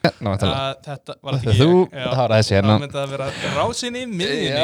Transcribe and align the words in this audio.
Ná, 0.00 0.30
tala. 0.40 0.52
Uh, 0.56 0.76
þetta 0.86 1.14
var 1.20 1.36
ekki 1.36 1.54
Þú, 1.58 1.66
ég? 1.74 1.92
Já. 1.92 2.04
það 2.08 2.20
var 2.22 2.32
þessi 2.38 2.54
hérna. 2.56 2.72
Það 2.72 2.84
myndi 2.84 3.00
að 3.00 3.10
vera 3.14 3.26
rásinni 3.58 4.02
miðinni 4.08 4.62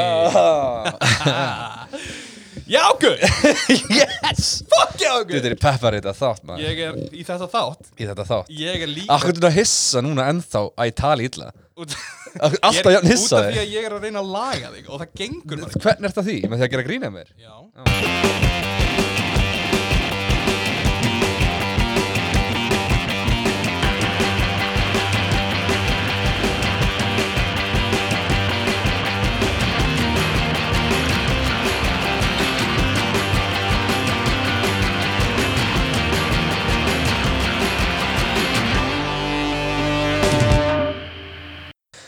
Já. 2.67 2.83
Guð 2.99 3.21
Yes! 3.99 4.47
Fuck 4.67 4.97
já, 4.99 5.13
guð 5.21 5.37
Þetta 5.37 5.47
er 5.51 5.53
í 5.53 5.59
peppar 5.61 5.97
þetta 5.99 6.13
þátt 6.17 6.43
maður. 6.49 6.63
Ég 6.65 6.81
er 6.87 6.97
í 7.13 7.23
þetta 7.27 7.47
þátt. 7.53 7.91
Í 7.93 8.09
þetta 8.09 8.25
þátt. 8.31 8.49
Ég 8.63 8.83
er 8.87 8.91
líka 8.91 9.13
Akkur 9.15 9.37
þetta 9.37 9.51
að 9.51 9.59
hissa 9.61 10.03
núna 10.03 10.25
ennþá 10.33 10.63
að 10.73 10.89
ég 10.89 10.97
tali 11.03 11.29
illa? 11.29 11.51
Alltaf 11.77 12.73
ég 12.73 12.81
er, 12.81 12.91
jafn 12.97 13.05
Út 13.05 13.11
hissa 13.13 13.37
af 13.37 13.45
því 13.45 13.53
þig 13.53 13.61
að 13.61 13.75
ég 13.77 13.85
er 13.85 13.93
að 13.93 14.07
reyna 14.07 14.23
að 14.23 14.33
laga 14.33 14.73
þig 14.73 14.89
Og 14.89 15.03
það 15.03 15.13
gengur 15.21 15.63
bara 15.63 15.85
Hvernig 15.85 16.09
er 16.09 16.15
þetta 16.15 16.25
því? 16.31 16.39
Með 16.47 16.57
því 16.57 16.67
að 16.67 16.73
gera 16.75 16.87
grína 16.89 17.13
mér? 17.13 17.31
Já 17.37 18.76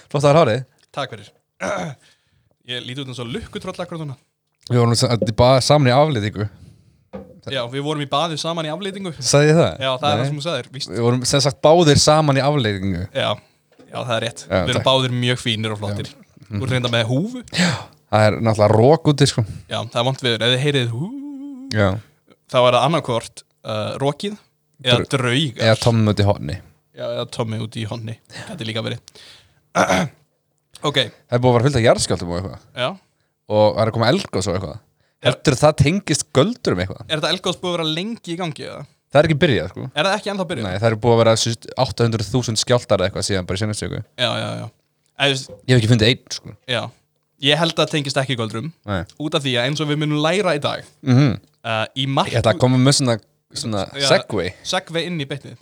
Flott 0.09 0.23
að 0.23 0.25
það 0.25 0.31
er 0.31 0.39
hárið. 0.41 0.63
Takk 0.95 1.13
fyrir. 1.13 1.29
Ég 2.69 2.85
líti 2.85 3.01
út 3.03 3.11
eins 3.11 3.21
og 3.21 3.29
lukkutroll 3.33 3.81
akkur 3.83 4.01
núna. 4.01 4.15
Við 4.69 4.77
vorum 4.83 4.93
er 4.93 5.33
bara 5.37 5.61
saman 5.65 5.89
í 5.89 5.93
aflýtingu 5.95 6.45
Já, 7.49 7.63
við 7.71 7.81
vorum 7.81 8.03
í 8.03 8.07
baði 8.09 8.35
saman 8.37 8.67
í 8.67 8.69
aflýtingu 8.69 9.15
Sagði 9.17 9.49
ég 9.49 9.57
það? 9.57 9.69
Já, 9.81 9.89
það 9.97 10.09
er 10.11 10.19
það 10.19 10.27
sem 10.27 10.35
þú 10.37 10.43
sagðir, 10.43 10.67
víst. 10.75 10.91
Við 10.91 11.05
vorum 11.07 11.23
sem 11.25 11.41
sagt 11.41 11.61
báðir 11.65 12.01
saman 12.03 12.37
í 12.37 12.43
aflýtingu 12.45 13.05
Já, 13.07 13.29
já, 13.87 13.95
það 13.95 14.11
er 14.17 14.25
rétt. 14.27 14.43
Já, 14.43 14.51
Við 14.53 14.73
erum 14.73 14.77
takk. 14.77 14.89
báðir 14.89 15.15
mjög 15.23 15.41
fínir 15.41 15.73
og 15.73 15.81
flottir. 15.81 16.11
Þú 16.49 16.61
ert 16.61 16.75
reynda 16.75 16.91
með 16.93 17.07
húfu. 17.09 17.41
Það 17.49 18.27
er 18.27 18.37
náttúrulega 18.45 18.69
rók 18.75 19.09
úti 19.13 19.29
sko. 19.29 19.45
Já, 19.69 19.79
það 19.79 19.99
er 20.01 20.07
vont 20.09 20.23
viður 20.25 20.45
Ef 20.45 20.53
þið 20.53 20.63
heyrið 20.67 20.93
hú 20.93 21.09
Já. 21.73 21.87
þá 22.49 22.59
er 22.59 22.77
það 22.77 22.85
annarkvort 22.85 23.43
uh, 23.45 23.91
Rokið 24.01 24.37
eða 24.85 25.09
draugar. 25.09 25.65
Eða 25.65 25.79
Tom 25.81 26.05
út 26.09 26.21
í 26.21 26.29
hotni 26.29 26.59
Já, 26.99 27.05
eða 27.15 27.25
Tommy 27.31 27.59
út 27.63 27.77
í 27.79 27.85
honni 27.87 28.15
Þetta 28.27 28.59
er 28.59 28.67
líka 28.67 28.83
verið 28.83 29.21
Ok, 30.79 30.95
Það 31.27 31.35
er 31.35 31.41
búið 31.43 31.49
að 31.49 31.55
vera 31.57 31.65
fylgt 31.67 31.77
af 31.79 31.83
jarðskjáltum 31.83 32.29
og 32.31 32.37
eitthvað. 32.39 32.61
Já. 32.79 32.89
Og 33.49 33.65
það 33.75 33.81
er 33.83 33.89
að 33.89 33.95
koma 33.97 34.09
elgós 34.13 34.47
og 34.47 34.55
eitthvað. 34.55 34.77
Heldur 35.27 35.57
það 35.59 35.73
tengist 35.81 36.25
göldur 36.37 36.75
um 36.75 36.81
eitthvað? 36.85 37.01
Er 37.09 37.19
þetta 37.19 37.31
elgóðs 37.33 37.57
búið 37.59 37.73
að 37.73 37.75
vera 37.75 37.87
lengi 37.97 38.31
í 38.31 38.37
gangi 38.39 38.63
eða? 38.69 38.85
Það 39.09 39.19
er 39.19 39.27
ekki 39.27 39.37
byrjað 39.41 39.67
sko. 39.73 39.87
Er 39.89 40.07
það 40.07 40.15
ekki 40.15 40.31
ennþá 40.31 40.45
byrjuð? 40.51 40.67
Nei, 40.69 40.77
það 40.79 40.87
er 40.93 40.95
búið 41.03 41.15
að 41.15 41.19
vera 41.23 41.33
sýst, 41.41 41.67
800.000 41.83 42.61
skjáltar 42.61 43.01
eða 43.03 43.09
eitthvað 43.09 43.25
síðan 43.27 43.47
bara 43.49 43.59
í 43.59 43.63
senastöku 43.63 43.99
Já, 43.99 44.29
já, 44.29 44.49
já. 44.61 44.65
Æ, 45.19 45.23
þú 45.25 45.29
veist, 45.33 45.49
Ég 45.51 45.73
hef 45.73 45.79
ekki 45.81 45.89
fundið 45.91 46.11
einn 46.13 46.35
sko. 46.37 46.53
Já. 46.69 46.81
Ég 47.49 47.59
held 47.59 47.73
að 47.75 47.81
það 47.81 47.93
tengist 47.97 48.19
ekki 48.21 48.37
göldrum. 48.39 48.69
Nei. 48.87 49.01
Út 49.25 49.35
af 49.39 49.43
því 49.43 49.55
að 49.59 49.67
eins 49.67 49.81
og 49.83 49.89
við 49.91 49.99
munum 50.05 50.21
læra 50.23 50.53
í 50.55 50.61
dag 50.63 50.85
mm 51.03 51.33
uh, 51.65 51.85
Í 51.99 52.05
mark 52.07 52.31
Ég 52.31 52.39
ætla 52.39 52.53
að 52.55 52.61
koma 52.63 52.79
með 52.79 52.99
svona, 53.01 53.17
svona 53.65 53.83
Já. 53.97 54.07
segway. 54.13 54.53
Segvei 54.67 55.03
inn 55.09 55.19
í 55.19 55.27
betnið 55.27 55.57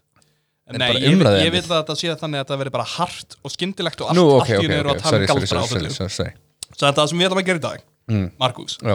En 0.67 0.75
Nei, 0.81 0.89
ég, 0.99 1.13
ég 1.45 1.51
vil 1.53 1.61
að 1.63 1.69
þetta 1.77 1.95
sé 1.95 2.13
þannig 2.19 2.41
að 2.43 2.49
það 2.51 2.57
veri 2.59 2.71
bara 2.75 2.83
hart 2.97 3.37
og 3.43 3.51
skyndilegt 3.53 4.01
og 4.03 4.09
allt, 4.11 4.17
Nú, 4.19 4.25
ok, 4.35 4.49
allt 4.57 4.65
í 4.67 4.71
eru 4.75 4.89
ok, 4.91 4.97
að 4.97 5.03
tala 5.05 5.19
um 5.21 5.27
galdra 5.29 5.45
á 5.47 5.47
sorry, 5.47 5.67
sorry, 5.67 5.69
fullu. 5.77 5.93
sorry, 5.95 6.09
sorry. 6.17 6.33
Svo 6.75 6.89
það 6.97 7.07
sem 7.11 7.21
við 7.21 7.27
ætlum 7.29 7.41
að 7.43 7.47
gera 7.51 7.61
í 7.61 7.65
dag, 7.69 7.85
Mm. 8.07 8.25
Markus 8.39 8.77
Já, 8.83 8.93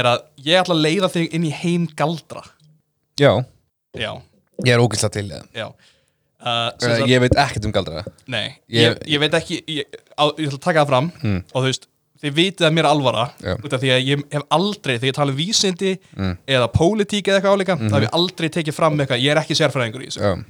er 0.00 0.06
að 0.08 0.22
ég 0.44 0.60
ætla 0.62 0.74
að 0.76 0.84
leiða 0.86 1.08
þig 1.12 1.34
inn 1.36 1.42
í 1.44 1.50
heim 1.52 1.82
galdra. 1.96 2.42
Já, 3.20 3.32
Já, 3.96 4.12
ég 4.64 4.72
er 4.76 4.80
ógæslega 4.84 5.12
til 5.12 5.28
það. 5.32 5.44
Já. 5.56 5.66
Uh, 5.66 6.70
Uh, 6.84 7.02
Ég 7.08 7.20
veit 7.20 7.32
ekkert 7.36 7.64
um 7.64 7.72
galdra. 7.72 8.04
Nei, 8.28 8.56
Ég- 8.70 9.00
ég, 9.08 9.18
veit 9.20 9.32
ekki 9.34 9.62
ég, 9.66 9.84
á, 10.20 10.24
ég 10.36 10.48
ætla 10.48 10.58
að 10.60 10.64
taka 10.68 10.84
það 10.84 10.88
fram 10.92 11.08
og 11.54 11.62
þú 11.62 11.64
veist, 11.66 11.86
þið 12.22 12.32
vitið 12.36 12.66
að 12.68 12.72
mér 12.76 12.84
er 12.84 12.90
alvara 12.90 13.24
Já. 13.42 13.54
út 13.56 13.72
af 13.72 13.80
því 13.80 13.90
að 13.92 14.04
ég 14.08 14.22
hef 14.32 14.42
aldrei, 14.50 14.94
þegar 14.98 15.08
ég 15.10 15.16
tala 15.16 15.32
um 15.32 15.36
vísindi 15.36 15.98
eða 16.48 16.68
pólitík 16.72 17.28
eða 17.28 17.40
eitthvað 17.40 17.56
áleika 17.56 17.76
þá 17.80 17.94
hef 17.96 18.06
ég 18.06 18.14
aldrei 18.20 18.48
tekið 18.56 18.74
fram 18.76 18.96
eitthvað, 19.00 19.20
ég 19.24 19.30
er 19.34 19.40
ekki 19.42 19.56
sérfræðingur 19.58 20.04
í 20.04 20.08
þessu 20.12 20.44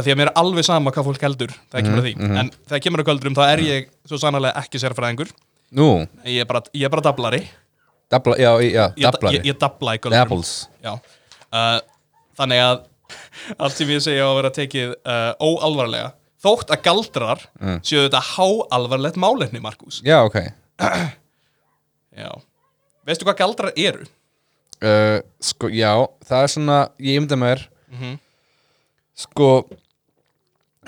því 0.00 0.12
að 0.14 0.18
mér 0.22 0.30
er 0.30 0.38
alveg 0.40 0.64
sama 0.64 0.90
hvað 0.94 1.04
fólk 1.10 1.22
heldur 1.26 1.52
þegar 1.72 1.82
kemur 1.86 2.00
að 2.00 2.06
því, 2.08 2.12
en 2.40 2.50
þegar 2.70 2.82
kemur 2.86 3.02
að 3.02 3.08
göldrum 3.10 3.34
þá 3.36 3.42
er 3.52 3.62
ég 3.66 3.88
svo 4.08 4.16
sannarlega 4.22 4.62
ekki 4.62 4.80
sérfræðingur. 4.80 5.32
Nú, 5.76 5.88
ég 6.24 6.40
er 6.44 6.48
bara, 6.48 6.62
ég 6.72 6.84
er 6.88 6.92
bara 6.92 7.04
dablari. 7.04 7.42
Dabla, 8.12 8.36
já, 8.40 8.50
já, 8.64 8.84
ég, 8.96 9.04
dablari. 9.06 9.36
ég, 9.40 9.44
ég 9.52 9.58
dabla 9.60 9.94
í 9.96 10.00
göldrum 10.00 10.18
Dabbles. 10.20 10.54
Já. 10.84 10.94
Uh, 11.52 11.78
þannig 12.40 12.60
að 12.64 12.82
allt 13.58 13.76
sem 13.76 13.88
ég 13.92 14.00
segja 14.04 14.24
á 14.24 14.28
að 14.32 14.36
vera 14.40 14.50
tekið 14.56 14.92
uh, 14.96 15.32
óalvarlega. 15.44 16.10
Þótt 16.42 16.72
að 16.74 16.80
galdrar 16.82 17.42
séu 17.86 18.00
þetta 18.06 18.18
háalvarlegt 18.32 19.14
málefni, 19.20 19.60
Markus 19.62 20.00
Já, 20.02 20.16
ok. 20.26 20.40
Já. 22.22 22.30
Veistu 23.06 23.26
hvað 23.28 23.38
galdrar 23.38 23.72
eru? 23.78 24.08
uh, 24.82 25.20
Sko, 25.42 25.70
já, 25.70 25.92
það 26.26 26.42
er 26.46 26.50
svona 26.56 26.78
Ég 26.98 27.20
ymda 27.22 27.38
mér 27.38 27.62
Mhm. 27.92 28.16
Sko 29.22 29.68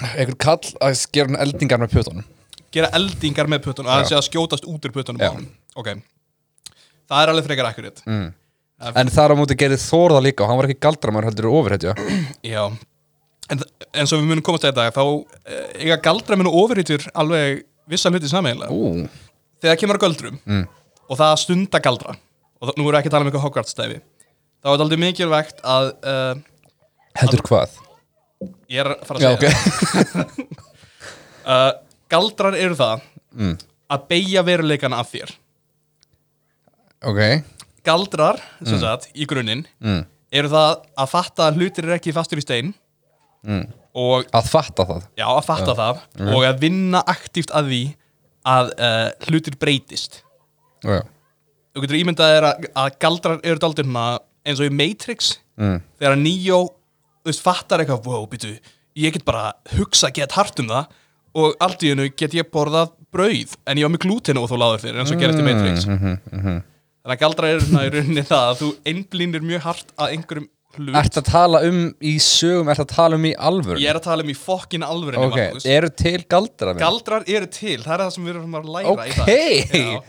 einhver 0.03 0.37
kall 0.43 0.73
að 0.83 1.05
gera 1.15 1.41
eldingar 1.45 1.83
með 1.85 1.93
pjötunum 1.95 2.25
Gera 2.75 2.89
eldingar 2.99 3.47
með 3.47 3.61
puttunum, 3.69 3.91
að 3.93 4.01
það 4.03 4.09
sé 4.11 4.17
að 4.19 4.25
skjótast 4.27 4.65
út 4.67 4.87
úr 4.89 4.93
puttunum 4.97 5.21
á 5.23 5.31
Já. 5.31 5.45
Ok. 5.79 5.91
Það 7.07 7.21
er 7.23 7.31
alveg 7.31 7.47
frekar 7.47 7.69
akkurat. 7.69 8.01
mm. 8.09 8.25
En 8.99 9.09
þar 9.15 9.33
á 9.33 9.35
móti 9.39 9.55
gerði 9.57 9.77
Þórða 9.79 10.23
líka 10.25 10.43
og 10.43 10.51
hann 10.51 10.59
var 10.59 10.67
ekki 10.67 10.81
galdramar 10.83 11.29
heldur 11.29 11.47
ofurhetja 11.55 11.95
Já. 12.55 12.65
En 13.53 13.61
eins 13.95 14.11
og 14.11 14.19
við 14.19 14.27
munum 14.33 14.43
komast 14.43 14.67
að 14.67 14.73
þetta, 14.81 14.91
þá 14.97 15.05
uh, 15.05 15.69
eiga 15.85 16.01
galdrar 16.03 16.41
minn 16.41 16.49
og 16.51 16.57
ofurhýtjur 16.65 17.07
alveg 17.15 17.63
vissa 17.93 18.11
hluti 18.11 18.31
sameiginlega. 18.33 18.73
Ú, 18.75 19.07
Þegar 19.63 19.79
kemur 19.85 19.99
að 20.01 20.07
göldrum 20.09 20.39
Mm. 20.49 20.65
og 21.07 21.19
það 21.21 21.31
að 21.31 21.41
stunda 21.45 21.81
galdra, 21.85 22.17
og 22.59 22.67
það, 22.69 22.75
nú 22.81 22.85
erum 22.89 22.95
við 22.97 22.99
ekki 23.05 23.11
að 23.11 23.15
tala 23.15 23.25
um 23.25 23.31
eitthvað 23.31 23.45
Hogwarts-stæfi, 23.47 23.99
þá 24.01 24.67
er 24.67 24.73
þetta 24.75 24.85
aldrei 24.89 25.01
mikilvægt 25.05 25.63
að 25.77 25.91
uh, 26.03 26.35
heldur 27.21 27.45
hvað? 27.47 27.77
Ég 28.73 28.81
er 28.85 28.93
að 28.95 29.05
fara 29.09 29.21
að 29.21 29.25
Já, 29.25 29.31
segja. 29.35 30.25
ok. 30.25 30.61
Uh, 31.45 31.75
galdrar 32.09 32.55
eru 32.57 32.73
það 32.79 33.03
Mm. 33.35 33.57
að 33.91 34.05
beigja 34.09 34.43
veruleikana 34.47 35.01
af 35.03 35.11
þér. 35.13 35.33
Ok. 37.05 37.21
Galdrar, 37.85 38.39
sem 38.65 38.79
sagt, 38.81 39.11
í 39.13 39.27
grunninn 39.29 39.67
mm. 39.83 40.05
eru 40.33 40.49
það 40.53 40.85
að 41.03 41.11
fatta 41.11 41.49
að 41.51 41.59
hlutir 41.61 41.89
er 41.89 41.97
ekki 41.99 42.15
fastur 42.17 42.41
í 42.41 42.45
stein. 42.47 42.71
Mm. 43.45 43.67
og 43.93 44.31
Að 44.33 44.47
fatta 44.49 44.87
það? 44.89 45.03
Já, 45.21 45.27
að 45.29 45.43
fatta 45.45 45.75
það 45.77 45.99
og 46.33 46.47
að 46.49 46.63
vinna 46.63 47.03
aktíft 47.13 47.53
að 47.53 47.69
því 47.75 47.83
að 48.55 48.71
uh, 48.79 49.11
hlutir 49.29 49.59
breytist. 49.61 50.23
Já, 50.81 51.03
þú 51.75 51.85
getur 51.85 51.99
ímyndað 52.01 52.39
að, 52.39 52.71
að 52.73 52.97
galdrar 53.05 53.43
eru 53.45 53.61
hérna 53.61 54.07
eins 54.47 54.63
og 54.63 54.71
í 54.71 54.73
Matrix. 54.73 55.35
Mm. 55.61 55.77
þegar 56.01 56.17
Neo 56.19 56.63
þú 57.25 57.33
veist, 57.33 57.45
fattar 57.45 57.83
eitthvað, 57.83 58.05
wow, 58.11 58.27
býtu 58.29 58.53
ég 59.01 59.15
get 59.17 59.25
bara 59.27 59.55
hugsa 59.75 60.13
gett 60.15 60.37
hart 60.37 60.61
um 60.63 60.71
það 60.71 60.93
og 61.35 61.57
allt 61.65 61.83
í 61.83 61.91
hennu 61.91 62.11
get 62.15 62.37
ég 62.37 62.51
borðað 62.53 62.93
brauð 63.15 63.57
en 63.67 63.81
ég 63.81 63.87
var 63.87 63.95
með 63.95 64.05
glútinu 64.05 64.45
og 64.45 64.51
þú 64.51 64.61
láður 64.61 64.85
þér 64.85 65.01
eins 65.03 65.15
og 65.15 65.23
gerist 65.23 65.41
í 65.41 65.47
Matrix 65.47 65.87
mm 65.89 65.99
-hmm. 65.99 66.19
þannig 67.03 67.15
að 67.17 67.23
galdra 67.25 67.51
er 67.51 67.65
svona 67.65 67.87
í 67.87 67.95
rauninni 67.95 68.27
það 68.29 68.51
að 68.51 68.61
þú 68.61 68.69
einblínir 68.93 69.43
mjög 69.43 69.65
hart 69.69 69.95
að 69.97 70.13
einhverjum 70.15 70.49
hlut 70.75 70.97
Ertu 70.99 71.21
að 71.23 71.31
tala 71.31 71.63
um 71.69 71.81
í 72.03 72.15
sögum, 72.19 72.69
ertu 72.69 72.83
að 72.83 72.95
tala 72.95 73.17
um 73.17 73.25
í 73.25 73.35
alvöru? 73.35 73.79
ég 73.81 73.91
er 73.91 73.99
að 73.99 74.07
tala 74.09 74.23
um 74.23 74.31
í 74.31 74.35
fokkin 74.35 74.83
alvörinni 74.83 75.27
Ok, 75.27 75.67
eru 75.67 75.91
til 75.91 76.21
galdra 76.29 76.75
galdrar 76.75 77.25
eru 77.27 77.47
til, 77.47 77.81
það 77.83 77.95
er 77.95 78.05
það 78.05 78.13
sem 78.15 78.25
við 78.25 78.35
erum 78.35 78.55
að 78.59 78.71
læra 78.77 78.95
Ok, 78.95 79.07
í 79.07 79.17
dag 79.19 79.75
Já. 79.75 80.03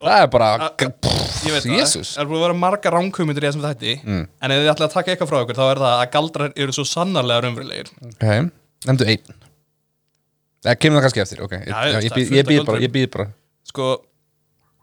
Það 0.00 0.22
er 0.24 0.30
bara 0.32 0.48
ég 0.80 1.52
veit 1.54 1.64
það, 1.64 1.92
það 1.92 2.22
er 2.22 2.28
búin 2.30 2.38
að 2.40 2.44
vera 2.46 2.56
marga 2.60 2.92
ránkumutur 2.94 3.44
í 3.44 3.48
þessum 3.48 3.64
þætti 3.66 3.92
Mm. 4.04 4.22
en 4.42 4.50
ef 4.54 4.60
þið 4.62 4.70
ætlaði 4.72 4.88
að 4.88 4.94
taka 4.96 5.12
eitthvað 5.14 5.30
frá 5.32 5.38
ykkur 5.44 5.58
þá 5.60 5.64
er 5.70 5.80
það 5.82 5.94
að 6.00 6.10
galdrar 6.14 6.52
eru 6.56 6.72
svo 6.76 6.84
sannarlega 6.88 7.44
raunverulegir. 7.44 7.90
Ok, 8.08 8.24
nefndu 8.88 9.06
einn. 9.12 9.34
Það 10.64 10.78
kemur 10.80 10.98
það 11.00 11.04
kannski 11.06 11.22
eftir, 11.24 11.42
ok. 11.44 11.52
Ég, 11.52 11.66
Já, 11.68 11.72
já, 11.72 11.92
það 11.94 12.04
ég, 12.04 12.10
er 12.10 12.16
býð, 12.16 12.26
fullt 12.28 12.36
ég 12.36 12.44
af 12.44 12.50
býð 12.50 12.64
bara, 12.68 12.80
ég 12.84 12.92
býð 12.96 13.10
bara. 13.14 13.26
Sko 13.70 13.86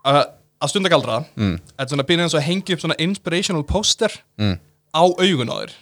að, 0.05 0.19
að 0.61 0.71
stunda 0.73 0.89
galdra 0.93 1.17
Mm. 1.37 1.59
er 1.77 1.85
svona 1.91 2.03
byrja 2.07 2.23
eins 2.25 2.33
og 2.33 2.41
að 2.41 2.47
hengja 2.47 2.73
upp 2.77 2.81
svona 2.85 2.97
inspirational 2.99 3.63
poster 3.63 4.11
Mm. 4.39 4.59
á 4.93 5.01
augun 5.05 5.49
á 5.53 5.55
þér. 5.61 5.73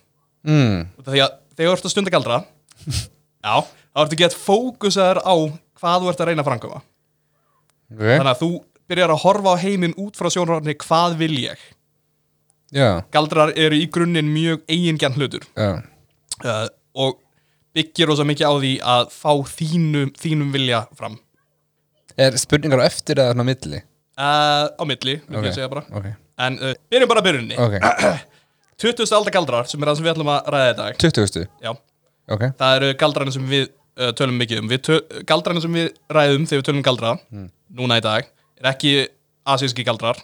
Mm. 0.45 0.87
Út 0.99 1.07
af 1.07 1.13
því 1.13 1.21
að 1.23 1.31
þegar 1.55 1.69
þú 1.71 1.75
ert 1.77 1.85
að 1.85 1.93
stunda 1.95 2.11
galdra 2.11 2.37
já, 3.45 3.55
þá 3.95 3.99
ertu 4.03 4.17
gett 4.19 4.35
fókusaður 4.35 5.19
á 5.23 5.35
hvað 5.79 6.01
þú 6.03 6.09
ert 6.11 6.19
að 6.23 6.27
reyna 6.31 6.43
að 6.43 6.49
framkoma. 6.51 6.81
Ok, 7.91 7.99
þannig 8.01 8.31
að 8.35 8.41
þú 8.43 8.49
byrjar 8.89 9.13
að 9.15 9.21
horfa 9.25 9.53
á 9.55 9.63
heiminn 9.63 9.95
út 10.01 10.17
frá 10.19 10.29
sjónrarni 10.33 10.75
hvað 10.85 11.17
vil 11.21 11.35
ég? 11.45 11.61
Já, 12.75 13.01
galdrar 13.13 13.53
eru 13.55 13.77
í 13.77 13.85
grunninn 13.93 14.27
mjög 14.33 14.63
eigingjarn 14.71 15.15
hlutur. 15.19 15.45
Uh, 15.55 16.65
og 16.97 17.19
byggir 17.75 18.09
rosa 18.09 18.25
mikið 18.27 18.47
á 18.49 18.53
því 18.59 18.71
að 18.95 19.11
fá 19.15 19.31
þínum, 19.51 20.11
þínum 20.19 20.49
vilja 20.55 20.81
fram. 20.97 21.17
Er 22.19 22.35
spurningar 22.39 22.81
á 22.83 22.87
eftir 22.89 23.19
eða 23.21 23.35
svona 23.35 23.47
milli? 23.47 23.81
uh, 24.15 24.67
á 24.71 24.83
milli, 24.87 25.17
vil 25.27 25.39
Ok, 25.39 25.45
ég 25.49 25.55
segja 25.57 25.69
bara. 25.71 25.83
ok, 25.91 26.05
en 26.45 26.59
uh, 26.63 26.73
byrjum 26.91 27.09
bara 27.11 27.23
byrjunni 27.25 27.57
ok. 27.59 27.73
20. 28.83 29.07
aldar 29.15 29.31
galdrar 29.35 29.67
sem 29.71 29.79
er 29.83 29.87
það 29.91 29.97
sem 29.99 30.05
við 30.05 30.13
ætlum 30.13 30.29
að 30.33 30.47
ræða 30.55 30.69
í 30.71 30.77
dag. 30.79 30.97
20. 30.99 31.45
Já, 31.63 31.73
það 32.59 32.77
eru 32.79 32.89
galdrarnir 32.99 33.35
sem 33.37 33.45
við 33.51 33.65
uh, 33.69 34.11
tölum 34.19 34.39
mikið 34.39 34.61
um. 34.63 34.71
Við 34.71 34.81
töl, 34.87 34.97
galdrarna 35.29 35.63
sem 35.63 35.75
við 35.79 35.91
ræðum 36.17 36.47
þegar 36.49 36.61
við 36.61 36.67
tölum 36.69 36.81
um 36.81 36.87
galdra 36.89 37.13
núna 37.79 37.99
í 38.01 38.03
dag 38.03 38.31
er 38.61 38.71
ekki 38.71 38.93
asíski 39.55 39.85
galdrar 39.87 40.19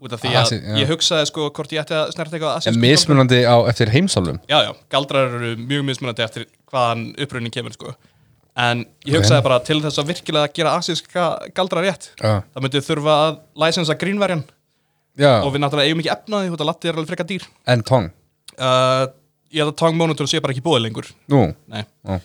út 0.00 0.14
af 0.16 0.22
því 0.22 0.30
að 0.32 0.42
Asi- 0.42 0.60
ég 0.80 0.88
hugsaði 0.88 1.26
sko 1.28 1.50
hvort 1.50 1.72
ég 1.74 1.82
ætti 1.82 1.96
að 1.96 2.12
snerta 2.14 2.36
eitthvað 2.36 2.54
En 2.54 2.60
asísku 2.62 2.80
mismunandi 2.80 3.40
á 3.44 3.56
eftir 3.68 3.90
heimsálfum? 3.92 4.38
Já, 4.48 4.58
já, 4.64 4.72
galdrar 4.90 5.34
eru 5.36 5.56
mjög 5.60 5.84
mismunandi 5.90 6.24
eftir 6.24 6.46
hvaðan 6.72 7.02
upprunnin 7.20 7.52
kemur 7.52 7.72
sko. 7.76 7.94
en 8.56 8.84
ég 9.06 9.14
hugsaði 9.16 9.42
bara 9.42 9.58
til 9.60 9.80
þess 9.80 9.98
að 10.00 10.08
virkilega 10.10 10.52
gera 10.52 10.72
asíska 10.78 11.26
galdra 11.54 11.80
rétt 11.84 12.10
Já, 12.20 12.42
það 12.54 12.62
myndi 12.64 12.80
þurfa 12.82 13.14
að 13.28 13.38
læsensa 13.62 13.94
grínverjan 13.94 14.42
já. 15.16 15.42
og 15.44 15.52
við 15.54 15.60
náttúrulega 15.62 15.86
eigum 15.88 16.00
ekki 16.02 16.12
efnaði 16.16 16.50
út 16.50 16.60
að 16.60 16.66
latti 16.70 16.88
er 16.88 16.94
alveg 16.98 17.08
frekar 17.12 17.26
dýr. 17.30 17.46
En 17.66 17.82
tong? 17.82 18.10
Uh, 18.58 19.06
ég 19.52 19.62
held 19.62 19.72
að 19.72 19.76
Tong 19.76 19.96
Monitor 19.96 20.26
sé 20.26 20.40
bara 20.42 20.52
ekki 20.52 20.62
búið 20.64 20.82
lengur. 20.88 21.06
Nú, 21.28 21.54
Nei. 21.68 21.84
Já. 22.04 22.20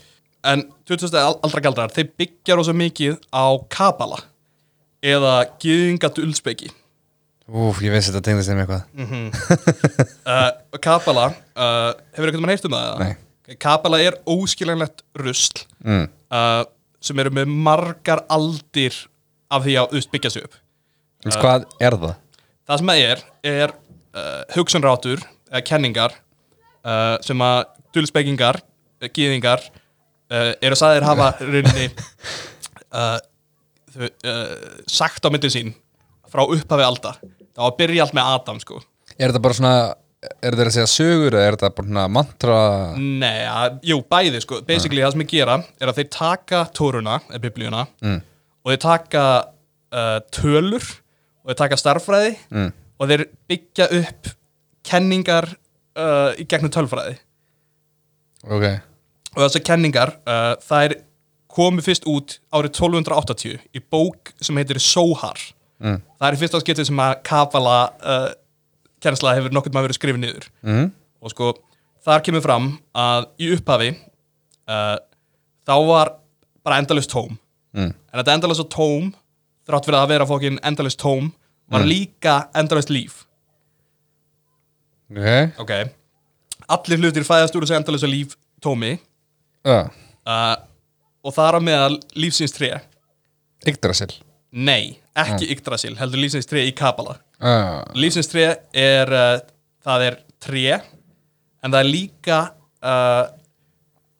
en 0.45 0.63
2000 0.85 1.15
aldra 1.43 1.61
galdrar 1.61 1.93
þeir 1.93 2.09
byggja 2.17 2.55
rosa 2.57 2.73
mikið 2.73 3.17
á 3.33 3.45
kabala 3.69 4.19
eða 5.03 5.35
gyðinga 5.61 6.09
dulspeki 6.15 6.71
úf, 7.45 7.81
ég 7.85 7.93
veist 7.93 8.09
þetta 8.09 8.23
tengdist 8.25 8.49
þeim 8.49 8.61
eitthvað 8.63 8.83
uh, 10.25 10.49
kabala, 10.81 11.29
uh, 11.53 11.91
hefur 12.15 12.29
eitthvað 12.29 12.43
mann 12.45 12.53
heyrt 12.53 12.67
um 12.69 12.75
það? 12.75 13.03
Nei. 13.03 13.57
kabala 13.61 14.01
er 14.01 14.17
óskiljanlegt 14.29 15.05
rusl 15.21 15.65
mm. 15.85 16.07
uh, 16.33 16.63
sem 17.03 17.21
eru 17.21 17.33
með 17.37 17.51
margar 17.53 18.23
aldir 18.33 18.97
af 19.53 19.65
því 19.65 19.77
að 19.83 19.97
byggja 20.13 20.33
sig 20.33 20.47
upp 20.47 20.57
uh, 20.57 21.37
Hvað 21.37 21.67
er 21.79 21.99
það? 22.01 22.19
það 22.65 22.81
sem 22.81 22.93
það 22.93 23.07
er, 23.11 23.25
er 23.55 23.75
hugsunrátur 24.55 25.25
eða 25.51 25.65
kenningar 25.67 26.13
sem 27.25 27.41
að 27.43 27.57
dulspekingar 27.95 28.61
uh, 28.61 29.09
gyðingar 29.11 29.63
eru 30.33 30.77
sagðir 30.79 31.05
hafa 31.05 31.33
rauninni 31.51 31.89
uh, 32.95 33.17
þau, 33.95 34.09
uh, 34.31 34.79
sagt 34.91 35.25
á 35.25 35.29
myndin 35.33 35.53
sín 35.53 35.73
frá 36.31 36.43
upphafi 36.45 36.83
aldar. 36.85 37.19
Það 37.55 37.61
var 37.63 37.71
að 37.71 37.77
byrja 37.79 38.03
allt 38.05 38.15
með 38.17 38.31
Adam 38.35 38.59
sko. 38.63 38.81
Er 39.15 39.29
þetta 39.31 39.41
bara 39.45 39.55
svona, 39.59 39.73
er 40.41 40.55
þetta 40.55 40.65
að 40.67 40.75
segja 40.75 40.91
sögur 40.91 41.35
eða 41.37 41.45
er 41.47 41.55
þetta 41.57 41.69
bara 41.77 41.87
svona 41.91 42.05
mantra? 42.11 42.57
Nei, 42.99 43.45
að, 43.47 43.77
jú, 43.91 43.99
bæði 44.11 44.41
sko. 44.43 44.61
Basically 44.67 45.03
það 45.05 45.13
sem 45.15 45.23
ég 45.25 45.31
gera 45.35 45.57
er 45.79 45.91
að 45.91 45.99
þeir 46.01 46.09
taka 46.17 46.63
tóruna, 46.75 47.19
eða 47.31 47.43
biblíuna 47.45 47.85
Mm. 48.03 48.21
og 48.65 48.71
þeir 48.73 48.81
taka 48.87 49.25
uh, 49.95 50.19
tölur 50.35 50.83
og 51.45 51.51
þeir 51.53 51.59
taka 51.61 51.77
starffræði 51.79 52.33
Mm. 52.51 52.73
og 52.99 53.07
þeir 53.11 53.25
byggja 53.47 53.87
upp 54.01 54.31
kenningar 54.85 55.47
uh, 55.95 56.33
í 56.37 56.43
gegnum 56.49 56.73
tölfræði. 56.73 57.15
Ok, 58.45 58.65
og 59.35 59.39
þessar 59.45 59.63
kenningar 59.65 60.11
uh, 60.29 60.53
þær 60.61 60.93
komu 61.55 61.83
fyrst 61.85 62.07
út 62.11 62.39
árið 62.51 62.73
1280 62.75 63.61
í 63.75 63.81
bók 63.91 64.33
sem 64.43 64.57
heitir 64.59 64.81
Sohar 64.83 65.39
Mm. 65.75 65.99
það 66.19 66.27
er 66.27 66.35
í 66.37 66.39
fyrsta 66.39 66.59
skiptið 66.63 66.87
sem 66.87 66.99
að 67.03 67.17
kafala 67.27 67.77
uh, 67.99 68.29
kennsla 69.03 69.33
hefur 69.35 69.51
nokkurn 69.53 69.75
maður 69.75 69.89
verið 69.89 69.97
skrifið 69.99 70.21
niður. 70.23 70.45
Mm. 70.63 70.85
og 71.19 71.33
sko 71.33 71.49
þar 72.05 72.23
kemur 72.23 72.43
fram 72.45 72.69
að 72.95 73.25
í 73.43 73.49
upphafi 73.57 73.89
uh, 74.71 74.95
þá 75.67 75.75
var 75.89 76.13
bara 76.65 76.79
endalist 76.81 77.11
tóm. 77.11 77.35
Mm. 77.75 77.91
en 77.91 78.21
þetta 78.21 78.37
endalist 78.37 78.69
tóm 78.71 79.11
þrátt 79.67 79.89
fyrir 79.89 79.99
að 79.99 80.13
vera 80.13 80.29
fókin 80.29 80.61
endalist 80.63 81.01
tóm 81.01 81.33
var 81.67 81.83
líka 81.83 82.37
endalist 82.55 82.91
líf. 82.93 83.23
Ok. 85.09 85.59
Ok. 85.59 85.71
Allir 86.71 87.01
hlutir 87.01 87.25
fæðast 87.27 87.55
úr 87.57 87.65
þessu 87.65 87.75
endalist 87.77 88.07
líf 88.09 88.35
tómi. 88.63 88.95
Uh, 89.65 89.89
og 91.25 91.33
þar 91.35 91.57
á 91.57 91.61
meðal 91.65 91.95
lífsins 92.13 92.53
tré. 92.53 92.75
Yggdrasil. 93.65 94.11
Nei, 94.55 94.99
ekki 95.17 95.49
Yggdrasil, 95.51 95.95
heldur 95.99 96.21
lífsins 96.21 96.47
tré 96.47 96.61
í 96.69 96.73
Kabala 96.75 97.17
Já, 97.41 97.83
lífsins 97.97 98.29
tré 98.31 98.45
er 98.71 99.09
uh, 99.11 99.39
það 99.83 100.05
er 100.05 100.19
tré 100.43 100.61
en 100.77 101.73
það 101.73 101.79
er 101.81 101.89
líka 101.89 102.37
uh, 102.79 103.25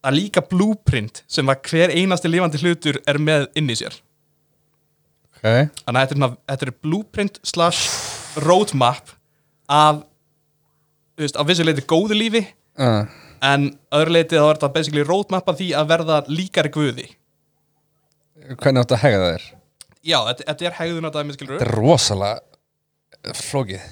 það 0.02 0.10
er 0.10 0.16
líka 0.18 0.42
blueprint 0.44 1.22
sem 1.30 1.48
að 1.48 1.70
hver 1.70 1.94
einasti 1.96 2.30
lifandi 2.30 2.60
hlutur 2.60 3.00
er 3.08 3.20
með 3.22 3.48
inn 3.56 3.72
í 3.72 3.78
sér. 3.78 3.96
Ok. 5.32 5.46
Þannig 5.86 6.00
að 6.02 6.12
þetta 6.12 6.28
er, 6.28 6.68
er 6.68 6.74
blueprint 6.84 7.40
slash 7.46 8.44
roadmap 8.44 9.14
af 9.72 10.04
af 11.16 11.48
vissu 11.48 11.64
leiti 11.64 11.80
góðu 11.88 12.16
lífi 12.18 12.42
uh, 12.76 13.08
en 13.44 13.68
öðru 13.94 14.14
leiti 14.16 14.36
þá 14.38 14.44
er 14.50 14.56
þetta 14.58 14.72
basically 14.74 15.04
roadmap 15.06 15.48
af 15.52 15.58
því 15.60 15.68
að 15.76 15.88
verða 15.92 16.18
líkari 16.30 16.70
guði. 16.74 17.06
Hvernig 18.56 18.82
áttu 18.84 18.96
að 18.96 19.02
hega 19.04 19.20
það 19.22 19.34
er? 19.36 19.46
já, 20.06 20.18
þetta, 20.28 20.44
þetta 20.52 20.66
er 20.68 20.74
hegðun 20.78 21.08
á 21.08 21.10
dæmi 21.16 21.34
skilur 21.34 21.56
Þetta 21.58 21.66
er 21.66 21.74
rosalega 21.80 23.34
flókið. 23.40 23.86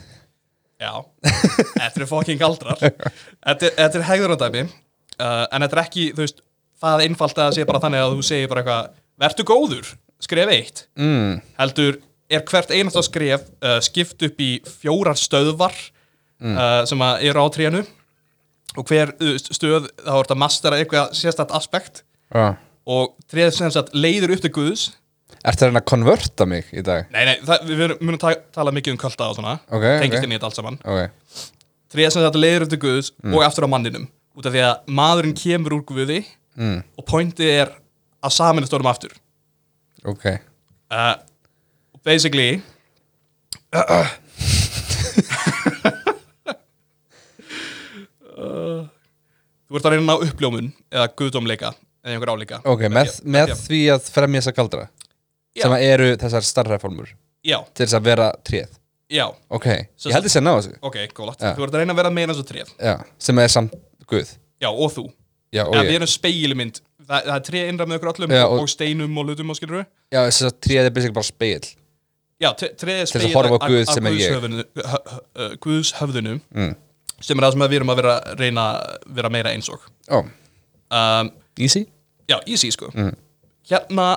Já, 0.84 0.92
þetta 1.24 2.02
er 2.04 2.06
fucking 2.10 2.38
galdrar. 2.40 2.78
Þetta, 2.82 3.66
er- 3.66 3.76
þetta 3.78 3.98
er 4.00 4.06
hegðunardæmi 4.10 4.62
uh, 4.66 5.46
En 5.54 5.64
þetta 5.64 5.78
er 5.78 5.82
ekki, 5.86 6.08
þú 6.14 6.24
veist 6.26 6.42
Það 6.84 7.02
einfalt 7.06 7.38
að 7.40 7.52
sé 7.56 7.64
bara 7.64 7.80
þannig 7.80 8.02
að 8.04 8.14
þú 8.18 8.24
segir 8.26 8.50
bara 8.50 8.62
eitthvað 8.64 8.88
Vertu 9.24 9.44
góður, 9.46 9.90
skref 10.26 10.50
eitt. 10.50 10.80
Mm. 10.98 11.36
Heldur, 11.60 12.00
er 12.34 12.42
hvert 12.50 12.72
einasta 12.74 13.02
skref 13.06 13.44
uh, 13.62 13.78
Skipt 13.86 14.22
upp 14.26 14.42
í 14.42 14.50
fjórar 14.66 15.18
stöðvar 15.18 15.74
uh, 15.78 16.82
Sem 16.90 17.02
að 17.06 17.26
eru 17.30 17.46
á 17.46 17.48
trénu 17.54 17.84
Og 18.74 18.88
hver 18.90 19.12
stöð 19.38 19.88
Þá 20.00 20.12
er 20.14 20.20
þetta 20.24 20.36
mastera 20.40 20.80
eitthvað 20.80 21.14
sérstætt 21.18 21.54
aspekt. 21.54 22.02
Já. 22.34 22.54
Og 22.84 23.14
tréð 23.30 23.54
sem 23.56 23.72
sagt 23.72 23.94
leiður 23.96 24.34
upp 24.34 24.44
til 24.44 24.52
Guðs. 24.54 24.84
Ertu 25.44 25.66
að 25.66 25.70
reyna 25.70 25.82
að 25.82 25.88
konverta 25.90 26.46
mig 26.48 26.70
í 26.72 26.82
dag? 26.84 27.08
Nei, 27.12 27.22
nei, 27.28 27.34
það, 27.44 27.68
við 27.68 27.94
munum 28.00 28.20
ta 28.20 28.32
tala 28.54 28.72
mikið 28.72 28.94
um 28.94 29.00
kvölda 29.00 29.28
og 29.28 29.38
svona. 29.38 29.58
Ok, 29.68 29.84
Tengist 30.00 30.20
ok. 30.20 30.26
inn 30.26 30.32
í 30.32 30.38
þetta 30.38 30.48
allt 30.48 30.58
saman. 30.58 30.78
Ok. 30.88 31.42
Tríða 31.92 32.12
sem 32.14 32.24
þetta 32.24 32.40
leiður 32.40 32.64
upp 32.66 32.72
til 32.72 32.80
Guðs 32.84 33.10
og 33.30 33.44
aftur 33.44 33.68
á 33.68 33.72
manninum. 33.74 34.06
Út 34.34 34.48
af 34.48 34.54
því 34.54 34.64
að 34.66 34.94
maðurinn 34.98 35.36
kemur 35.38 35.76
úr 35.76 35.84
Guði 35.86 36.22
mm. 36.56 36.78
og 36.98 37.06
pointið 37.08 37.52
er 37.52 37.74
að 38.24 38.34
saminast 38.34 38.74
orðum 38.74 38.90
aftur. 38.90 39.14
Ok. 40.08 40.26
Uh, 40.92 41.14
Basically 42.04 42.58
uh, 43.72 44.08
Þú 49.74 49.80
ert 49.80 49.86
að 49.90 49.94
reyna 49.96 50.14
að 50.14 50.24
uppljómun 50.28 50.66
eða 50.94 51.06
guðdómleika 51.18 51.70
eða 52.04 52.12
einhver 52.14 52.30
álíka. 52.30 52.60
Ok, 52.70 52.84
með, 52.94 53.08
með 53.26 53.52
því 53.64 53.80
að 53.90 54.06
fremja 54.14 54.40
þessa 54.44 54.52
galdra 54.54 54.84
Já. 55.58 55.62
sem 55.64 55.74
eru 55.82 56.06
þessar 56.20 56.46
starrreformur 56.46 57.10
Já, 57.44 57.58
til 57.74 57.82
þess 57.88 57.96
að 57.98 58.04
vera 58.06 58.28
tréð. 58.46 58.76
Já, 59.10 59.26
Ok, 59.50 59.66
Svo- 59.98 60.10
ég 60.12 60.14
held 60.14 60.24
þess 60.28 60.38
að 60.38 60.44
ná 60.46 60.52
þessu. 60.54 60.72
Ok, 60.80 60.96
góðlagt 61.16 61.42
Já. 61.42 61.50
Þú 61.58 61.66
ert 61.66 61.74
að 61.74 61.82
reyna 61.82 61.92
að 61.92 62.00
vera 62.04 62.10
meina 62.14 62.34
svo 62.38 62.44
tréð. 62.46 62.70
Já, 62.78 62.94
sem 63.18 63.38
er 63.42 63.48
samt 63.52 63.74
Guð. 64.06 64.30
Já, 64.62 64.68
og 64.70 64.92
þú. 64.94 65.04
Já, 65.54 65.62
og 65.66 65.74
Eða 65.74 65.82
við 65.84 65.90
ég 65.90 65.98
erum 66.00 66.10
speilmynd 66.14 66.80
Það, 67.04 67.20
það 67.26 67.34
er 67.34 67.42
tré 67.50 67.60
innra 67.68 67.84
með 67.86 67.98
okkur 67.98 68.10
öllum 68.14 68.32
Já, 68.32 68.44
og, 68.46 68.52
og- 68.54 68.62
og 68.64 68.68
steinum 68.72 69.18
og 69.18 69.26
hlutum 69.28 69.50
og 69.50 69.56
skilur 69.58 69.76
við 69.82 69.86
Já, 70.14 70.20
þess 70.28 70.42
að 70.48 70.54
tréð 70.64 70.84
er 70.88 70.90
basically 70.96 71.14
bara 71.18 71.28
speil 71.28 71.64
Já, 72.40 72.48
treð 72.54 72.70
er 72.70 73.04
þess 73.04 73.14
að 73.14 73.20
spegill 75.52 76.74
sem 77.22 77.38
er 77.38 77.42
er 77.42 77.46
það 77.46 77.52
sem 77.56 77.64
við 77.68 77.76
erum 77.78 77.92
að 77.94 78.00
vera 78.02 78.14
reyna 78.40 78.64
að 78.74 78.96
vera 79.18 79.30
meira 79.32 79.52
eins 79.54 79.68
og. 79.72 79.84
Ó, 80.10 80.18
um, 80.24 81.30
easy? 81.58 81.84
Já, 82.30 82.38
easy 82.46 82.70
sko. 82.74 82.90
Mm. 82.94 83.12
Hérna 83.70 84.08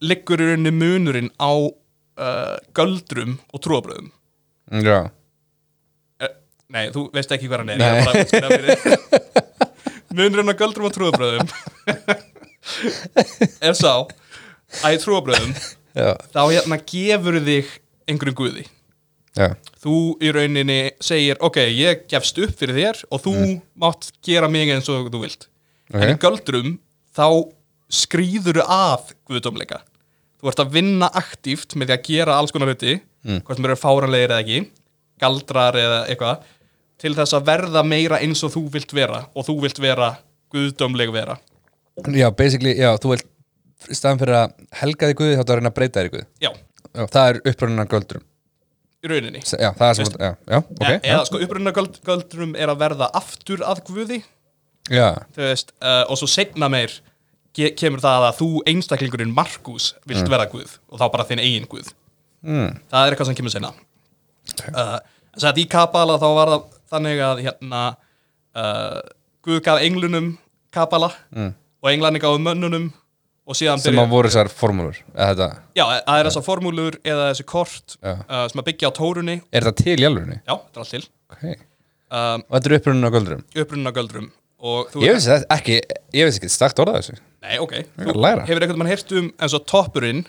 liggur 0.00 0.40
í 0.40 0.46
rauninni 0.50 0.72
munurinn 0.74 1.30
á 1.36 1.50
uh, 1.52 2.56
göldrum 2.76 3.38
og 3.52 3.60
trúabröðum 3.66 4.10
Mm, 4.70 4.84
Já. 4.86 4.98
Uh, 6.22 6.28
Nei, 6.70 6.84
þú 6.94 7.08
veist 7.10 7.32
ekki 7.34 7.48
hvað 7.50 7.64
hann 7.64 7.72
er. 7.74 7.80
Nei. 7.80 7.88
ég 7.88 7.96
er 7.96 8.04
bara 8.06 8.12
að 8.14 8.22
útskýra 8.22 8.48
fyrir. 8.54 9.40
Munurinn 10.14 10.52
á 10.52 10.54
göldrum 10.60 10.86
og 10.86 10.94
trúabröðum 10.94 11.48
er 13.66 13.74
sá 13.78 13.92
að 14.84 14.94
í 14.94 15.00
trúabröðum 15.02 15.52
Já, 15.98 16.12
þá 16.30 16.40
hérna 16.52 16.78
gefur 16.86 17.40
þig 17.46 17.72
einhverjum 18.10 18.38
guði 18.38 18.64
já, 19.38 19.48
þú 19.82 19.96
í 20.22 20.32
rauninni 20.34 20.78
segir 21.02 21.40
ok, 21.44 21.60
ég 21.70 22.04
gefst 22.10 22.38
upp 22.42 22.54
fyrir 22.58 22.78
þér 22.78 23.02
og 23.10 23.22
þú 23.24 23.34
mátt 23.80 24.10
gera 24.26 24.50
mig 24.52 24.72
eins 24.72 24.90
og 24.92 25.10
þú 25.12 25.22
vilt. 25.24 25.48
En 25.94 26.12
í 26.14 26.18
göldrum 26.22 26.76
þá 27.16 27.26
skrýður 27.90 28.62
af 28.66 29.12
guðdómleika. 29.26 29.82
Þú 30.40 30.52
ert 30.52 30.62
að 30.62 30.76
vinna 30.76 31.10
aktíft 31.20 31.74
með 31.76 31.90
því 31.90 31.96
að 31.96 32.06
gera 32.08 32.38
alls 32.38 32.54
konar 32.54 32.70
hluti 32.70 33.00
hvort 33.44 33.58
sem 33.58 33.66
eru 33.68 33.76
fáranlegir 33.76 34.30
eða 34.30 34.44
ekki 34.44 34.60
galdrar 35.20 35.76
eða 35.76 35.98
eitthvað 36.08 36.46
til 37.00 37.12
þess 37.16 37.36
að 37.36 37.48
verða 37.48 37.82
meira 37.84 38.20
eins 38.24 38.40
og 38.46 38.54
þú 38.54 38.62
vilt 38.72 38.94
vera 38.96 39.26
og 39.34 39.44
þú 39.48 39.58
vilt 39.64 39.80
vera 39.82 40.14
guðdómleg 40.52 41.12
vera. 41.12 41.36
Já, 42.08 42.30
basically, 42.32 42.72
já, 42.78 42.94
þú 43.00 43.12
vilt 43.12 43.26
staðan 43.88 44.20
fyrir 44.20 44.36
að 44.38 44.56
helga 44.80 45.10
þig 45.10 45.20
Guði 45.20 45.36
þá 45.38 45.42
þú 45.42 45.52
að 45.52 45.60
reyna 45.60 45.72
að 45.72 45.78
breyta 45.78 46.00
þér 46.00 46.08
í 46.08 46.12
Guð 46.14 46.26
já, 46.44 46.50
Já, 46.90 47.02
það 47.06 47.28
er 47.30 47.40
upprunnan 47.52 47.90
göldrum 47.90 48.24
í 49.04 49.10
rauninni. 49.10 49.40
S- 49.44 49.56
Já, 49.60 49.70
það 49.78 49.88
er 49.90 49.94
sem, 50.00 50.10
já, 50.20 50.30
já, 50.50 50.58
ok. 50.60 50.88
E 50.90 50.98
eða 51.14 51.24
sko 51.28 51.40
upprunna 51.44 51.72
göldrum 51.76 52.56
er 52.56 52.68
að 52.72 52.80
verða 52.82 53.10
aftur 53.16 53.62
að 53.64 53.80
guði. 53.88 54.20
Veist, 55.36 55.72
uh, 55.82 56.04
og 56.10 56.18
svo 56.18 56.26
setna 56.30 56.68
meir 56.72 56.90
ke 57.54 57.70
kemur 57.78 58.00
það 58.02 58.24
að 58.28 58.36
þú 58.40 58.48
einstaklingurinn 58.70 59.32
Markus 59.34 59.92
vilt 60.06 60.26
verða 60.30 60.48
guð 60.52 60.76
og 60.90 60.98
þá 61.00 61.06
bara 61.12 61.24
þinn 61.28 61.42
eigin 61.42 61.66
guð. 61.70 61.92
Mm. 62.42 62.76
það 62.90 63.06
er 63.06 63.12
eitthvað 63.12 63.26
sem 63.28 63.36
kemur 63.36 63.52
senna 63.52 63.68
uh, 64.72 64.98
en 65.36 65.42
sætt 65.44 65.58
í 65.60 65.66
Kabala 65.68 66.14
þá 66.16 66.28
var 66.38 66.48
það 66.54 66.62
þannig 66.94 67.18
að 67.26 67.42
hérna 67.44 67.80
uh, 68.56 69.00
Guð 69.44 69.58
gaf 69.66 69.82
englunum 69.84 70.30
Kabala 70.72 71.10
Mm. 71.36 71.50
og 71.84 71.90
englarnir 71.92 72.22
gáðu 72.24 72.40
mönnunum 72.44 72.86
sem 73.56 73.98
að 73.98 74.10
voru 74.12 74.28
þessar 74.30 74.48
formúlur 74.52 74.98
eða 75.14 75.28
þetta, 75.32 75.48
já, 75.78 75.84
það 76.06 76.18
er 76.20 76.28
þessar 76.28 76.44
formúlur 76.46 76.98
eða 77.04 77.24
þessi 77.32 77.46
kort 77.50 77.96
uh, 78.04 78.20
sem 78.52 78.60
að 78.62 78.66
byggja 78.68 78.90
á 78.90 78.92
tórunni 79.00 79.36
er 79.50 79.66
þetta 79.66 79.84
til 79.84 79.96
í 79.98 80.06
alvörinni? 80.06 80.38
já, 80.44 80.54
þetta 80.54 80.76
er 80.80 80.84
allt 80.84 80.94
til 80.96 81.08
Okay. 81.30 81.54
um, 82.10 82.42
og 82.42 82.54
þetta 82.56 82.70
er 82.70 82.76
upprunna 83.62 83.92
göldrum 83.94 84.30
og 84.60 84.88
þú 84.92 85.02
ég 85.06 85.14
veist 85.16 85.28
þetta 85.30 85.56
ekki, 85.56 85.76
ég 86.18 86.26
veist 86.26 86.40
ekki 86.40 86.50
stakt 86.52 86.80
orðað 86.82 86.98
þessu 87.00 87.18
Nei, 87.40 87.54
ok. 87.62 87.72
er 87.80 88.18
læra. 88.18 88.42
hefur 88.48 88.64
einhvern 88.66 88.80
mann 88.82 88.90
heyrt 88.90 89.12
um 89.16 89.28
eins 89.40 89.54
og 89.56 89.62
toppurinn 89.70 90.24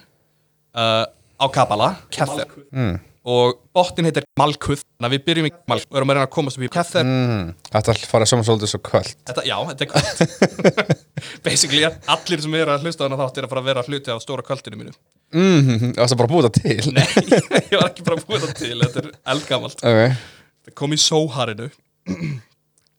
uh, 0.78 1.04
á 1.42 1.46
Kabala, 1.52 1.96
Kether. 2.14 2.46
mm. 2.72 3.00
Og 3.22 3.60
botnin 3.76 4.08
heitir 4.10 4.26
Malkuth. 4.40 4.82
Þannig 4.98 5.08
að 5.08 5.14
við 5.14 5.24
byrjum 5.28 5.48
í 5.48 5.52
Malkuth. 5.70 5.92
Við 5.92 6.00
erum 6.00 6.12
að 6.12 6.18
reyna 6.18 6.26
að 6.26 6.32
komast 6.34 6.58
upp 6.58 6.66
í 6.66 6.70
Kether. 6.74 7.06
Mm. 7.06 7.52
þetta 7.76 7.96
fara 8.10 8.28
saman 8.30 8.48
svolítið 8.48 8.72
svo 8.72 8.80
kvöld 8.88 9.12
Þetta, 9.30 9.44
já, 9.46 9.56
þetta 9.70 9.86
er 9.86 9.92
kvöld. 9.92 10.94
Basically, 11.46 11.84
allir 12.16 12.42
sem 12.42 12.58
eru 12.58 12.74
að 12.74 12.88
hlusta 12.88 13.06
á 13.06 13.08
hana 13.08 13.20
þátt 13.22 13.38
er 13.38 13.46
að 13.48 13.54
fara 13.54 13.62
að 13.62 13.70
vera 13.70 13.86
hluti 13.86 14.14
af 14.14 14.24
stóra 14.26 14.46
kvöldinu 14.48 14.80
mínu. 14.82 14.96
mm. 15.38 15.94
það 16.00 16.02
var 16.02 16.22
bara 16.24 16.28
að 16.28 16.34
búa 16.34 16.46
þetta 16.48 16.64
til 16.66 16.96
Nei, 16.98 17.06
ég 17.72 17.78
var 17.78 17.90
ekki 17.92 18.08
bara 18.10 18.18
að 18.18 18.26
búið 18.26 18.48
það 18.48 18.56
til. 18.64 18.78
Þetta 18.82 19.04
er 19.04 19.12
eldgamalt. 19.36 19.86
ok, 19.86 20.24
Það 20.66 20.78
kom 20.82 20.98
í 20.98 21.02
sóharinu. 21.06 21.70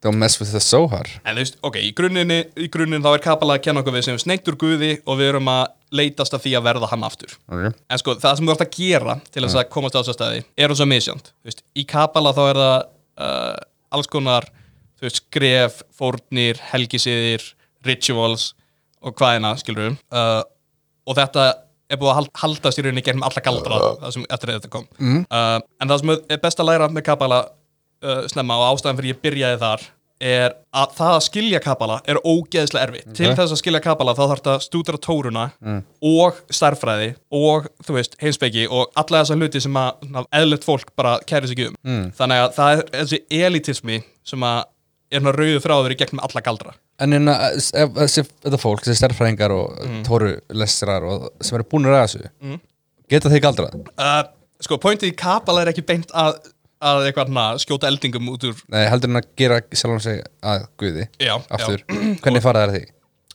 don't 0.02 0.18
mess 0.18 0.38
with 0.40 0.50
the 0.52 0.60
sohar 0.62 1.06
En 1.24 1.36
þú 1.36 1.42
veist, 1.44 1.56
ok, 1.62 1.76
í 1.82 1.92
grunninni, 1.96 2.40
í 2.58 2.68
grunninni 2.72 3.04
þá 3.04 3.12
er 3.16 3.22
Kabala 3.24 3.56
að 3.58 3.64
kenna 3.68 3.82
okkur 3.84 3.94
við 3.96 4.06
sem 4.08 4.18
sneitur 4.22 4.56
guði 4.60 4.92
og 5.06 5.18
við 5.20 5.28
erum 5.32 5.50
að 5.52 5.64
leitast 5.92 6.34
að 6.34 6.44
því 6.46 6.52
að 6.58 6.64
verða 6.70 6.88
hann 6.92 7.04
aftur. 7.06 7.34
ok, 7.52 7.66
En 7.92 8.00
sko, 8.00 8.14
það 8.22 8.36
sem 8.38 8.46
þú 8.48 8.54
ert 8.56 8.64
að 8.66 8.76
gera 8.78 9.16
til 9.30 9.42
þess 9.44 9.58
að 9.60 9.68
komast 9.74 9.94
á 9.94 10.00
þessa 10.00 10.16
staði 10.16 10.42
er 10.56 10.72
þess 10.72 10.84
að 10.86 10.90
misjönd. 10.94 11.32
Í 11.76 11.84
Kabala 11.92 12.32
þá 12.36 12.42
er 12.48 12.60
það 12.62 12.78
uh, 13.26 13.56
alls 13.92 14.08
konar, 14.08 14.46
veist, 15.02 15.20
skref, 15.22 15.82
fórnir, 15.98 16.58
helgisiðir, 16.72 17.44
rituals 17.84 18.52
og 19.02 19.14
hvaðina, 19.18 19.54
skilur 19.60 19.90
við. 19.90 19.96
Uh, 20.14 20.40
og 21.10 21.16
þetta 21.18 21.46
er 21.92 21.98
búið 22.00 22.12
að 22.12 22.18
hal- 22.22 22.30
haldast 22.46 22.78
í 22.80 22.84
rauninni 22.86 23.02
gegnum 23.04 23.24
alla 23.26 23.42
galdra 23.44 23.78
það 24.00 24.12
sem 24.14 24.22
eftir 24.32 24.52
þetta 24.54 24.70
kom. 24.72 24.86
Mm. 25.02 25.24
Uh, 25.28 25.58
en 25.82 25.90
það 25.92 26.00
sem 26.04 26.12
er 26.16 26.40
best 26.46 26.62
að 26.62 26.70
læra 26.70 26.88
með 26.88 27.04
Kabala 27.10 27.40
uh, 28.02 28.22
snemma 28.30 28.56
og 28.60 28.68
ástæðan 28.76 28.98
fyrir 29.00 29.14
ég 29.14 29.20
byrjaði 29.24 29.58
þar 29.62 29.84
er 30.22 30.52
að 30.78 30.92
það 30.94 31.12
að 31.16 31.22
skilja 31.26 31.58
Kabala 31.64 31.96
er 32.06 32.18
ógeðslega 32.22 32.84
erfitt. 32.86 33.08
Til 33.18 33.32
þess 33.34 33.54
að 33.56 33.58
skilja 33.58 33.80
Kabala 33.82 34.12
þá 34.14 34.20
þarf 34.22 34.38
þetta 34.42 34.52
að 34.54 34.60
stúdra 34.68 35.00
tóruna 35.02 35.46
og 36.06 36.36
stærfræði 36.54 37.08
og 37.34 37.66
þú 37.82 37.96
veist, 37.96 38.14
heimspeki 38.22 38.68
og 38.70 38.92
alla 39.02 39.24
þessa 39.24 39.34
hluti 39.40 39.62
sem 39.64 39.78
að 39.80 40.04
svona, 40.06 40.22
eðlert 40.38 40.66
fólk 40.68 40.92
bara 40.96 41.16
kæri 41.26 41.50
sig 41.50 41.64
um. 41.66 41.74
Mm. 41.82 42.04
Þannig 42.20 42.44
að 42.44 42.54
það 42.60 42.76
er 42.76 42.84
þessi 43.00 43.20
elitismi 43.40 43.98
sem 44.30 44.46
að 44.46 44.60
er 45.12 45.20
svona 45.24 45.34
rauðu 45.40 45.58
þráður 45.66 45.92
í 45.96 45.98
gegnum 46.04 46.22
alla 46.24 46.40
galdra. 46.46 46.76
en 47.02 47.12
hérna, 47.16 47.34
ef- 47.58 47.74
ef 47.82 47.90
þessi 47.98 48.22
þetta 48.46 48.58
fólk, 48.62 48.84
þessi 48.86 49.00
stærfræðingar 49.02 49.50
og 49.58 49.72
Mm. 49.82 49.90
mm. 49.96 50.04
tórulestrar 50.06 51.02
og 51.02 51.28
sem 51.42 51.58
eru 51.58 51.66
búinir 51.66 51.96
að 51.98 52.06
þessu 52.06 52.60
geta 53.10 53.28
þeir 53.32 53.42
galdrað? 53.42 53.74
Uh, 53.98 54.22
sko, 54.62 54.78
pointið 54.78 55.10
í 55.10 55.16
Kabala 55.18 55.62
er 55.66 55.72
ekki 55.74 55.82
beint 55.84 56.14
að, 56.14 56.38
að 56.82 57.06
eitthvað 57.08 57.30
hana, 57.32 57.44
skjóta 57.62 57.90
eldingum 57.90 58.32
út 58.32 58.48
úr 58.48 58.58
Nei, 58.72 58.82
heldur 58.90 59.12
hann 59.12 59.20
að 59.22 59.28
gera 59.38 59.60
sjálfum 59.70 60.02
sig 60.02 60.22
að 60.52 60.66
guði 60.80 61.06
Já, 61.22 61.36
aftur, 61.46 61.84
hvernig 62.24 62.44
fara 62.44 62.66
þær 62.66 62.74
því? 62.76 62.82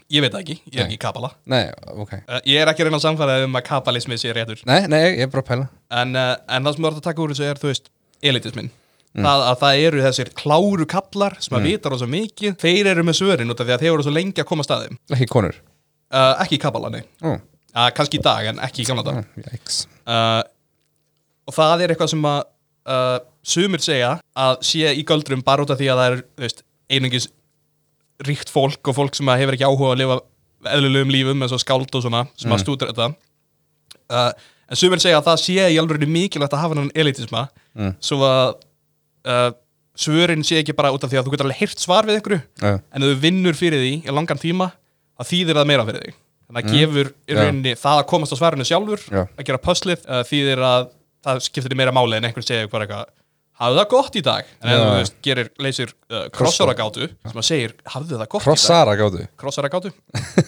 Ég 0.07 0.23
veit 0.23 0.31
það 0.31 0.43
ekki, 0.45 0.57
ég 0.71 0.77
er 0.77 0.85
ekki 0.85 0.95
í 0.95 0.99
Kabala. 1.01 1.29
Nei, 1.51 1.65
ok. 1.91 2.13
Uh, 2.21 2.37
ég 2.47 2.61
er 2.61 2.69
ekki 2.71 2.85
að 2.85 2.87
reyna 2.87 2.99
að 3.01 3.07
samfæða 3.09 3.33
um 3.43 3.57
að 3.59 3.65
kabalismi 3.67 4.15
sé 4.21 4.31
réttur. 4.31 4.61
Nei, 4.69 4.85
nei, 4.87 5.01
ég 5.03 5.25
er 5.25 5.31
bara 5.33 5.43
að 5.43 5.49
pæla. 5.49 5.65
En, 5.99 6.13
uh, 6.15 6.29
en 6.47 6.63
það 6.63 6.77
sem 6.77 6.85
þú 6.85 6.87
ert 6.87 7.01
að 7.01 7.07
taka 7.09 7.23
úr 7.25 7.33
þessu 7.33 7.47
er 7.49 7.59
þú 7.59 7.67
veist, 7.73 7.89
elitismin 8.23 8.69
það 9.17 9.43
að 9.47 9.59
það 9.61 9.83
eru 9.87 10.03
þessir 10.05 10.31
kláru 10.37 10.87
kallar 10.89 11.37
sem 11.43 11.57
að 11.57 11.67
vita 11.71 11.91
rosa 11.91 12.07
mikið 12.09 12.57
þeir 12.61 12.91
eru 12.93 13.05
með 13.07 13.19
svörin 13.21 13.53
út 13.53 13.61
af 13.61 13.67
því 13.67 13.75
að 13.75 13.83
þeir 13.83 13.93
eru 13.93 14.05
svo 14.05 14.13
lengi 14.13 14.43
að 14.43 14.49
koma 14.49 14.65
að 14.65 14.69
staðum 14.69 14.99
Ekki 15.15 15.29
konur? 15.31 15.57
Uh, 16.07 16.33
ekki 16.43 16.57
í 16.57 16.61
kabala, 16.61 16.91
nei. 16.93 17.01
Ó, 17.25 17.33
uh, 17.33 17.87
kannski 17.97 18.19
í 18.19 18.23
dag 18.23 18.51
en 18.51 18.61
ekki 18.67 18.83
í 18.83 18.87
gamla 18.87 19.05
dag 19.07 19.47
jæks 19.47 19.81
uh, 20.05 20.43
og 21.47 21.55
það 21.55 21.83
er 21.85 21.93
eitthvað 21.93 22.13
sem 22.13 22.29
að 22.29 22.39
uh, 22.91 23.17
sumir 23.47 23.83
segja 23.83 24.17
að 24.37 24.57
sé 24.67 24.93
í 24.97 25.03
göldrum 25.07 25.43
bara 25.45 25.63
út 25.63 25.71
af 25.73 25.79
því 25.79 25.91
að 25.91 26.01
það 26.01 26.15
er 26.15 26.23
veist, 26.43 26.63
einungis 26.91 27.29
ríkt 28.27 28.51
fólk 28.51 28.89
og 28.89 28.97
fólk 28.97 29.17
sem 29.17 29.29
hefur 29.29 29.55
ekki 29.55 29.67
áhuga 29.67 29.93
að 29.93 30.01
lifa 30.01 30.19
eðlulegum 30.73 31.13
lífum 31.13 31.45
eins 31.45 31.53
og 31.55 31.61
skáld 31.61 31.93
og 31.93 32.03
svona 32.03 32.25
sem 32.35 32.53
að 32.53 32.63
stúdur 32.63 32.91
þetta. 32.91 33.11
Uh, 34.07 34.31
en 34.71 34.79
sumir 34.79 35.01
segja 35.03 35.19
að 35.21 35.29
það 35.29 35.41
sé 35.43 35.67
í 35.69 35.77
alveg 35.79 36.07
mikilvægt 36.09 36.55
að 36.55 36.63
hafa 36.63 36.79
hann 36.79 36.91
elitisma. 36.97 37.47
Svo 38.03 38.19
að 38.25 38.55
uh, 39.29 39.49
svörin 39.97 40.45
sé 40.45 40.61
ekki 40.61 40.75
bara 40.77 40.91
út 40.93 41.05
af 41.05 41.11
því 41.11 41.19
að 41.21 41.27
þú 41.27 41.33
getur 41.33 41.47
alveg 41.47 41.61
heyrt 41.61 41.81
svar 41.81 42.07
við 42.07 42.19
ykkur 42.21 42.37
Já, 42.37 42.71
en 42.77 43.03
ef 43.05 43.11
þú 43.11 43.19
vinnur 43.23 43.57
fyrir 43.57 43.81
því 43.81 43.93
í 44.05 44.13
langan 44.13 44.41
tíma 44.41 44.71
þá 45.17 45.29
þýðir 45.31 45.59
það 45.59 45.69
meira 45.71 45.87
fyrir 45.87 46.05
þig. 46.05 46.17
Þannig 46.47 46.67
að 46.67 46.77
gefur 46.77 47.07
í 47.11 47.37
rauninni 47.37 47.73
það 47.75 48.01
að 48.01 48.09
komast 48.11 48.33
á 48.33 48.39
svarinu 48.39 48.67
sjálfur 48.67 49.01
Já. 49.09 49.23
að 49.25 49.47
gera 49.49 49.63
puzzlið 49.63 50.05
uh, 50.05 50.21
þýðir 50.27 50.61
að 50.63 50.91
það 51.27 51.41
skiptir 51.47 51.77
meira 51.77 51.95
máli 51.95 52.17
en 52.17 52.27
einhvern 52.29 52.45
segir 52.45 52.69
bara 52.71 52.85
eitthvað 52.87 53.09
hafðu 53.61 53.79
það 53.81 53.87
gott 53.93 54.17
í 54.19 54.21
dag. 54.25 54.51
En 54.61 54.69
ef 54.73 54.81
þú 54.83 54.91
veist, 54.97 55.15
gerir, 55.25 55.47
leysir 55.63 55.93
uh, 56.11 56.27
krossaragátu 56.35 57.07
sem 57.09 57.39
að 57.41 57.47
segir 57.47 57.73
hafðu 57.95 58.19
það 58.21 58.29
gott 58.35 58.45
Krossara 58.45 58.93
gátu? 58.99 59.23
Í 59.23 59.25
dag 59.25 59.41
krossaragátu 59.41 59.91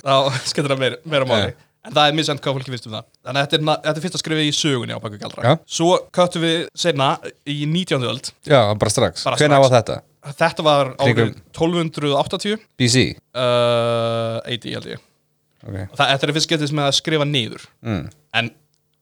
þá 0.03 0.13
skiptir 0.51 0.71
það 0.75 0.83
meira, 0.83 1.01
meira 1.09 1.27
máli. 1.29 1.55
En 1.87 1.93
það 1.95 2.09
er 2.11 2.15
misjant 2.17 2.41
hvað 2.43 2.57
fólki 2.57 2.73
finnst 2.73 2.87
um 2.89 2.95
það. 2.97 3.05
Þannig 3.23 3.39
að 3.39 3.45
þetta 3.47 3.57
er, 3.57 3.61
na- 3.69 3.75
þetta 3.85 3.99
er 4.01 4.03
fyrst 4.03 4.17
að 4.17 4.21
skrifa 4.25 4.43
í 4.43 4.49
sögunni 4.57 4.93
á 4.93 4.99
baku 4.99 5.19
galdra. 5.21 5.43
Já. 5.47 5.53
svo 5.79 5.93
köttum 6.17 6.43
við 6.43 6.57
senna 6.77 7.07
í 7.47 7.55
19. 7.65 8.03
öld. 8.09 8.29
Já, 8.45 8.59
bara 8.81 8.91
strax. 8.93 9.23
Bara 9.25 9.39
Hvenær 9.39 9.61
strax. 9.63 9.63
var 9.63 9.75
þetta? 9.79 9.97
þetta 10.41 10.65
var 10.67 10.89
árið 10.99 11.21
Kringum- 11.21 11.37
1280 11.55 12.65
BC 12.83 13.05
uh, 13.33 14.39
80 14.43 14.75
held 14.75 14.89
ég. 14.91 15.05
Ok, 15.63 15.75
og 15.87 15.95
það, 15.99 16.05
þetta 16.11 16.27
er 16.29 16.35
fyrst 16.37 16.51
getið 16.51 16.73
með 16.77 16.89
að 16.91 16.97
skrifa 16.99 17.25
niður. 17.31 17.65
Mm. 17.87 18.03
en 18.39 18.51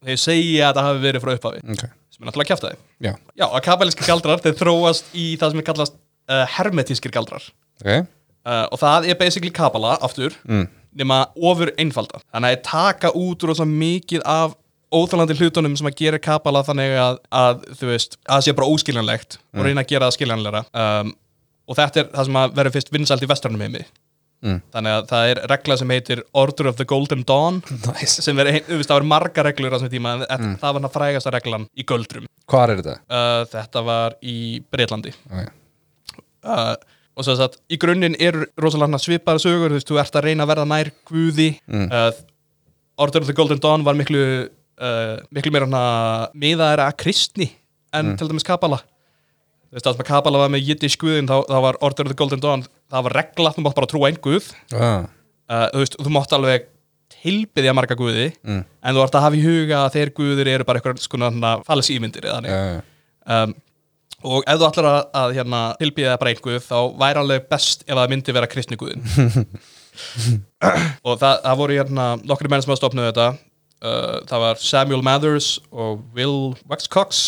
þeir 0.08 0.22
segja 0.22 0.70
að 0.70 0.78
það 0.78 0.88
hafi 0.92 1.04
verið 1.10 1.26
frá 1.26 1.34
upphafi. 1.40 1.64
Ok 1.74 1.88
sem 2.18 2.26
er 2.26 2.32
náttúrulega 2.32 2.50
kjæftæði 2.50 2.78
Já, 3.06 3.14
já, 3.38 3.46
að 3.46 3.64
kabalíski 3.68 4.08
galdrar 4.08 4.42
þeir 4.42 4.56
þróast 4.58 5.12
í 5.14 5.30
það 5.38 5.54
sem 5.54 5.62
er 5.62 5.68
kallast 5.68 5.98
uh, 6.32 6.46
hermetískir 6.58 7.14
galdrar. 7.14 7.46
Ok. 7.84 8.08
Uh, 8.48 8.64
og 8.72 8.80
það 8.82 9.10
er 9.12 9.20
basically 9.20 9.52
kabala 9.54 9.98
aftur 10.04 10.36
mm. 10.48 10.66
nema 10.98 11.26
ofur 11.36 11.74
einfalda. 11.78 12.22
Þannig 12.32 12.56
að 12.56 12.64
taka 12.66 13.12
út 13.18 13.46
rosa 13.46 13.68
mikið 13.68 14.24
af 14.26 14.56
óþálandi 14.96 15.36
hlutunum 15.36 15.76
sem 15.76 15.90
að 15.90 15.98
gera 16.00 16.20
kabala 16.24 16.64
þannig 16.64 16.96
að, 17.04 17.22
að 17.36 17.64
þú 17.76 17.90
veist, 17.92 18.20
að 18.24 18.38
það 18.38 18.46
sé 18.46 18.58
bara 18.58 18.72
óskiljanlegt 18.72 19.40
og 19.52 19.66
reyna 19.68 19.84
að 19.84 19.92
gera 19.92 20.08
það 20.08 20.16
skiljanlegra. 20.16 20.64
Um, 20.72 21.12
og 21.68 21.76
þetta 21.76 22.02
er 22.02 22.12
það 22.14 22.30
sem 22.30 22.40
að 22.40 22.54
verður 22.60 22.76
fyrst 22.78 22.94
vinsælt 22.96 23.26
í 23.26 23.30
vestrænum 23.34 23.66
heimi 23.66 23.84
Mm. 24.46 24.60
þannig 24.70 24.94
að 24.94 25.06
það 25.10 25.28
er 25.32 25.40
regla 25.50 25.76
sem 25.80 25.92
heitir 25.96 26.20
Order 26.38 26.68
of 26.70 26.76
the 26.78 26.86
Golden 26.86 27.24
Dawn 27.26 27.56
Nice 27.88 28.22
sem 28.22 28.38
er, 28.44 28.52
ein- 28.52 28.68
það 28.70 28.92
var 29.00 29.06
marga 29.10 29.46
reglur 29.48 29.74
á 29.74 29.78
þessum 29.82 29.90
tíma 29.96 30.12
en 30.28 30.44
mm. 30.44 30.52
það 30.62 30.76
var 30.76 30.84
hann 30.86 30.94
frægasta 30.94 31.32
reglan 31.34 31.66
í 31.74 31.86
göldrum 31.90 32.28
Hvar 32.46 32.70
er 32.76 32.84
þetta? 32.84 32.94
uh, 33.10 33.42
þetta 33.50 33.82
var 33.88 34.14
í 34.22 34.36
Breitlandi 34.70 35.16
Ok, 35.26 35.50
uh, 36.46 36.76
og 37.18 37.26
svo 37.26 37.34
að 37.48 37.58
í 37.74 37.80
grunninn 37.82 38.18
eru 38.22 38.46
rosalega 38.62 39.00
svipaðar 39.02 39.42
sögur, 39.42 39.74
þú 39.74 39.80
veist, 39.80 39.90
þú 39.90 40.00
ert 40.04 40.20
að 40.22 40.28
reyna 40.30 40.46
að 40.46 40.52
verða 40.54 40.68
nær 40.70 40.92
guði 41.10 41.50
Mm. 41.66 41.88
uh, 41.90 42.12
Order 43.02 43.22
of 43.26 43.28
the 43.30 43.34
Golden 43.42 43.60
Dawn 43.62 43.84
var 43.90 43.98
miklu 43.98 44.22
uh, 44.46 45.18
miklu 45.34 45.52
meira 45.54 45.66
hana 45.66 45.82
miðaðara 46.38 46.88
að 46.92 47.00
kristni 47.02 47.50
en 47.94 48.14
til 48.18 48.30
dæmis 48.30 48.46
Kabala 48.46 48.80
þú 48.86 49.74
veist, 49.80 49.86
það 49.90 49.98
sem 49.98 50.06
að 50.06 50.10
Kabala 50.14 50.46
var 50.46 50.54
með 50.54 50.70
jiddish 50.70 50.98
guðin 51.02 51.26
þá, 51.30 51.42
þá 51.50 51.58
var 51.66 51.78
Order 51.82 52.06
of 52.06 52.14
the 52.14 52.18
Golden 52.22 52.42
Dawn 52.46 52.64
það 52.92 53.06
var 53.08 53.18
regla, 53.22 53.54
þú 53.56 53.66
mátt 53.66 53.78
bara 53.78 53.92
trúa 53.92 54.10
einn 54.10 54.20
guð 54.24 54.50
ah. 54.76 55.06
uh, 55.52 55.68
þú 55.74 55.84
veist, 55.84 56.00
þú 56.00 56.16
mátt 56.16 56.36
alveg 56.38 56.68
tilbyðja 57.18 57.74
marga 57.76 57.96
guði 57.98 58.28
mm. 58.44 58.60
en 58.64 58.98
þú 58.98 59.04
ert 59.04 59.16
að 59.18 59.26
hafa 59.26 59.40
í 59.40 59.46
huga 59.46 59.80
að 59.84 59.96
þeir 59.96 60.12
guðir 60.18 60.52
eru 60.52 60.68
bara 60.68 60.82
eitthvað 60.82 61.02
skona 61.04 61.56
fallis 61.68 61.90
ímyndir 61.94 62.28
þannig 62.28 62.54
já, 62.54 62.84
um, 63.38 63.56
og 64.28 64.48
ef 64.50 64.60
þú 64.60 64.68
ætlar 64.68 64.90
að, 64.90 65.00
að 65.22 65.34
hérna, 65.38 65.64
tilbyðja 65.82 66.20
bara 66.22 66.34
einn 66.34 66.46
guð 66.46 66.62
þá 66.66 66.78
væri 67.00 67.24
alveg 67.24 67.50
best 67.52 67.84
ef 67.88 67.94
það 67.94 68.14
myndi 68.14 68.38
vera 68.38 68.52
kristni 68.52 68.80
guðin 68.80 69.06
og 71.08 71.20
það, 71.20 71.36
það 71.44 71.60
voru 71.62 71.80
hérna 71.80 72.08
nokkri 72.24 72.52
menn 72.52 72.64
sem 72.66 72.74
að 72.74 72.82
stopna 72.82 73.10
þetta 73.10 73.28
uh, 73.34 74.16
það 74.30 74.46
var 74.46 74.64
Samuel 74.64 75.04
Mathers 75.06 75.52
og 75.72 76.02
Will 76.18 76.56
Waxcox 76.70 77.28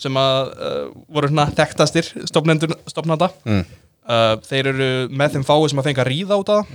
sem 0.00 0.16
að 0.16 0.54
uh, 0.56 0.84
voru 1.12 1.28
hérna 1.28 1.50
þekktastir 1.56 2.08
stopnanda 2.28 3.30
Mm. 3.44 3.64
Uh, 4.08 4.36
þeir 4.46 4.70
eru 4.74 4.90
með 5.10 5.36
þeim 5.36 5.46
fáið 5.48 5.68
sem 5.72 5.82
að 5.82 5.88
fengi 5.90 6.02
að 6.04 6.10
ríða 6.12 6.38
út 6.42 6.52
af. 6.54 6.70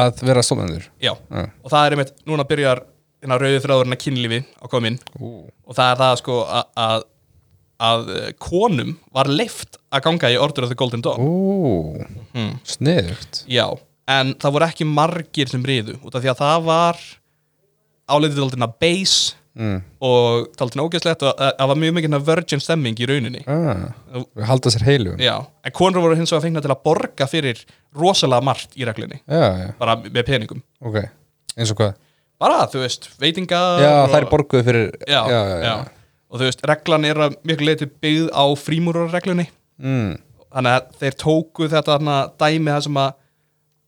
Að 0.00 0.20
vera 0.22 0.42
stofnendur. 0.46 0.84
Já, 1.02 1.12
Já. 1.16 1.44
og 1.64 1.70
það 1.72 1.86
er 1.88 1.96
einmitt, 1.96 2.12
núna 2.28 2.44
byrjar 2.46 2.84
hérna 3.20 3.38
rauði 3.42 3.62
þráðurinn 3.64 3.96
að 3.96 4.02
kynlífi 4.04 4.38
á 4.62 4.66
komin 4.70 4.98
Ú. 5.20 5.30
og 5.66 5.74
það 5.76 5.90
er 5.92 5.98
það 6.00 6.14
sko 6.22 6.36
að, 6.46 6.68
að, 6.84 7.02
að 7.90 8.12
eh, 8.16 8.28
konum 8.40 8.92
var 9.12 9.28
leift 9.28 9.76
að 9.92 10.04
ganga 10.06 10.30
í 10.32 10.38
Order 10.40 10.64
of 10.64 10.70
the 10.72 10.78
Golden 10.78 11.02
Dawn 11.04 11.20
Ú, 11.20 12.06
Hmm. 12.30 12.54
sniðugt. 12.64 13.42
Já, 13.50 13.66
en 14.06 14.32
það 14.38 14.54
voru 14.54 14.68
ekki 14.70 14.86
margir 14.86 15.50
sem 15.50 15.64
riðu 15.66 15.96
út 16.06 16.14
af 16.14 16.22
því 16.22 16.30
að 16.30 16.40
það 16.44 16.64
var 16.70 17.02
áleitið 18.10 18.42
aldrei 18.46 18.70
base 18.80 19.34
mm. 19.60 19.78
og 20.08 20.48
taldin 20.58 20.82
ógeðslegt 20.86 21.22
og 21.28 21.38
það 21.38 21.70
var 21.72 21.80
mjög 21.84 21.96
mikið 22.00 22.18
virgin 22.26 22.64
stemming 22.64 22.98
í 22.98 23.08
rauninni. 23.10 23.44
Ah, 23.46 23.86
halda 24.48 24.72
sér 24.72 24.88
heilu. 24.88 25.14
Já, 25.20 25.30
Já, 25.30 25.36
en 25.68 25.76
konur 25.76 26.02
voru 26.02 26.18
hins 26.18 26.32
vegar 26.32 26.48
fengna 26.48 26.64
til 26.64 26.72
að 26.72 26.82
borga 26.88 27.28
fyrir 27.30 27.62
rosalega 27.96 28.48
margt 28.50 28.74
í 28.74 28.88
reglunni. 28.88 29.22
Já, 29.28 29.72
bara 29.78 30.00
með 30.02 30.24
peningum. 30.26 30.64
Ok 30.82 31.02
eins 31.60 31.72
og 31.72 31.80
hvað? 31.80 31.96
Bara, 32.40 32.64
þú 32.72 32.82
veist, 32.84 33.08
veitingar 33.20 33.82
já, 33.82 33.90
og, 33.92 34.10
það 34.12 34.18
er 34.18 34.28
borguð 34.30 34.66
fyrir 34.68 34.86
já, 35.04 35.20
já, 35.28 35.40
já, 35.60 35.74
og 36.30 36.40
þú 36.40 36.46
veist, 36.46 36.62
reglan 36.70 37.06
er 37.08 37.22
að 37.26 37.38
miklu 37.48 37.68
leiti 37.68 37.88
byggð 37.90 38.30
á 38.32 38.44
frímúrarreglunni. 38.56 39.48
Mm. 39.80 40.18
þannig 40.50 40.76
að 40.76 40.88
þeir 41.00 41.14
tóku 41.20 41.68
þetta 41.72 41.94
þarna 41.94 42.16
dæmi 42.40 42.72
það 42.72 42.86
sem 42.86 42.98
að 43.00 43.12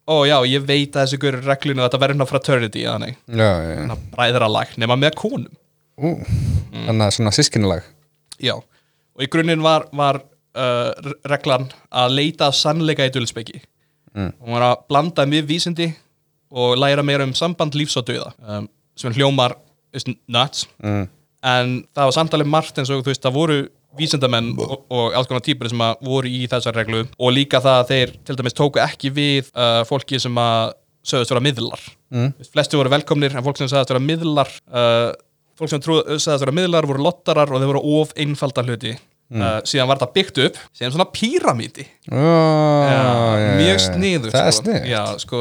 ó 0.08 0.16
já, 0.24 0.36
ég 0.48 0.62
veit 0.68 0.94
að 0.94 1.02
þessi 1.02 1.18
görur 1.20 1.48
reglunni 1.48 1.82
og 1.82 1.88
þetta 1.88 2.00
verður 2.02 2.16
hérna 2.16 2.28
fraternity 2.30 2.84
þannig, 2.86 3.18
já, 3.28 3.50
já, 3.50 3.74
þannig 3.80 3.96
að 3.96 4.06
bræðralag 4.14 4.72
nema 4.80 4.98
með 5.00 5.18
konum 5.20 5.58
þannig 6.02 7.06
að 7.06 7.14
svona 7.16 7.34
sískinilag 7.36 7.82
Já, 8.42 8.56
og 8.58 9.22
í 9.22 9.28
grunninn 9.30 9.62
var, 9.62 9.86
var 9.94 10.18
uh, 10.58 11.12
reglan 11.30 11.68
að 11.94 12.16
leita 12.18 12.50
sannleika 12.52 13.06
í 13.08 13.14
dulsbyggi 13.14 13.62
Mm. 14.12 14.28
og 14.44 14.48
var 14.52 14.62
að 14.66 14.80
blanda 14.92 15.24
við 15.24 15.46
vísindi 15.48 15.86
og 16.52 16.74
læra 16.76 17.00
meira 17.00 17.24
um 17.24 17.30
samband 17.32 17.72
lífs 17.72 17.94
og 17.96 18.04
döða 18.10 18.26
um, 18.44 18.66
sem 18.94 19.14
hljómar 19.16 19.54
nuts 20.28 20.66
mm. 20.84 21.06
en 21.48 21.70
það 21.96 22.10
var 22.10 22.12
samtalið 22.18 22.50
margt 22.52 22.76
eins 22.82 22.90
og 22.92 23.00
þú 23.00 23.08
veist 23.08 23.24
það 23.24 23.38
voru 23.38 23.56
vísindamenn 23.96 24.50
og, 24.60 24.74
og 24.92 25.16
alls 25.16 25.30
konar 25.30 25.40
típur 25.46 25.72
sem 25.72 25.80
voru 26.04 26.28
í 26.28 26.42
þessar 26.44 26.76
reglu 26.76 27.06
og 27.16 27.32
líka 27.32 27.62
það 27.64 27.78
að 27.78 27.88
þeir 27.94 28.12
til 28.28 28.36
dæmis 28.42 28.58
tóku 28.60 28.82
ekki 28.84 29.14
við 29.16 29.48
uh, 29.56 29.80
fólki 29.88 30.20
sem 30.20 30.36
að 30.44 30.74
sögðust 31.08 31.32
vera 31.32 31.46
miðlar 31.48 31.88
Mm. 32.12 32.34
Flesti 32.52 32.76
voru 32.76 32.90
velkomnir 32.92 33.32
en 33.32 33.44
fólk 33.46 33.56
sem 33.56 33.70
sagðist 33.72 33.88
vera 33.94 34.04
miðlar 34.04 34.50
uh, 34.68 35.14
fólk 35.62 35.72
sem 35.72 35.82
trú, 35.82 35.98
sagðist 36.18 36.44
vera 36.44 36.54
miðlar 36.56 36.88
voru 36.90 37.04
lottarar 37.06 37.52
og 37.52 37.62
þeir 37.62 37.72
voru 37.72 37.82
of 38.00 38.14
einfalda 38.20 38.64
hluti. 38.66 38.96
Uh, 39.32 39.62
síðan 39.64 39.88
var 39.88 39.96
þetta 39.96 40.12
byggt 40.12 40.38
upp 40.44 40.56
sem 40.76 40.90
svona 40.92 41.06
píramíti 41.08 41.86
oh, 42.12 42.82
Já, 42.84 42.98
mjög 43.56 43.78
sniður 43.80 44.34
það 44.34 44.48
er 44.50 44.52
sko. 44.52 44.66
snið 44.66 44.88
Já, 44.90 45.00
sko, 45.22 45.40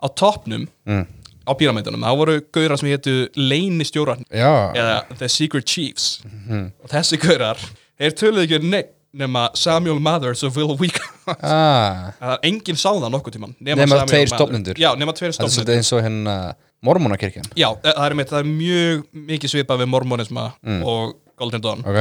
á 0.00 0.06
toppnum 0.16 0.62
mm. 0.88 1.02
á 1.44 1.52
píramítunum, 1.60 2.06
þá 2.06 2.16
voru 2.16 2.36
gaurar 2.56 2.80
sem 2.80 2.88
hétu 2.94 3.16
leyni 3.36 3.84
stjórar 3.84 4.22
já, 4.30 4.72
eða 4.72 4.96
The 5.18 5.28
Secret 5.28 5.68
Chiefs. 5.68 6.22
Og 6.48 6.88
þessi 6.94 7.20
gaurar, 7.20 7.60
þeir 8.00 8.16
töluðu 8.22 8.46
ekki 8.46 8.62
um 8.62 8.70
neitt 8.72 8.95
nema 9.14 9.46
Samuel 9.54 9.98
Mathers 10.02 10.42
og 10.44 10.56
Will 10.56 10.76
Week 10.80 10.98
ah, 11.42 12.12
er 12.20 12.38
enginn 12.46 12.76
sá 12.78 12.90
það 12.92 13.10
nokkuð 13.14 13.36
tíman 13.38 13.54
Nema 13.60 13.86
Samuel 13.86 14.10
tveir 14.10 14.30
stofnendur. 14.32 14.78
nema 14.98 15.14
það 15.16 15.62
er 15.62 15.74
eins 15.76 15.92
og 15.96 16.02
hérna 16.04 16.36
mormónakirkjan 16.84 17.48
já, 17.56 17.68
það 17.82 18.02
er, 18.04 18.16
það 18.30 18.38
er 18.42 18.50
mjög 18.50 19.04
mikið 19.32 19.52
svipað 19.54 19.82
við 19.82 19.90
mormonisma 19.94 20.46
Mm. 20.62 20.82
og 20.84 21.16
Golden 21.36 21.60
Dawn. 21.60 21.82
Ok, 21.84 21.98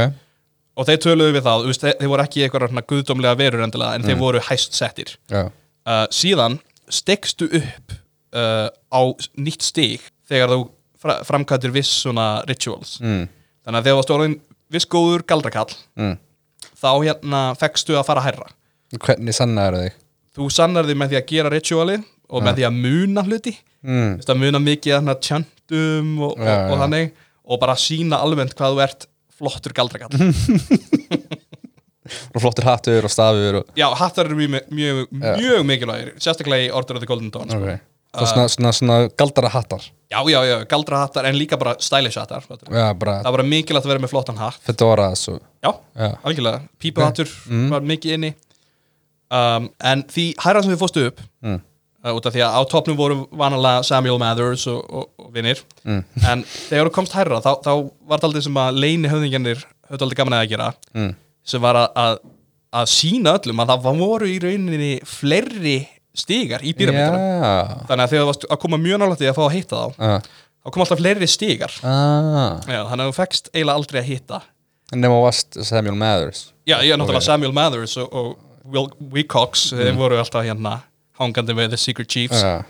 og 0.79 0.87
þeir 0.87 0.99
töluðu 1.03 1.33
við 1.35 1.43
það, 1.45 1.65
veist, 1.67 1.81
þeir, 1.83 1.95
þeir 1.99 2.11
voru 2.11 2.23
ekki 2.23 2.43
eitthvað 2.45 2.85
guðdómlega 2.91 3.37
verur 3.39 3.63
endilega 3.65 3.95
en 3.95 4.01
Mm. 4.01 4.07
þeir 4.09 4.19
voru 4.19 4.39
hæst 4.49 4.73
settir. 4.75 5.15
Uh, 5.31 6.07
síðan 6.11 6.59
stekstu 6.89 7.45
upp 7.59 7.95
uh, 8.35 8.67
á 8.91 9.01
nýtt 9.37 9.61
stig 9.61 10.01
þegar 10.29 10.49
þú 10.55 10.59
fra 10.99 11.19
framkvæmdir 11.23 11.71
viss 11.75 11.91
svona 12.03 12.43
rituals. 12.47 12.99
Mm. 13.01 13.27
þannig 13.65 13.79
að 13.79 13.83
þegar 13.83 13.95
þú 13.95 13.99
varst 14.01 14.13
orðin 14.15 14.39
viss 14.71 14.85
góður 14.89 15.23
galdrakall. 15.27 15.71
Mm. 15.95 16.17
Þá 16.79 16.89
hérna 16.93 17.43
fekkstu 17.59 17.97
að 17.99 18.07
fara 18.09 18.25
hærra. 18.25 18.49
Hvernig 18.95 19.35
sanna 19.35 19.69
eru 19.69 19.85
þig? 19.85 19.97
Þú 20.35 20.49
sannar 20.51 20.87
því 20.87 20.97
með 20.99 21.13
því 21.13 21.19
að 21.19 21.29
gera 21.31 21.51
rituali 21.53 21.97
og 22.27 22.43
með 22.43 22.59
því 22.59 22.67
að 22.67 22.79
muna 22.85 23.23
hluti. 23.25 23.53
Mm. 23.85 24.15
Að 24.25 24.39
muna 24.41 24.61
mikið 24.61 24.97
þarna 24.97 25.15
tjöndum 25.21 26.13
og, 26.25 26.39
og, 26.39 26.49
og 26.49 26.79
þannig 26.81 27.11
og 27.45 27.61
bara 27.61 27.77
sína 27.79 28.19
almennt 28.25 28.55
hvað 28.57 28.73
þú 28.73 28.83
ert 28.85 29.07
flottur 29.35 29.75
galdrakall 29.75 30.15
og 32.33 32.41
flottur 32.41 32.67
hattur 32.67 33.07
og 33.07 33.11
stafur 33.11 33.61
og, 33.61 33.69
já, 33.77 33.87
hattar 33.99 34.29
eru 34.29 34.37
mjög, 34.39 34.69
mjög, 34.71 35.01
mjög 35.11 35.67
mikilvægir 35.67 36.13
sérstaklega 36.21 36.67
í 36.67 36.71
Order 36.73 36.97
of 36.97 37.03
the 37.03 37.09
Golden 37.09 37.31
Dawn 37.33 37.51
sko. 37.51 37.77
Svona, 38.23 38.47
svona, 38.53 38.71
svona 38.79 38.97
galdara 39.19 39.49
hattar. 39.53 39.83
Já, 40.11 40.19
já, 40.29 40.39
já, 40.45 40.55
galdrahattar 40.69 41.25
en 41.25 41.35
líka 41.35 41.57
bara 41.57 41.73
stylish 41.81 42.15
hattar 42.21 42.43
já, 42.47 42.93
bara 42.93 43.17
það 43.25 43.31
var 43.35 43.43
mikilvægt 43.43 43.85
að 43.87 43.91
vera 43.91 44.03
með 44.03 44.11
flottan 44.13 44.37
hatt. 44.37 44.59
Fedoras 44.63 45.23
og 45.33 45.39
já, 45.65 45.71
já, 45.97 46.09
algjörlega, 46.23 46.59
pípuhattur 46.79 47.31
var 47.73 47.81
mikið 47.81 48.13
inni. 48.19 48.29
Um, 49.33 49.71
en 49.81 50.03
því 50.13 50.27
hærra 50.45 50.61
sem 50.61 50.71
við 50.75 50.81
fórstu 50.83 51.07
upp 51.09 51.23
Mm. 51.41 51.57
uh, 52.05 52.11
út 52.13 52.25
af 52.29 52.33
því 52.35 52.43
að 52.45 52.53
á 52.53 52.61
topnum 52.69 52.97
voru 52.99 53.15
vanalega 53.33 53.81
Samuel 53.83 54.19
Mathers 54.21 54.67
og, 54.69 54.85
og, 54.93 55.09
og 55.17 55.31
vinnir 55.33 55.63
Mm. 55.83 56.03
en 56.29 56.43
þegar 56.69 56.85
þú 56.91 56.93
komst 56.93 57.17
hærra 57.17 57.41
þá, 57.41 57.51
þá 57.65 57.71
var 58.05 58.19
þetta 58.19 58.29
aldrei 58.29 58.45
sem 58.45 58.61
að 58.61 58.79
leini 58.83 59.09
höfðingjarnir 59.09 59.65
höfðu 59.89 60.05
aldrei 60.05 60.17
gaman 60.21 60.37
að 60.37 60.49
gera 60.53 60.69
mm. 60.93 61.11
sem 61.43 61.61
var 61.65 61.75
að, 61.81 61.89
að, 62.05 62.19
að 62.83 62.85
sína 62.93 63.33
öllum 63.39 63.59
að 63.65 63.73
það 63.73 63.99
voru 64.05 64.29
í 64.29 64.37
rauninni 64.45 64.93
fleiri 65.09 65.77
stigar 66.19 66.63
í 66.65 66.73
pyramítunum 66.77 67.21
já. 67.21 67.53
Þannig 67.89 68.03
að 68.03 68.11
þegar 68.13 68.23
þú 68.23 68.31
varst 68.31 68.47
að 68.49 68.59
koma 68.63 68.81
mjög 68.81 69.01
nálægt 69.01 69.23
í 69.23 69.29
að 69.29 69.37
fá 69.37 69.43
að 69.45 69.55
hitta 69.55 69.79
þá 69.79 70.09
ah. 70.09 70.27
þá 70.65 70.73
kom 70.73 70.85
alltaf 70.85 71.01
fleiri 71.01 71.29
stigar. 71.29 71.77
Ah. 71.83 72.59
Já, 72.65 72.81
þannig 72.89 73.03
að 73.03 73.09
þú 73.09 73.15
fekkst 73.19 73.51
eiginlega 73.53 73.79
aldrei 73.81 74.01
að 74.01 74.09
hitta. 74.09 74.41
Nema 74.95 75.21
varst 75.23 75.57
Samuel 75.65 75.97
Mathers. 75.99 76.43
Já, 76.69 76.77
er 76.77 76.99
náttúrulega. 76.99 77.25
Samuel 77.25 77.55
Mathers 77.55 77.95
og, 78.01 78.13
og 78.13 78.71
Will 78.73 78.91
Wecox, 79.13 79.69
þeir 79.73 79.97
voru 79.97 80.19
alltaf 80.21 80.45
hérna 80.45 80.79
hangandi 81.19 81.55
með 81.57 81.73
The 81.73 81.81
Secret 81.81 82.11
Chiefs. 82.11 82.41
Já. 82.41 82.63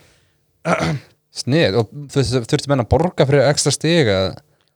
Snið 1.36 1.82
og 1.82 1.92
þurfti 2.14 2.70
menn 2.72 2.86
að 2.86 2.92
borga 2.94 3.28
fyrir 3.28 3.50
ekstra 3.50 3.74
eða- 3.90 4.36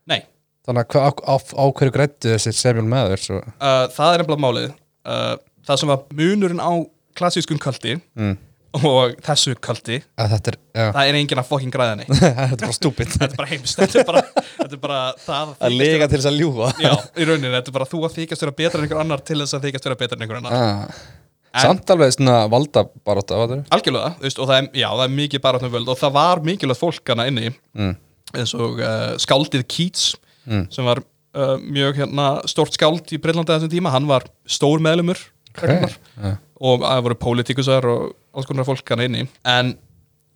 Nei, 0.09 0.21
þannig 0.67 0.95
að 0.95 1.07
á, 1.07 1.11
á, 1.15 1.35
á 1.39 1.65
hverju 1.71 1.93
grættu 1.95 2.33
þessi 2.33 2.53
Samuel 2.53 2.85
Mathers 2.85 3.29
og, 3.29 3.45
uh, 3.59 3.87
það 3.87 4.13
er 4.13 4.23
nefnilega 4.23 4.43
málið. 4.43 4.73
Uh, 5.05 5.35
það 5.65 5.79
sem 5.79 5.91
var 5.91 6.03
munurinn 6.11 6.61
á 6.61 6.71
klassískum 7.17 7.59
kalti 7.61 7.95
mm. 8.15 8.37
Og 8.77 9.15
þessu 9.25 9.55
þetta 9.57 10.51
er 10.53 10.57
það 10.93 10.99
er 11.09 11.17
enginn 11.19 11.41
að 11.41 11.47
fokkin 11.49 11.71
græða 11.73 11.95
neitt 11.99 12.11
þetta 12.19 12.45
er 12.53 12.63
bara 12.63 12.75
stúpid. 12.75 13.13
Þetta 13.15 13.29
er 13.33 13.37
bara 13.39 13.49
heimst, 13.49 13.79
þetta 13.79 13.99
er 14.01 14.07
bara, 14.09 14.23
þetta 14.59 14.75
er 14.77 14.81
bara 14.83 14.99
það 15.25 15.53
að 15.67 15.77
lega 15.79 16.07
til 16.11 16.19
þess 16.19 16.29
að 16.31 16.37
ljúga. 16.41 16.69
Já, 16.83 16.91
í 17.17 17.27
rauninni, 17.29 17.53
þetta 17.55 17.71
er 17.73 17.77
bara 17.79 17.89
þú 17.89 18.03
að 18.07 18.17
þykjast 18.19 18.45
vera 18.45 18.55
betra 18.61 18.79
en 18.81 18.85
einhver 18.87 19.01
annar 19.03 19.23
til 19.25 19.39
þess 19.41 19.57
að 19.57 19.65
þykjast 19.67 19.89
vera 19.89 19.99
betra 20.03 20.19
en 20.19 20.25
einhver 20.27 20.41
annar. 20.41 20.59
Ah. 20.59 21.01
En- 21.49 21.63
samt 21.65 21.89
alveg 21.95 22.13
svona 22.13 22.35
valda 22.51 22.83
bara 23.09 23.23
þetta? 23.25 23.57
Algjörlega, 23.73 24.11
veist, 24.21 24.37
og 24.43 24.49
það 24.51 24.59
er, 24.61 24.67
já, 24.83 24.89
það 24.93 25.05
er 25.07 25.15
mikið 25.17 25.41
bara 25.47 25.71
völd 25.73 25.89
og 25.89 25.97
það 25.97 26.13
var 26.19 26.43
mikilvægt 26.45 26.83
fólk 26.83 27.09
hana 27.15 27.25
inni. 27.31 27.49
Mm. 27.73 27.95
eins 28.37 28.53
og 28.53 28.77
uh, 28.83 29.15
skáldið 29.21 29.65
Keats 29.65 30.11
Mm. 30.49 30.63
sem 30.73 30.85
var 30.87 30.97
uh, 31.37 31.57
mjög 31.61 31.97
hérna, 31.99 32.23
stórt 32.49 32.73
skáld 32.73 33.11
í 33.13 33.17
Breitlandi 33.21 33.51
þessum 33.51 33.69
tíma, 33.69 33.91
hann 33.93 34.07
var 34.09 34.23
stór 34.49 34.81
meðlumur 34.81 35.19
ja. 35.61 36.31
Og 36.59 36.83
það 36.83 37.03
voru 37.05 37.19
pólitíkusar 37.23 37.87
og 37.87 38.09
alls 38.35 38.47
konar 38.49 38.67
fólk 38.67 38.93
hann 38.93 39.05
inni. 39.05 39.25
En 39.47 39.73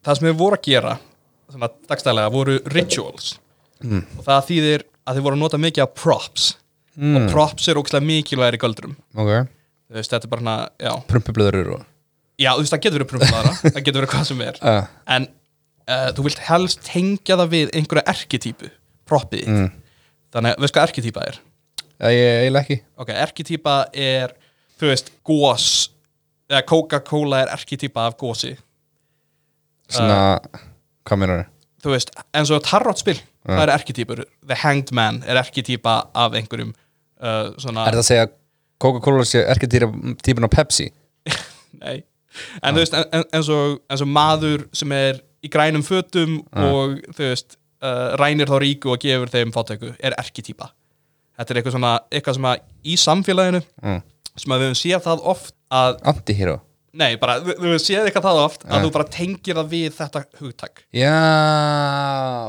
það 0.04 0.20
sem 0.20 0.30
við 0.30 0.40
voru 0.40 0.60
að 0.60 0.68
gera 0.70 0.98
svona 1.52 1.70
dagstælega 1.90 2.34
voru 2.34 2.60
rituals. 2.74 3.38
Mm. 3.84 4.04
og 4.16 4.24
það 4.24 4.46
þýðir 4.48 4.84
að 5.04 5.18
þið 5.18 5.26
voru 5.26 5.36
að 5.36 5.42
nota 5.44 5.60
mikið 5.60 5.84
af 5.84 5.96
props. 6.00 6.52
Mm. 6.94 7.16
og 7.18 7.32
props 7.34 7.68
er 7.68 7.80
ógslag 7.82 8.06
mikilvægir 8.06 8.60
í 8.60 8.62
göldrum. 8.62 8.94
Ok, 9.18 9.32
þú 9.90 9.98
veist, 9.98 10.12
þetta 10.14 10.28
er 10.28 10.32
bara 10.32 10.44
hana, 10.46 10.92
prumpublöður 11.10 11.72
og 11.74 11.88
já, 12.38 12.52
þú 12.54 12.62
veist, 12.62 12.74
það 12.76 12.84
getur 12.84 13.00
verið 13.00 13.10
prumplaðara 13.14 13.54
það 13.74 13.80
getur 13.80 14.00
verið 14.00 14.12
hvað 14.14 14.28
sem 14.30 14.44
er. 14.46 14.60
Uh. 14.62 14.92
en 15.16 15.26
uh, 15.90 16.10
þú 16.14 16.28
vilt 16.28 16.44
helst 16.48 16.86
tengja 16.86 17.40
það 17.42 17.56
við 17.56 17.74
einhverja 17.80 18.06
erketýpu 18.14 18.70
proppið 19.10 19.44
þitt. 19.44 19.58
Mm. 19.58 20.06
þannig 20.36 20.56
að 20.56 20.64
veist 20.64 20.78
hvað 20.78 20.88
erketýpa 20.90 21.26
er? 21.32 21.42
Ja, 21.98 22.14
ég 22.14 22.44
eiginlega 22.44 22.64
ekki. 22.64 22.80
Ok, 23.02 23.12
erketýpa 23.26 23.76
er 24.06 24.38
þú 24.78 24.94
veist, 24.94 25.12
gós 25.26 25.68
eða 26.52 26.64
Coca-Cola 26.70 27.44
er 27.44 27.54
erketýpa 27.56 28.08
af 28.10 28.18
gósi 28.20 28.54
svona, 29.92 30.40
hvað 31.08 31.22
meinar 31.22 31.44
þú 31.84 31.96
veist, 31.96 32.14
eins 32.36 32.52
og 32.54 32.64
tarrotspil 32.66 33.18
það 33.44 33.66
er 33.66 33.74
erketýpur, 33.76 34.24
The 34.48 34.60
Hanged 34.64 34.94
Man 34.96 35.22
er 35.28 35.40
erketýpa 35.42 35.98
af 36.16 36.38
einhverjum 36.40 36.72
uh, 36.74 37.52
svona, 37.60 37.88
er 37.88 37.98
það 37.98 38.04
að 38.04 38.10
segja 38.12 38.30
Coca-Cola 38.84 39.26
sé 39.28 39.44
ekki 39.48 39.70
típun 39.72 40.48
á 40.48 40.52
Pepsi? 40.52 40.90
Nei. 41.84 42.02
En 42.60 42.76
þú 42.76 42.82
veist, 42.82 42.96
eins, 43.14 43.50
og, 43.54 43.78
eins 43.88 44.02
og 44.04 44.10
maður 44.12 44.66
sem 44.76 44.92
er 44.96 45.22
í 45.44 45.52
grænum 45.52 45.84
fötum 45.86 46.42
og 46.52 46.98
þú 47.14 47.30
veist, 47.30 47.56
uh, 47.84 48.16
rænir 48.20 48.50
þá 48.50 48.58
ríku 48.64 48.92
og 48.92 49.04
gefur 49.04 49.32
þeim 49.32 49.54
fátæku, 49.56 49.94
er 50.04 50.18
erketýpa 50.20 50.72
þetta 51.38 51.54
er 51.54 51.60
eitthvað 51.60 51.78
svona, 51.78 51.94
eitthvað 52.12 52.38
sem 52.38 52.50
að 52.50 52.64
í 52.84 52.98
samfélaginu 53.00 53.62
mm. 53.64 54.02
sem 54.44 54.54
að 54.54 54.64
við 54.64 54.70
höfum 54.70 54.82
séð 54.82 55.06
það 55.08 55.28
oft 55.34 55.56
að 55.74 55.98
Antihero? 56.14 56.60
Nei, 56.94 57.16
bara, 57.18 57.40
þú, 57.42 57.56
þú 57.58 57.70
séð 57.82 58.04
eitthvað 58.06 58.26
það 58.28 58.40
oft 58.44 58.64
að 58.70 58.84
þú 58.86 58.90
bara 58.94 59.06
tengir 59.10 59.56
það 59.58 59.70
við 59.72 59.96
þetta 59.98 60.20
hugtak. 60.38 60.84
Já, 60.94 61.14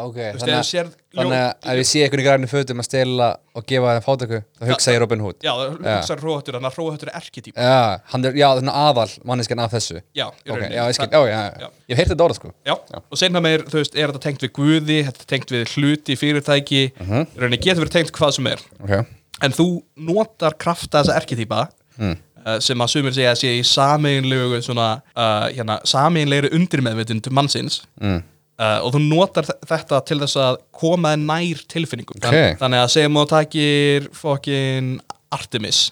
ok 0.04 0.18
Þú 0.18 0.24
veist, 0.26 0.42
Þannig, 0.42 0.58
ef 0.58 0.90
þú 0.90 1.16
þannig 1.16 1.32
ljó- 1.32 1.38
að 1.38 1.70
ef 1.72 1.78
ég 1.80 1.88
sé 1.88 2.02
einhvern 2.04 2.20
í 2.20 2.26
grænum 2.26 2.50
fötum 2.50 2.82
að 2.82 2.86
stela 2.88 3.28
og 3.56 3.64
gefa 3.70 3.94
þeim 3.96 4.04
fátöku 4.04 4.40
þá 4.60 4.66
hugsa 4.68 4.92
ég 4.94 5.00
Robin 5.00 5.22
Hood. 5.24 5.38
Já, 5.46 5.52
þú 5.54 5.78
hugsaður 5.80 6.22
hróhöttur, 6.26 6.58
þannig 6.58 6.70
að 6.70 6.76
hróhöttur 6.78 7.08
er 7.12 7.16
erketýp 7.22 7.56
Já, 7.56 8.00
hann 8.12 8.28
er, 8.28 8.36
já, 8.42 8.46
svona 8.58 8.74
aðal 8.84 9.14
manneskan 9.32 9.62
af 9.64 9.72
þessu. 9.78 10.02
Já, 10.12 10.26
í 10.28 10.50
Ok, 10.50 10.58
rauninni. 10.58 10.76
já, 10.76 10.82
ég 10.90 10.98
skil, 10.98 11.08
Það- 11.08 11.14
já, 11.14 11.32
já, 11.32 11.40
já. 11.40 11.64
Já. 11.64 11.68
Ég 11.88 11.96
hef 11.96 12.02
heyrt 12.04 12.12
þetta 12.12 12.26
orða, 12.28 12.38
sko. 12.40 12.52
Já, 12.68 12.74
og 13.00 13.18
senna 13.24 13.40
meir, 13.40 13.64
þú 13.64 13.80
veist, 13.80 13.96
er 13.96 14.08
þetta 14.12 14.24
tengt 14.28 14.44
við 14.44 14.52
guði, 14.60 14.98
þetta 15.08 15.24
er 15.24 15.30
tengt 15.34 15.54
við 15.56 15.64
hluti, 15.72 16.18
fyrirtæki, 16.20 16.82
í 16.92 17.40
rauninni 17.40 17.62
getur 17.64 17.84
verið 17.86 17.96
tengt 17.96 18.12
hvað 18.12 18.32
sem 18.36 18.46
er. 18.52 18.60
Ok, 18.82 19.06
En 19.42 19.50
þú 19.56 19.82
notar 19.96 20.52
krafta 20.60 21.00
þessa 21.02 21.16
erketýpa 21.20 21.68
Mm. 21.98 22.16
Uh, 22.44 22.58
sem 22.64 22.84
að 22.84 22.92
sumir 22.92 23.16
segja 23.16 23.32
að 23.32 23.40
sé 23.42 23.54
í 23.58 23.64
sameinlegu 23.68 24.60
svona, 24.64 24.90
uh, 25.16 25.48
hérna, 25.50 25.80
sameinlegri 25.88 26.52
undirmeðvitund 26.56 27.32
mannsins 27.34 27.80
mm. 28.00 28.20
uh, 28.60 28.78
og 28.84 28.94
þú 28.94 29.02
notar 29.08 29.48
þe- 29.48 29.58
þetta 29.72 30.04
til 30.10 30.20
þess 30.22 30.40
að 30.44 30.62
koma 30.84 31.16
nær 31.20 31.64
tilfinningum. 31.72 32.20
Ok. 32.20 32.30
Þann, 32.30 32.62
þannig 32.62 32.84
að 32.84 32.94
segjum 32.96 33.20
þú 33.20 33.26
takir 33.34 34.08
fokkin 34.20 34.94
Artemis 35.34 35.88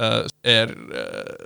uh, 0.00 0.24
er, 0.46 0.72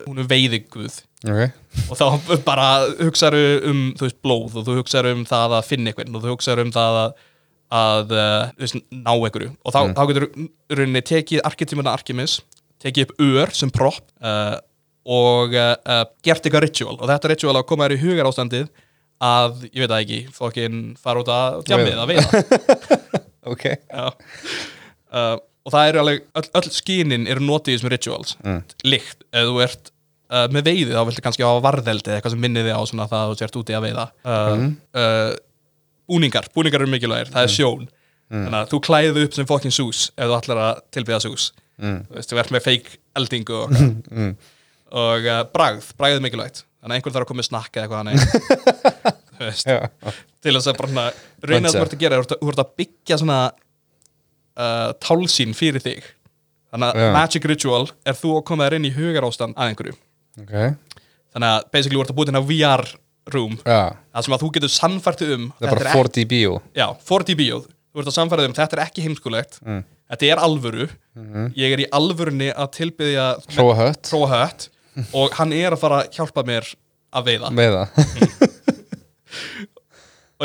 hún 0.06 0.22
er 0.22 0.30
veiðiguð 0.30 1.02
ok 1.24 1.62
og 1.90 1.98
þá 1.98 2.06
bara 2.48 2.66
hugsaðu 3.00 3.44
um 3.70 3.84
veist, 4.00 4.18
blóð 4.24 4.58
og 4.60 4.66
þú 4.66 4.80
hugsaðu 4.80 5.14
um 5.18 5.22
það 5.28 5.56
að 5.58 5.70
finna 5.70 5.92
einhvern 5.92 6.18
og 6.18 6.24
þú 6.24 6.34
hugsaðu 6.34 6.66
um 6.66 6.72
það 6.74 6.98
að, 7.02 7.14
að 7.80 8.14
uh, 8.16 8.42
veist, 8.60 8.80
ná 8.92 9.12
einhverju 9.14 9.50
og 9.50 9.74
þá, 9.74 9.80
þá 9.96 10.02
getur 10.10 10.28
rauninni 10.78 11.04
tekið 11.10 11.44
arkitímuna 11.50 11.94
Arkimis 11.96 12.38
tekið 12.84 13.06
upp 13.08 13.24
ör 13.24 13.54
sem 13.56 13.72
propp 13.74 14.02
uh, 14.24 14.56
og 15.04 15.54
uh, 15.56 16.04
gert 16.24 16.44
eitthvað 16.44 16.66
ritual. 16.66 16.96
Og 16.98 17.08
þetta 17.10 17.32
ritual 17.32 17.56
að 17.58 17.66
koma 17.68 17.88
þér 17.88 17.96
í 17.96 18.02
hugar 18.04 18.28
ástandið 18.30 18.68
að, 19.24 19.64
ég 19.70 19.80
veit 19.82 19.90
það 19.90 20.02
ekki, 20.02 20.20
fokkin 20.34 20.84
fara 21.00 21.22
út 21.22 21.32
að 21.32 21.58
tjammið 21.70 22.04
að 22.04 22.12
veiða. 22.12 22.28
Ok. 23.44 23.66
Uh, 23.92 25.34
og 25.68 25.72
það 25.74 25.88
eru 25.90 25.98
alveg 26.00 26.22
öll, 26.40 26.46
öll 26.56 26.70
skinin 26.72 27.26
eru 27.28 27.42
notið 27.44 27.74
þessum 27.74 27.90
rituals. 27.92 28.30
Mm. 28.40 28.62
líkt, 28.88 29.26
ef 29.36 29.50
þú 29.50 29.58
ert 29.60 29.90
uh, 30.32 30.46
með 30.48 30.70
veiði 30.70 30.94
þá 30.94 31.02
viltu 31.10 31.24
kannski 31.26 31.44
hafa 31.44 31.60
varðeldi 31.66 32.08
eða 32.08 32.22
eitthvað 32.22 32.32
sem 32.32 32.40
minnið 32.40 32.70
þig 32.70 32.78
á 32.80 32.82
svona 32.88 33.06
það 33.10 33.20
að 33.20 33.34
þú 33.34 33.36
sért 33.42 33.58
úti 33.60 33.76
að 33.76 33.84
veiða. 33.84 34.06
Uh, 34.24 34.64
búningar, 36.08 36.48
búningar 36.56 36.84
eru 36.84 36.94
mikilvægir 36.94 37.34
það 37.34 37.46
er 37.46 37.52
sjón, 37.52 37.84
þannig 38.32 38.58
að 38.62 38.72
þú 38.72 38.80
klæðið 38.88 39.28
upp 39.28 39.36
sem 39.36 39.50
fokkin 39.52 39.76
sús 39.76 40.06
ef 40.16 40.28
þú 40.28 40.38
ætlar 40.38 40.62
að 40.64 40.82
tilbyða 40.96 41.20
sús 41.24 41.46
Mm. 41.80 42.04
þú 42.06 42.18
veist, 42.18 42.30
þú 42.30 42.40
ert 42.42 42.54
með 42.54 42.64
feik 42.68 42.90
eldingu 43.18 43.56
og, 43.58 43.74
mm. 43.74 44.30
og 45.00 45.26
uh, 45.26 45.40
bragð, 45.54 45.90
bragð 45.98 46.18
er 46.20 46.24
mikilvægt. 46.24 46.62
Þannig 46.78 46.92
að 46.92 46.98
einhver 47.00 47.14
þarf 47.14 47.24
að 47.24 47.30
koma 47.30 47.40
með 47.40 47.48
snakk 47.48 47.78
eða 47.80 48.00
eitthvað 48.04 49.20
Þú 49.34 49.46
veist, 49.48 49.66
Já, 49.66 49.78
til 50.44 50.54
þess 50.54 50.70
að 50.70 50.76
bara 50.78 51.06
reyna 51.42 51.70
að 51.70 51.74
þú 51.74 51.82
ert 51.82 51.94
að 51.96 52.02
gera, 52.04 52.18
þú 52.30 52.50
ert 52.52 52.60
að- 52.62 52.74
byggja 52.78 53.18
svona 53.18 53.38
uh, 53.50 54.90
tálsýn 55.02 55.56
fyrir 55.58 55.82
þig. 55.82 56.10
Þannig 56.74 56.98
að 57.00 57.14
magic 57.14 57.46
ritual 57.50 57.84
er 58.06 58.18
þú 58.18 58.36
að 58.38 58.44
koma 58.50 58.68
þér 58.68 58.76
inn 58.78 58.86
í 58.88 58.92
hugar 58.94 59.26
ástand 59.26 59.58
að 59.58 59.72
einhverju. 59.72 59.96
Ok. 60.42 60.54
Þannig 61.34 61.50
að 61.50 61.66
basically 61.74 61.98
þú 61.98 62.04
ert 62.04 62.12
að 62.12 62.18
búið 62.18 62.30
hérna 62.30 62.44
VR 62.50 62.84
room. 63.34 63.56
Það 63.64 64.26
sem 64.26 64.36
að 64.36 64.42
þú 64.44 64.50
getur 64.56 64.72
sannfært 64.74 65.24
um 65.26 65.46
það 65.58 65.68
er 65.68 65.74
bara 65.74 65.90
ekki, 65.90 65.98
4D 65.98 66.24
bíó. 66.30 66.56
Já, 66.76 66.86
4D 67.08 67.36
bíóð 67.38 67.68
þú 67.94 68.02
ert 68.02 68.10
að 68.10 68.16
sannfært 68.18 68.48
um 68.48 68.56
þetta 68.58 68.76
er 68.76 68.82
ekki 68.84 69.04
heimskulegt. 69.06 69.60
Mm. 69.64 69.82
þetta 70.10 70.30
er 70.30 70.42
alvöru 70.42 70.88
ég 71.58 71.74
er 71.74 71.80
í 71.84 71.90
alvörunni 71.94 72.50
að 72.52 72.72
tilbyðja 72.78 73.26
Hróa 73.54 73.74
hött. 73.78 74.02
Tróa 74.10 74.28
hött. 74.32 74.68
Og 75.18 75.28
hann 75.38 75.54
er 75.56 75.74
að 75.74 75.82
fara 75.82 75.96
að 76.02 76.18
hjálpa 76.18 76.42
mér 76.46 76.64
að 77.14 77.30
veiða. 77.30 77.48
Það 77.54 77.94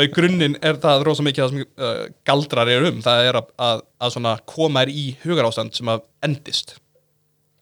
og 0.00 0.06
í 0.06 0.10
grunninn 0.14 0.56
er 0.64 0.78
það 0.80 1.02
rosa 1.06 1.22
mikið 1.26 1.42
það 1.42 1.50
sem 1.52 1.60
uh, 1.82 2.04
galdrar 2.26 2.68
er 2.72 2.82
um. 2.88 2.98
Það 3.04 3.18
er 3.28 3.34
að, 3.40 3.46
að, 3.66 3.78
að 4.00 4.44
koma 4.48 4.84
þér 4.84 4.92
í 4.94 5.06
hugarástand 5.24 5.72
sem 5.76 5.90
að 5.90 6.00
endist. 6.26 6.68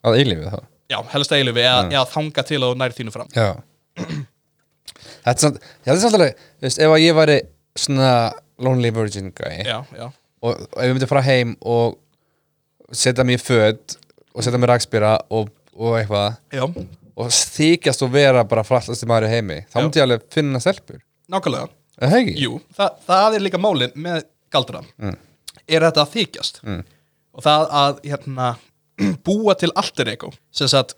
Að 0.07 0.21
eilífið 0.21 0.51
það 0.53 0.64
já, 0.88 0.99
helst 1.12 1.33
að 1.33 1.42
eilifi 1.42 1.64
eða, 1.64 1.81
eða 1.92 2.05
þanga 2.09 2.44
til 2.49 2.59
að 2.59 2.73
þú 2.73 2.81
nær 2.81 2.94
þínu 2.97 3.14
fram. 3.14 3.31
Já. 3.37 3.49
Þetta 5.29 5.35
er 5.35 5.42
samt, 5.42 5.64
þetta 5.85 5.94
er 5.94 6.01
samt 6.01 6.16
alveg, 6.16 6.38
veist, 6.64 6.79
ef 6.81 6.92
að 6.94 7.03
ég 7.03 7.16
væri 7.18 7.35
svona 7.79 8.12
lonely 8.64 8.90
virgin 8.94 9.29
guy 9.37 9.59
já, 9.66 9.83
já, 9.92 10.07
og, 10.09 10.62
og 10.62 10.79
ef 10.81 10.87
ég 10.87 10.94
myndi 10.97 11.09
fara 11.11 11.23
heim 11.27 11.53
og 11.61 11.99
setja 12.92 13.24
mig 13.24 13.38
í 13.38 13.42
föt 13.42 13.96
og 14.35 14.44
setja 14.44 14.59
mig 14.59 14.68
rakspýra 14.70 15.16
og, 15.31 15.48
og 15.77 15.98
eitthvað 15.98 16.37
já, 16.53 16.64
og 17.18 17.31
þykjast 17.35 18.03
og 18.07 18.12
vera 18.14 18.44
bara 18.44 18.62
frallast 18.64 19.05
maður 19.07 19.27
í 19.29 19.33
heimi 19.37 19.59
þá 19.68 19.74
Já. 19.79 19.83
myndi 19.83 19.98
ég 20.01 20.07
alveg 20.07 20.22
finna 20.33 20.61
stelpur 20.61 21.01
nákvæmlega 21.29 21.68
Er 21.98 22.09
það 22.12 22.20
ekki? 22.20 22.35
jú, 22.44 22.61
það, 22.79 22.90
það 23.09 23.35
er 23.35 23.42
líka 23.42 23.59
málin 23.59 23.92
með 23.98 24.22
galdra 24.55 24.85
er 25.68 25.83
þetta 25.88 26.05
að 26.05 26.12
þykjast 26.14 26.61
Mm. 26.62 26.85
og 27.35 27.42
það 27.42 27.66
að 27.83 27.98
hérna, 28.05 28.46
búa 29.27 29.55
til 29.59 29.70
alter 29.74 30.09
ego 30.14 30.31
sem 30.55 30.68
sagt 30.70 30.94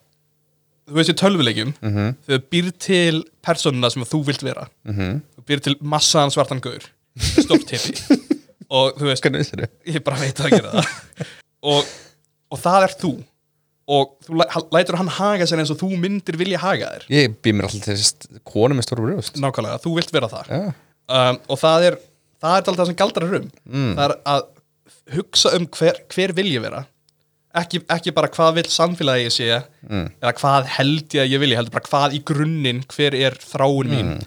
þú 0.91 0.95
veist 0.99 1.11
í 1.13 1.17
tölvuleikjum 1.17 1.73
mm. 1.81 1.91
-hmm. 1.97 2.15
þau 2.29 2.39
býr 2.53 2.71
til 2.79 3.25
personuna 3.43 3.91
sem 3.91 4.03
þú 4.05 4.25
vilt 4.27 4.43
vera 4.43 4.69
Mm 4.85 4.95
-hmm. 4.97 5.21
þú 5.37 5.45
býr 5.49 5.61
til 5.61 5.77
massaðan 5.81 6.31
svartan 6.31 6.61
gaur 6.61 6.85
stórt 7.19 7.71
hippi 7.71 7.95
og 8.77 8.95
þú 8.99 9.05
veist 9.09 9.23
Hvernig 9.25 9.39
vissir 9.39 9.59
þau? 9.65 9.69
ég 9.87 10.05
bara 10.05 10.17
veit 10.21 10.41
að 10.41 10.51
gera 10.51 10.71
það 10.71 10.87
og, 11.63 11.91
og 12.53 12.59
það 12.63 12.87
er 12.89 12.95
þú. 13.01 13.13
Og 13.91 14.13
þú 14.23 14.37
lætur 14.71 14.99
hann 15.01 15.11
haga 15.17 15.47
sér 15.51 15.63
eins 15.65 15.73
og 15.75 15.81
þú 15.81 15.89
myndir 15.99 16.37
vilja 16.39 16.61
haga 16.63 16.93
þér. 16.95 17.09
Ég 17.11 17.33
býð 17.43 17.57
mér 17.59 17.67
alltaf 17.67 17.89
til 18.29 18.41
konu 18.47 18.77
með 18.79 18.87
stóru 18.87 19.09
brjóst. 19.09 19.41
Nákvæmlega, 19.43 19.81
þú 19.83 19.95
vilt 19.97 20.13
vera 20.15 20.29
það. 20.31 20.53
Já, 20.55 20.61
um, 21.11 21.41
og 21.51 21.59
það 21.59 21.87
er 21.89 21.99
það 22.41 22.55
er 22.55 22.61
alltaf 22.63 22.79
það 22.79 22.91
sem 22.93 22.99
galdrar 23.01 23.35
um. 23.41 23.49
Mm. 23.67 23.93
það 23.99 24.05
er 24.07 24.17
að 24.35 24.47
hugsa 25.17 25.53
um 25.59 25.67
hver, 25.75 25.99
hver 26.15 26.35
vil 26.39 26.53
ég 26.55 26.63
vera. 26.63 26.85
Ekki, 27.61 27.81
ekki 27.91 28.13
bara 28.15 28.31
hvað 28.31 28.61
vil 28.61 28.69
samfélagi 28.71 29.27
ég 29.27 29.35
sé 29.35 29.49
Mm. 29.91 30.07
eða 30.23 30.33
hvað 30.39 30.67
held 30.77 31.15
ég 31.17 31.23
að 31.25 31.33
ég 31.35 31.41
vilja 31.43 31.57
heldur 31.59 31.73
bara 31.75 31.89
hvað 31.91 32.15
í 32.15 32.21
grunninn, 32.31 32.85
hver 32.95 33.15
er 33.19 33.35
þráin 33.43 33.91
mín. 33.91 34.11
Mm. 34.21 34.27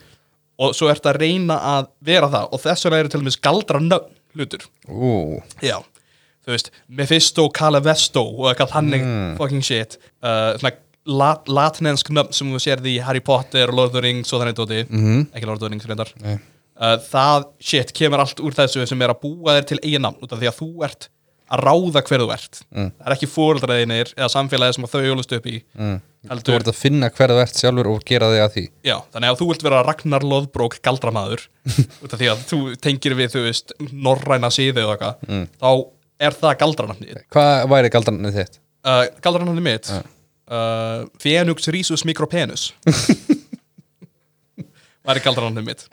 og 0.60 0.76
svo 0.76 0.90
ertu 0.92 1.08
að 1.10 1.22
reyna 1.24 1.56
að 1.78 1.88
vera 2.04 2.28
það. 2.28 2.50
Og 2.52 2.60
þess 2.62 2.84
vegna 2.86 3.00
eru 3.00 3.10
til 3.14 3.22
dæmis 3.24 3.40
galdra 3.40 3.80
nöfn 3.80 4.12
hlutur. 4.36 4.66
Ú, 4.92 5.40
Já, 5.64 5.78
þú 6.46 6.52
veist, 6.56 6.72
Mephisto, 6.90 7.50
Calavesto 7.50 8.24
og 8.24 8.50
eitthvað 8.52 8.74
þannig 8.76 9.04
Mm. 9.04 9.36
fucking 9.38 9.62
shit 9.64 9.98
uh, 10.24 10.54
svona 10.60 10.74
lat 11.06 11.48
latinensk 11.52 12.10
nöfn 12.16 12.34
sem 12.34 12.48
þú 12.54 12.60
sérði 12.64 12.94
í 12.98 13.02
Harry 13.04 13.20
Potter 13.20 13.68
og 13.70 13.76
Lord 13.76 13.92
of 13.92 13.98
the 13.98 14.02
Rings 14.06 14.32
og 14.34 14.42
þannig 14.44 14.56
tóti 14.60 14.84
Mhm. 14.90 15.26
ekki 15.36 15.46
Lord 15.50 15.60
of 15.62 15.66
the 15.68 15.70
Rings 15.74 15.86
reyndar 15.86 16.12
uh, 16.24 16.98
það 16.98 17.46
shit 17.60 17.94
kemur 17.94 18.20
allt 18.24 18.40
úr 18.40 18.54
þessu 18.56 18.86
sem 18.88 19.02
er 19.02 19.10
að 19.14 19.20
búa 19.22 19.58
þér 19.60 19.66
til 19.68 19.80
eigin 19.84 20.02
nafn 20.08 20.22
út 20.24 20.32
af 20.32 20.40
því 20.40 20.48
að 20.52 20.58
þú 20.62 20.70
ert 20.88 21.10
að 21.54 21.60
ráða 21.68 22.02
hver 22.08 22.20
þú 22.24 22.30
ert 22.34 22.62
Mm. 22.74 22.92
það 22.98 23.08
er 23.08 23.14
ekki 23.18 23.28
fóreldraðinir 23.30 24.14
eða 24.16 24.30
samfélagið 24.32 24.74
sem 24.76 24.86
þau 24.94 25.02
jólust 25.06 25.34
upp 25.38 25.46
í 25.46 25.62
mm. 25.78 26.00
Þú 26.24 26.54
ert 26.56 26.70
að 26.72 26.78
finna 26.80 27.10
hver 27.12 27.28
þú 27.34 27.40
ert 27.44 27.58
sjálfur 27.60 27.88
og 27.92 28.06
gera 28.08 28.30
þig 28.32 28.42
að 28.46 28.54
því 28.56 28.64
já, 28.88 28.96
þannig 29.12 29.30
að 29.34 29.40
þú 29.42 29.48
vilt 29.50 29.64
vera 29.68 29.82
Ragnar 29.84 30.24
Loðbrók 30.24 30.78
galdramæður 30.82 31.44
út 32.04 32.14
af 32.16 32.20
því 32.22 32.30
að 32.32 32.46
þú 32.48 32.60
tengir 32.80 33.16
við, 33.20 33.34
þú 33.36 33.44
veist 33.44 33.74
norræna 33.92 34.48
síðu 34.56 34.86
og 34.88 34.94
eitthvað 34.96 35.28
Mm. 35.28 35.48
þá 35.60 35.70
er 36.22 36.36
það 36.38 36.58
galdranafnið 36.64 37.22
Hvað 37.34 37.68
væri 37.74 37.94
galdranið 37.94 38.40
þitt? 38.40 38.60
Uh, 38.84 39.06
Galdranafni 39.24 39.64
mitt? 39.64 39.90
Uh, 40.44 41.06
Phoenix 41.24 41.70
Rhesus 41.72 42.04
Micropenus. 42.08 42.72
Það 45.04 45.18
er 45.18 45.22
galdranafni 45.24 45.64
mitt 45.68 45.86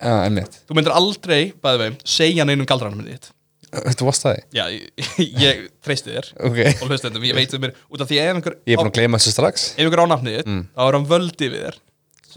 Þú 0.69 0.79
myndir 0.79 0.95
aldrei, 0.95 1.43
bæði 1.63 1.85
veginn, 1.85 2.01
segja 2.07 2.47
neinum 2.47 2.69
galdranafni 2.69 3.15
þitt. 3.15 3.31
Þú 3.71 4.07
varst 4.09 4.25
það? 4.27 4.41
Já, 4.55 4.65
ég, 4.75 5.11
ég 5.39 5.61
treysti 5.87 6.11
þér. 6.11 6.29
Ok. 6.49 6.59
Og 6.73 6.91
hlustendum, 6.91 7.27
ég 7.27 7.37
veit 7.39 7.53
um 7.55 7.63
mér 7.63 7.77
út 7.87 8.03
af 8.03 8.11
því 8.11 8.19
ef 8.19 8.33
einhver, 8.35 8.57
Ég 8.67 8.75
er 8.75 8.83
búin 8.83 8.91
að 8.91 8.97
gleyma 8.99 9.21
þessu 9.21 9.35
strax. 9.35 9.69
Ef 9.77 9.85
einhver 9.85 10.03
á 10.03 10.07
nafnið 10.11 10.41
þitt 10.41 10.51
þá 10.75 10.83
er 10.87 10.99
hann 10.99 11.07
völdi 11.11 11.51
við 11.53 11.67
þér 11.69 11.79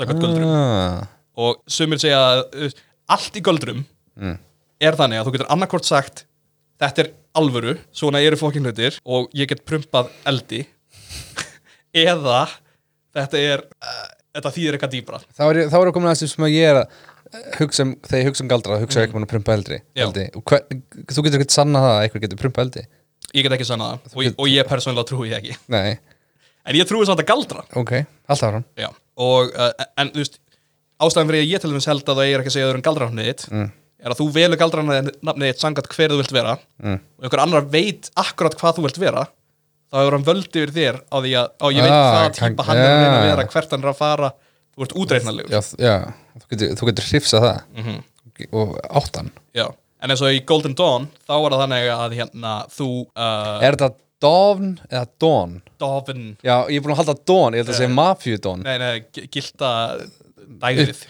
göldrum 0.09 0.49
ah. 0.49 1.01
og 1.37 1.59
sumir 1.69 2.01
segja 2.01 2.21
að 2.21 2.43
uh, 2.67 2.77
allt 3.17 3.37
í 3.37 3.43
göldrum 3.45 3.83
Mm. 4.13 4.35
er 4.77 4.93
þannig 4.93 5.17
að 5.17 5.25
þú 5.25 5.31
getur 5.33 5.47
annarkvort 5.49 5.87
sagt 5.87 6.19
þetta 6.81 7.03
er 7.05 7.11
alvöru, 7.37 7.75
svona 7.95 8.21
eru 8.21 8.37
fokkin 8.39 8.65
hlutir 8.65 8.97
og 9.05 9.29
ég 9.37 9.49
get 9.49 9.63
prumpað 9.67 10.09
eldi. 10.29 10.63
Eða 11.93 12.43
þetta 13.13 13.41
er 13.41 13.61
uh, 13.61 14.05
þetta 14.33 14.51
þýðir 14.55 14.77
eitthvað 14.77 14.93
dýbra 14.95 15.19
Þá 15.37 15.43
er 15.51 15.59
ég, 15.61 15.67
þá 15.69 15.75
er 15.79 15.89
ég 15.89 15.95
komin 15.97 16.09
að 16.09 16.15
þessu 16.17 16.31
sem 16.33 16.45
að 16.47 16.53
ég 16.55 16.69
er 16.71 16.79
að 16.79 16.95
eh, 16.97 17.43
hugsa 17.59 17.85
um, 17.85 17.91
þegar 18.07 18.21
ég 18.23 18.29
hugsa 18.31 18.43
um 18.45 18.49
galdra, 18.53 18.79
hugsa 18.81 18.99
mm. 18.99 19.03
ekki 19.05 19.17
um 19.19 19.25
að 19.27 19.31
prumpa 19.33 19.57
eldi. 19.57 19.77
og 20.33 20.43
hver, 20.49 20.63
þú 21.13 21.25
getur 21.27 21.37
ekkert 21.39 21.53
sanna 21.53 21.83
það 21.83 21.93
að 21.97 22.05
einhver 22.07 22.23
getur 22.25 22.41
prumpa 22.41 22.65
eldi. 22.65 22.85
Ég 23.33 23.45
get 23.45 23.55
ekki 23.57 23.67
sannað 23.69 23.93
það. 23.93 24.15
Og, 24.17 24.23
ég- 24.25 24.35
og 24.41 24.49
ég 24.49 24.67
persónulega 24.69 25.09
trúi 25.09 25.29
því 25.29 25.37
ekki. 25.39 25.57
Nei, 25.73 25.93
en 26.65 26.79
ég 26.79 26.89
trúi 26.89 27.05
samt 27.09 27.21
að 27.21 27.29
galdra. 27.29 27.63
Ok, 27.81 27.93
alltaf 28.29 28.49
áram 28.49 28.65
Já. 28.79 28.89
og 29.21 29.53
uh, 29.53 29.71
en 30.01 30.11
þú 30.13 30.21
veist 30.25 30.41
ástæðan 31.03 31.29
fyrir 31.29 31.45
að 31.45 31.49
ég 31.53 31.61
til 31.63 31.71
dæmis 31.73 31.89
held 31.89 32.03
að 32.09 32.19
það 32.21 32.29
er 32.33 32.41
ekki 32.43 32.51
að 32.53 32.57
segja 32.57 32.67
öðrum 32.71 32.85
galdranafnið 32.89 33.29
þitt 33.31 33.45
Mm. 33.53 33.71
Er 34.03 34.11
að 34.13 34.19
þú 34.19 34.27
velur 34.35 34.59
galdranafnið 34.59 35.47
þitt 35.49 35.63
sangat 35.63 35.87
hver 35.93 36.11
þú 36.13 36.17
vilt 36.21 36.33
vera 36.35 36.57
Mm. 36.83 36.99
og 37.19 37.23
einhver 37.27 37.43
annar 37.43 37.65
veit 37.71 38.09
akkurat 38.19 38.55
hvað 38.59 38.77
þú 38.77 38.83
vilt 38.87 38.97
vera 38.99 39.23
þá 39.93 39.95
hefur 40.01 40.15
hann 40.17 40.25
völd 40.27 40.47
yfir 40.57 40.71
þér 40.75 40.95
á 41.07 41.17
því 41.21 41.31
að 41.39 41.47
á, 41.61 41.65
ég 41.71 41.81
veit 41.85 41.91
Ah, 41.93 42.09
hvað 42.13 42.33
típa 42.39 42.63
hann 42.67 42.77
er 42.77 43.13
að 43.13 43.27
vera 43.29 43.47
hvert 43.53 43.71
hann 43.71 43.83
er 43.83 43.91
að 43.93 43.97
fara 44.01 44.31
þú 44.75 44.81
ert 44.87 44.95
útreiknarlegur 45.03 45.51
já, 45.53 45.61
já, 45.77 45.95
þú 46.39 46.47
getur, 46.49 46.87
getur 46.91 47.09
hrifsað 47.11 47.41
það 47.47 47.61
Mhm. 47.77 48.03
og 48.51 48.77
áttan 48.89 49.29
Já. 49.53 49.67
en 50.01 50.09
eins 50.09 50.21
og 50.21 50.33
í 50.33 50.43
Golden 50.45 50.73
Dawn 50.73 51.07
þá 51.29 51.33
er 51.37 51.51
það 51.53 51.61
þannig 51.63 51.89
að 51.93 52.15
hérna 52.17 52.53
þú 52.73 52.87
uh, 53.15 53.59
Er 53.61 53.75
þetta 53.77 53.93
Dawn 54.23 54.79
eða 54.89 55.07
Dawn? 55.19 55.61
Dofin 55.79 56.37
Já, 56.43 56.65
ég 56.71 56.77
er 56.77 56.81
búin 56.81 56.93
að 56.95 57.01
halda 57.05 57.15
Dawn, 57.27 57.53
ég 57.53 57.61
held 57.63 57.69
að 57.69 57.79
segja 57.79 57.93
Mafíu 57.93 58.37
Dawn 58.41 58.63
nei, 58.63 58.77
nei, 58.77 59.03
gi- 59.13 59.27
gilda 59.29 59.71
dægrið 60.63 61.05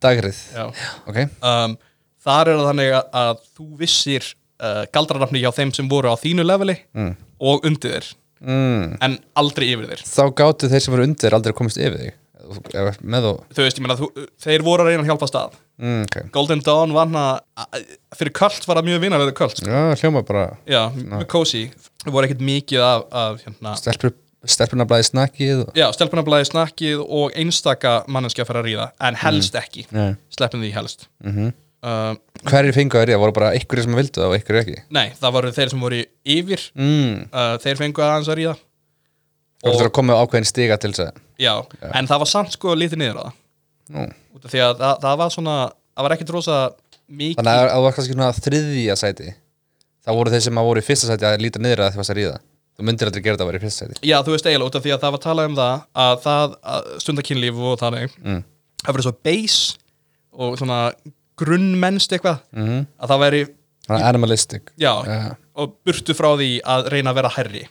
Dagrið, 0.00 0.38
Já. 0.54 0.68
ok 1.10 1.16
um, 1.42 1.76
þar 2.24 2.52
er 2.52 2.60
það 2.60 2.68
þannig 2.72 2.92
að, 2.98 3.10
að 3.22 3.42
þú 3.58 3.66
vissir 3.82 4.28
uh, 4.60 4.84
galdrarnafni 4.94 5.42
hjá 5.44 5.50
þeim 5.58 5.74
sem 5.76 5.90
voru 5.90 6.10
á 6.12 6.16
þínu 6.18 6.46
leveli 6.46 6.78
Mm. 6.94 7.12
og 7.40 7.66
undir 7.68 7.98
þér. 7.98 8.14
Mm. 8.38 8.96
en 9.02 9.18
aldrei 9.34 9.72
yfir 9.72 9.88
þér. 9.90 10.02
Þá 10.06 10.24
gáttu 10.38 10.68
þeir 10.70 10.82
sem 10.84 10.94
voru 10.94 11.06
undir 11.08 11.34
aldrei 11.34 11.54
komist 11.58 11.78
yfir 11.82 11.98
þig. 11.98 12.16
Þú 12.48 13.60
veist, 13.60 13.76
ég 13.76 13.82
meina, 13.84 13.96
þú, 13.98 14.06
þeir 14.40 14.62
voru 14.64 14.84
að 14.84 14.88
reyna 14.92 15.02
að 15.02 15.10
hjálpa 15.10 15.26
að 15.26 15.32
stað. 15.32 15.56
Mm, 15.82 15.98
ok. 16.06 16.16
Golden 16.32 16.62
Dawn 16.64 16.94
var 16.96 17.10
hana 17.10 17.66
fyrir 18.16 18.32
kvöld 18.38 18.64
var 18.66 18.78
það 18.80 18.86
mjög 18.88 19.02
vinarlega 19.04 19.34
kvöld 19.36 19.58
sko. 19.58 19.68
Já, 19.68 19.98
hljóma 20.00 20.22
bara 20.26 20.44
já, 20.70 20.80
með 20.96 21.26
cozy. 21.34 21.64
Það 22.06 22.14
voru 22.14 22.28
ekkert 22.30 22.46
mikið 22.48 22.86
af, 22.86 23.04
af 23.20 23.44
hérna, 23.44 23.74
stelpunablaði 24.48 25.06
snakkið 25.10 25.62
og... 25.66 25.70
já, 25.76 25.86
stelpunablaði 25.98 26.48
snakkið 26.48 27.02
og 27.04 27.36
einstaka 27.38 27.94
manneskja 28.10 28.46
að 28.46 28.50
fara 28.52 28.62
að 28.62 28.68
ríða 28.70 28.88
en 29.10 29.18
helst 29.26 29.58
ekki, 29.58 29.84
Nei. 29.94 30.12
sleppum 30.34 30.62
því 30.64 30.74
helst. 30.78 31.08
Mm 31.24 31.50
uh, 31.82 32.14
Hverjir 32.48 32.74
fengu 32.76 32.98
að 33.00 33.06
ríða? 33.10 33.20
Voru 33.22 33.34
bara 33.36 33.52
ykkur 33.58 33.82
sem 33.84 33.94
vildu 33.98 34.20
það 34.22 34.32
og 34.32 34.38
ykkur 34.40 34.58
ekki? 34.62 34.76
nei, 34.94 35.06
það 35.18 35.32
voru 35.38 35.52
þeir 35.58 35.72
sem 35.74 35.80
voru 35.84 36.00
yfir 36.24 36.64
Mm. 36.74 37.28
uh, 37.32 37.54
þeir 37.62 37.80
fengu 37.82 38.02
aðeins 38.06 38.28
að 38.32 38.38
ríða 38.40 38.56
þú 39.58 39.72
þurfa 39.74 39.88
að 39.90 39.94
koma 39.98 40.12
með 40.12 40.20
ákveðin 40.22 40.46
stiga 40.52 40.76
til 40.78 40.92
þess 40.94 41.04
að 41.08 41.22
já, 41.42 41.54
en 41.98 42.06
það 42.10 42.20
var 42.22 42.30
samt 42.30 42.52
sko 42.54 42.74
lítið 42.78 43.00
niður 43.02 43.18
á 43.18 43.24
það 43.26 44.12
af 44.38 44.52
því 44.52 44.60
að 44.62 44.74
það, 44.78 44.94
það 45.02 45.16
var 45.22 45.32
svona 45.34 45.56
það 45.68 46.06
var 46.06 46.14
ekkert 46.14 46.30
rosa 46.36 46.58
mikið 47.08 47.40
Þannig 47.40 47.58
að 47.64 47.72
þú 47.74 47.82
var 47.88 47.96
kannski 47.96 48.14
svona 48.14 48.28
þriðja 48.38 48.96
sæti 49.00 49.32
þá 50.04 50.10
voru 50.14 50.30
þeir 50.34 50.44
sem 50.46 50.60
að 50.62 50.68
voru 50.68 50.82
í 50.82 50.86
fyrsta 50.86 51.08
sæti 51.10 51.26
að 51.26 51.42
líta 51.42 51.62
niður 51.64 51.82
að 51.86 51.90
því 51.96 52.00
varst 52.02 52.14
að 52.14 52.20
ríða 52.22 52.38
Þú 52.78 52.84
myndir 52.86 53.08
aldrei 53.08 53.22
gera 53.24 53.34
þetta 53.34 53.42
að 53.42 53.48
vera 53.50 53.58
í 53.58 53.62
fyrsta 53.64 53.86
sæti 53.88 54.06
Já, 54.06 54.16
þú 54.22 54.34
veist 54.36 54.46
eiginlega 54.46 54.68
út 54.70 54.76
af 54.78 54.84
því 54.84 54.92
að 54.94 55.00
það 55.02 55.40
um 55.48 55.56
það 55.58 55.80
að 56.04 56.12
það 56.28 56.52
að 56.74 56.90
stundakynlíf 57.02 57.58
og 57.70 57.74
þannig 57.80 58.14
Mm. 58.22 58.42
það 58.84 58.94
verið 58.94 59.08
svo 59.08 59.14
base 59.26 59.64
og 60.38 60.54
svona 60.60 60.78
grunnmennst 61.40 62.12
eitthvað 62.16 62.40
Mhm. 62.52 62.86
að 63.00 63.08
það 63.12 63.22
væri, 63.24 63.42
animalistic. 63.88 64.62
Já, 64.76 64.92
Já. 65.06 65.36
og 65.56 65.76
burtu 65.86 66.14
frá 66.14 66.30
því 66.36 66.60
að 66.62 66.88
reyna 66.92 67.10
að 67.14 67.20
vera 67.22 67.28
herri 67.38 67.64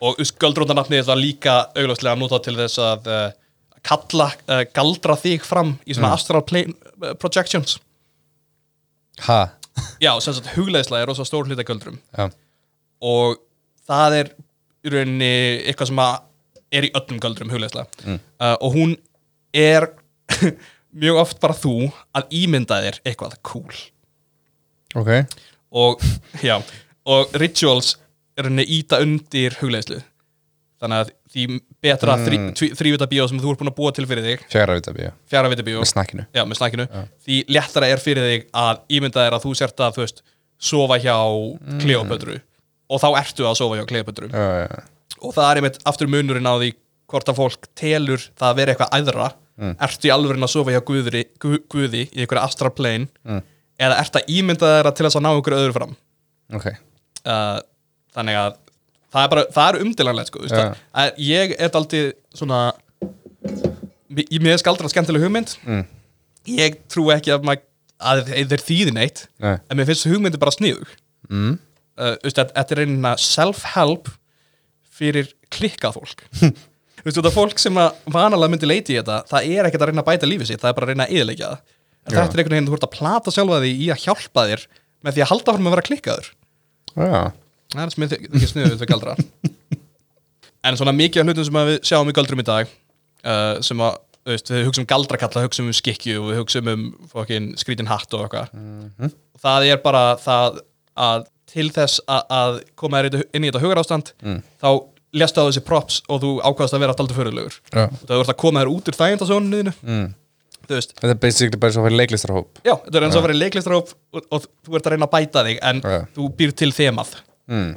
og 0.00 0.16
göldróndanafnið 0.40 1.04
var 1.10 1.16
líka 1.20 1.54
augljóslega 1.76 2.16
notað 2.16 2.42
til 2.46 2.54
þess 2.56 2.78
að 2.80 3.06
uh, 3.12 3.32
kalla, 3.84 4.30
uh, 4.48 4.62
galdra 4.72 5.16
þig 5.20 5.42
fram 5.44 5.74
í 5.84 5.92
svona 5.92 6.14
astral 6.16 6.40
plane 6.48 6.72
uh, 7.04 7.12
projections. 7.20 7.78
Ha? 9.26 9.50
Já, 10.04 10.14
sem 10.24 10.34
sagt 10.34 10.54
hugleiðsla 10.56 11.02
er 11.02 11.06
rosa 11.10 11.24
stór 11.28 11.44
hluta 11.48 11.64
göldrum 11.68 11.98
Já, 12.16 12.30
og 13.04 13.36
það 13.88 14.16
er 14.22 14.30
í 14.86 14.92
rauninni 14.94 15.30
eitthvað 15.68 15.90
sem 15.92 16.00
að 16.00 16.18
er 16.72 16.86
í 16.88 16.90
öllum 16.96 17.20
göldrum 17.20 17.52
hugleislega 17.52 18.16
uh, 18.16 18.56
og 18.64 18.72
hún 18.78 18.96
er 19.52 19.90
mjög 20.90 21.22
oft 21.22 21.40
bara 21.42 21.56
þú 21.56 21.74
að 22.16 22.36
ímynda 22.40 22.80
þér 22.84 23.00
eitthvað 23.04 23.38
cool. 23.46 23.80
Ok. 24.98 25.10
Og, 25.70 26.02
já, 26.42 26.56
og 27.06 27.34
rituals 27.38 27.94
er 28.38 28.48
rauninni 28.48 28.66
íta 28.80 28.98
undir 29.04 29.54
hugleislu 29.60 30.00
þannig 30.80 31.02
að 31.04 31.10
því 31.30 31.44
betra 31.84 32.16
mm. 32.16 32.52
þrývita 32.56 33.06
bíó 33.10 33.26
sem 33.28 33.38
þú 33.38 33.52
ert 33.52 33.60
búin 33.60 33.70
að 33.70 33.76
búa 33.76 33.92
til 33.94 34.06
fyrir 34.08 34.24
þig 34.24 34.44
Fjara 34.50 34.74
vita 34.78 34.94
bíó. 34.96 35.10
Fjara 35.30 35.50
bíó. 35.66 35.82
Með 35.82 35.90
snakkinu. 35.92 36.24
Já, 36.34 36.42
með 36.48 36.58
snakkinu. 36.58 36.86
Því 37.26 37.40
léttara 37.52 37.90
er 37.92 38.02
fyrir 38.02 38.26
þig 38.26 38.46
að 38.56 38.80
ímynda 38.96 39.26
þér 39.26 39.36
að 39.36 39.44
þú 39.44 39.52
sért 39.60 39.84
að 39.84 39.98
þú 39.98 40.04
veist, 40.06 40.22
sofa 40.60 40.98
hjá 41.00 41.16
Kleopötru 41.80 42.38
og 42.90 43.02
þá 43.02 43.08
ertu 43.22 43.46
að 43.48 43.58
sofa 43.60 43.78
hjá 43.78 43.86
já. 44.34 44.80
og 45.20 45.34
það 45.36 45.46
er 45.46 45.60
einmitt 45.60 45.78
aftur 45.88 46.10
munurinn 46.10 46.48
á 46.48 46.54
því 46.58 46.72
hvort 47.10 47.30
að 47.30 47.38
fólk 47.38 47.68
telur 47.78 48.24
það 48.38 48.48
að 48.50 48.58
vera 48.60 48.74
eitthvað 48.74 48.96
æðra 48.98 49.28
ertu 49.60 50.08
í 50.08 50.12
alvörin 50.14 50.46
að 50.46 50.52
sofa 50.54 50.72
hjá 50.74 50.80
guðri, 50.88 51.24
gu, 51.42 51.58
guði 51.72 52.06
í 52.08 52.22
einhverja 52.24 52.46
astral 52.48 52.70
plane 52.76 53.08
Mm. 53.24 53.42
eða 53.80 53.98
ertu 54.02 54.20
að 54.20 54.30
ímynda 54.38 54.70
þeirra 54.74 54.92
til 54.96 55.06
þess 55.06 55.18
að 55.20 55.24
ná 55.26 55.30
einhverju 55.34 55.60
öðru 55.64 55.76
fram 55.76 55.96
Ok 56.54 56.66
uh, 56.70 57.60
þannig 58.16 58.38
að 58.40 58.54
það 59.10 59.24
er 59.26 59.30
bara, 59.34 59.44
það 59.54 59.68
er 59.74 59.80
umdilanlegt 59.84 60.30
sko, 60.30 60.44
Já. 60.48 60.74
að, 60.94 61.12
ég 61.26 61.54
er 61.58 61.70
aldrei 61.74 62.00
svona 62.34 62.60
ég 64.10 64.40
með 64.42 64.58
skaldra 64.62 64.90
skemmtileg 64.90 65.22
hugmynd 65.24 65.56
Mm. 65.66 65.84
ég 66.56 66.78
trú 66.90 67.10
ekki 67.14 67.34
að, 67.34 67.44
mað, 67.46 67.62
að 68.00 68.24
þeir 68.32 68.64
þýði 68.64 68.94
neitt 68.96 69.26
Nei. 69.42 69.58
en 69.68 69.76
mér 69.76 69.86
finnst 69.90 70.08
hugmyndi 70.08 70.40
bara 70.40 70.54
sniðug 70.54 70.88
mm. 71.28 71.58
uh, 72.00 72.16
þetta 72.24 72.64
er 72.74 72.82
einhverja 72.86 73.20
self-help 73.20 74.08
fyrir 75.00 75.30
klikkað 75.52 75.98
fólk 76.00 76.24
Veist, 77.04 77.16
þetta 77.16 77.32
fólk 77.34 77.60
sem 77.62 77.76
vanalega 78.12 78.52
myndi 78.52 78.68
leiti 78.68 78.94
í 78.94 78.98
þetta 78.98 79.20
það 79.30 79.52
er 79.54 79.68
ekkert 79.68 79.84
að 79.84 79.92
reyna 79.92 80.04
að 80.04 80.10
bæta 80.10 80.28
lífið 80.28 80.50
sitt 80.50 80.62
það 80.62 80.72
er 80.72 80.76
bara 80.78 80.88
að 80.88 80.92
reyna 80.92 81.06
að 81.06 81.14
yðleika 81.16 81.50
það. 81.50 81.62
En 82.00 82.16
þetta 82.16 82.24
er 82.36 82.42
einhvern 82.42 82.56
veginn, 82.56 82.68
þú 82.70 82.76
ert 82.76 82.86
að 82.86 82.94
plata 82.96 83.34
sjálfa 83.34 83.60
því 83.62 83.72
í 83.76 83.88
að 83.92 84.04
hjálpa 84.04 84.44
þér 84.50 84.66
með 85.00 85.16
því 85.16 85.24
að 85.24 85.30
halda 85.30 85.54
fyrir 85.54 85.70
að 85.70 85.74
vera 85.74 85.86
klikkaður. 85.88 86.30
Já, 86.90 87.20
það 87.74 87.82
er 87.84 88.14
ég 88.14 88.28
ekki 88.30 88.50
sniðuð 88.50 88.78
við 88.82 88.92
galdra. 88.92 89.16
En 90.60 90.76
svona 90.76 90.92
mikið 90.92 91.22
af 91.22 91.28
hlutum 91.30 91.46
sem 91.48 91.58
við 91.70 91.76
sjáum 91.88 92.10
í 92.10 92.14
galdrum 92.16 92.40
í 92.42 92.44
dag 92.44 92.68
uh, 92.68 93.60
sem 93.64 93.80
að, 93.80 93.94
veist, 94.28 94.50
við 94.52 94.66
hugsaum 94.66 94.86
galdrakalla 94.90 95.44
hugsaum 95.46 95.70
um 95.70 95.76
skikju 95.76 96.18
og 96.20 96.26
við 96.28 96.40
hugsaum 96.42 96.68
um 96.68 96.82
fokkin 97.08 97.46
skrítin 97.60 97.88
hatt 97.88 98.12
og 98.12 98.26
eitthvað. 98.26 99.14
Það 99.40 99.68
er 99.70 99.80
bara 99.80 100.02
það 100.20 100.60
að 101.00 101.24
til 101.50 101.66
þess 101.74 102.02
að, 102.04 102.26
að 102.36 102.58
koma 102.78 103.00
þér 103.00 103.22
inn 103.32 103.46
í 103.46 103.48
þetta 103.48 103.62
hugar 103.64 103.80
ástand 103.80 104.12
þá 104.60 104.68
lestu 105.16 105.42
á 105.42 105.48
þessi 105.48 105.62
props 105.66 106.00
og 106.08 106.22
þú 106.22 106.32
ákvaðast 106.44 106.76
að 106.76 106.84
vera 106.84 106.94
alltaf 106.96 107.18
fyrirlegur 107.18 107.56
já. 107.70 107.84
Það 108.04 108.16
er 108.16 108.32
að 108.32 108.40
koma 108.42 108.62
þér 108.62 108.72
út 108.72 108.90
úr 108.90 108.98
þægindasónuðinu 108.98 109.74
mm. 109.80 110.04
þú 110.68 110.80
Þetta 110.80 111.10
er 111.10 111.20
basically 111.24 111.58
bara 111.58 111.74
svo 111.74 111.82
fyrir 111.86 111.98
leiklistarhóp. 111.98 112.60
Já, 112.62 112.76
þetta 112.84 113.00
er 113.00 113.06
eins 113.06 113.16
og 113.16 113.22
að 113.22 113.26
vera 113.26 113.38
leiklistaróp 113.40 113.90
og, 113.90 114.28
og 114.30 114.46
þú 114.46 114.78
ert 114.78 114.86
að 114.86 114.94
reyna 114.94 115.08
að 115.08 115.14
bæta 115.16 115.44
þig 115.48 115.60
en 115.70 115.82
Já. 115.82 115.98
þú 116.14 116.28
býr 116.38 116.54
til 116.62 116.70
þemað. 116.76 117.16
Mm. 117.50 117.70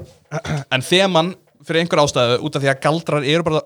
en 0.75 0.85
þeman 0.85 1.33
fyrir 1.65 1.81
einhver 1.81 2.03
ástæðu 2.03 2.39
út 2.45 2.57
af 2.57 2.61
því 2.61 2.69
að 2.69 2.81
galdrar 2.83 3.25
eru 3.25 3.45
bara 3.47 3.61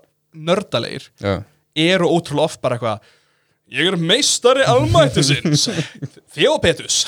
nördalegir 0.47 1.09
Já, 1.19 1.41
eru 1.75 2.07
ótrúlega 2.07 2.47
oft 2.47 2.61
bara 2.63 2.77
eitthvað 2.77 3.15
ég 3.75 3.89
er 3.91 3.97
meistari 3.99 4.63
almættisins. 4.63 5.67
Theopetus 6.35 7.01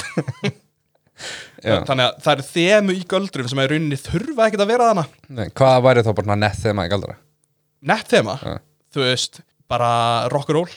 já 1.63 1.75
þannig 1.87 2.05
að 2.05 2.19
það 2.25 2.33
eru 2.33 2.45
þemu 2.49 2.95
í 2.95 3.05
göldrum 3.13 3.49
sem 3.51 3.61
að 3.61 3.67
í 3.67 3.71
rauninni 3.73 3.99
þurfa 3.99 4.47
ekkert 4.47 4.63
að 4.65 4.71
vera 4.73 4.89
þarna 4.89 5.05
Nei, 5.39 5.47
Hvað 5.59 5.79
væri 5.87 6.05
þá 6.05 6.11
bara 6.19 6.37
nett 6.43 6.59
þegar 6.61 6.77
maður 6.79 6.93
galdra? 6.95 7.15
nett 7.91 8.11
þema, 8.11 8.35
Já. 8.43 8.55
þú 8.95 9.03
veist 9.05 9.41
bara 9.69 9.91
rock'n'roll, 10.33 10.71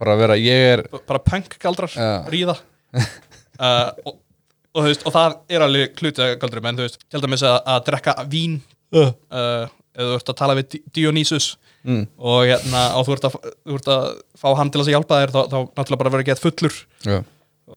Bara 0.00 0.14
að 0.16 0.22
vera, 0.22 0.36
ég 0.40 0.66
er 0.74 0.82
bara 1.08 1.20
punk 1.20 1.56
galdrar 1.60 1.92
Já. 1.92 2.10
ríða 2.32 2.56
uh, 2.96 3.90
og, 4.06 4.14
og, 4.14 4.78
þú 4.80 4.86
veist, 4.86 5.04
og 5.04 5.16
það 5.16 5.36
er 5.52 5.64
alveg 5.66 6.00
hluti 6.00 6.24
af 6.24 6.38
göldrum 6.40 6.70
en 6.70 6.80
þú 6.80 6.86
veist, 6.86 7.02
til 7.10 7.24
dæmis 7.24 7.44
að, 7.46 7.58
að 7.74 7.82
drekka 7.90 8.16
vín 8.30 8.60
uh. 8.96 9.12
eða 9.30 9.68
þú 10.00 10.14
ert 10.16 10.32
að 10.32 10.38
tala 10.40 10.56
við 10.60 10.70
Di- 10.74 10.82
Dionysus 10.96 11.50
mm. 11.84 12.06
og, 12.16 12.38
hérna, 12.48 12.86
og 12.98 13.06
þú, 13.08 13.16
ert 13.18 13.28
að, 13.28 13.36
þú 13.66 13.80
ert 13.80 13.90
að 13.96 14.06
fá 14.40 14.48
hann 14.60 14.72
til 14.72 14.80
þess 14.80 14.90
að 14.90 14.96
hjálpa 14.96 15.20
þér 15.22 15.34
þá, 15.34 15.40
þá 15.42 15.58
náttúrulega 15.60 16.00
bara 16.02 16.14
verður 16.14 16.24
að 16.24 16.30
geta 16.30 16.44
fullur 16.46 16.80
Já, 17.04 17.18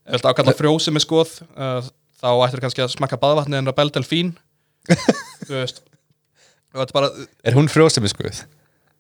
ef 0.06 0.24
þú 0.24 0.32
ákalla 0.32 0.56
frjósi 0.58 0.94
með 0.96 1.06
skoð 1.06 1.36
uh, 1.54 1.92
þá 2.24 2.30
ættir 2.48 2.64
kannski 2.64 2.84
að 2.86 2.94
smakka 2.96 3.20
baðvatni 3.22 3.60
en 3.60 3.68
Rebel 3.70 3.92
Delfín 3.94 4.34
þú 5.48 5.58
veist. 5.60 5.84
Bara, 6.74 7.10
er 7.46 7.56
hún 7.58 7.70
frjósemiskuð? 7.72 8.46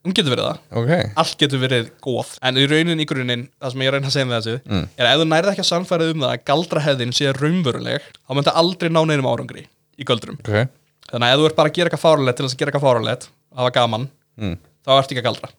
hún 0.03 0.11
getur 0.15 0.33
verið 0.33 0.47
það. 0.49 0.57
Ok. 0.79 0.89
Allt 1.21 1.37
getur 1.39 1.61
verið 1.61 1.85
góð 2.03 2.33
en 2.43 2.57
í 2.59 2.65
raunin 2.67 2.99
í 2.99 3.05
grunin, 3.07 3.45
það 3.63 3.71
sem 3.73 3.83
ég 3.85 3.89
að 3.89 3.95
reyna 3.95 4.09
að 4.09 4.15
segja 4.17 4.27
með 4.27 4.39
þessu 4.41 4.55
Mm. 4.67 4.87
er 4.99 5.07
að 5.07 5.13
ef 5.13 5.21
þú 5.21 5.27
nærið 5.31 5.51
ekki 5.53 5.63
að 5.63 5.69
sannfærið 5.69 6.11
um 6.13 6.23
það 6.25 6.33
að 6.33 6.43
galdrahefðin 6.49 7.13
sé 7.15 7.31
raunveruleg 7.37 8.07
þá 8.11 8.33
myndi 8.35 8.53
aldrei 8.61 8.89
ná 8.91 8.99
neinum 9.07 9.29
árangri 9.31 9.63
í 9.95 10.07
göldrum. 10.09 10.39
Ok. 10.43 10.67
Þannig 11.07 11.27
að 11.29 11.35
ef 11.35 11.39
þú 11.39 11.47
ert 11.47 11.57
bara 11.61 11.71
að 11.71 11.77
gera 11.77 11.87
eitthvað 11.91 12.03
fáralegt 12.03 12.37
til 12.39 12.45
þess 12.45 12.57
að 12.57 12.59
gera 12.63 12.73
eitthvað 12.73 12.87
fáralegt 12.89 13.27
og 13.31 13.61
hafa 13.63 13.73
gaman, 13.79 14.07
mm. 14.43 14.55
þá 14.83 14.91
ertu 14.97 15.15
ekki 15.15 15.23
að 15.23 15.27
galdra. 15.29 15.51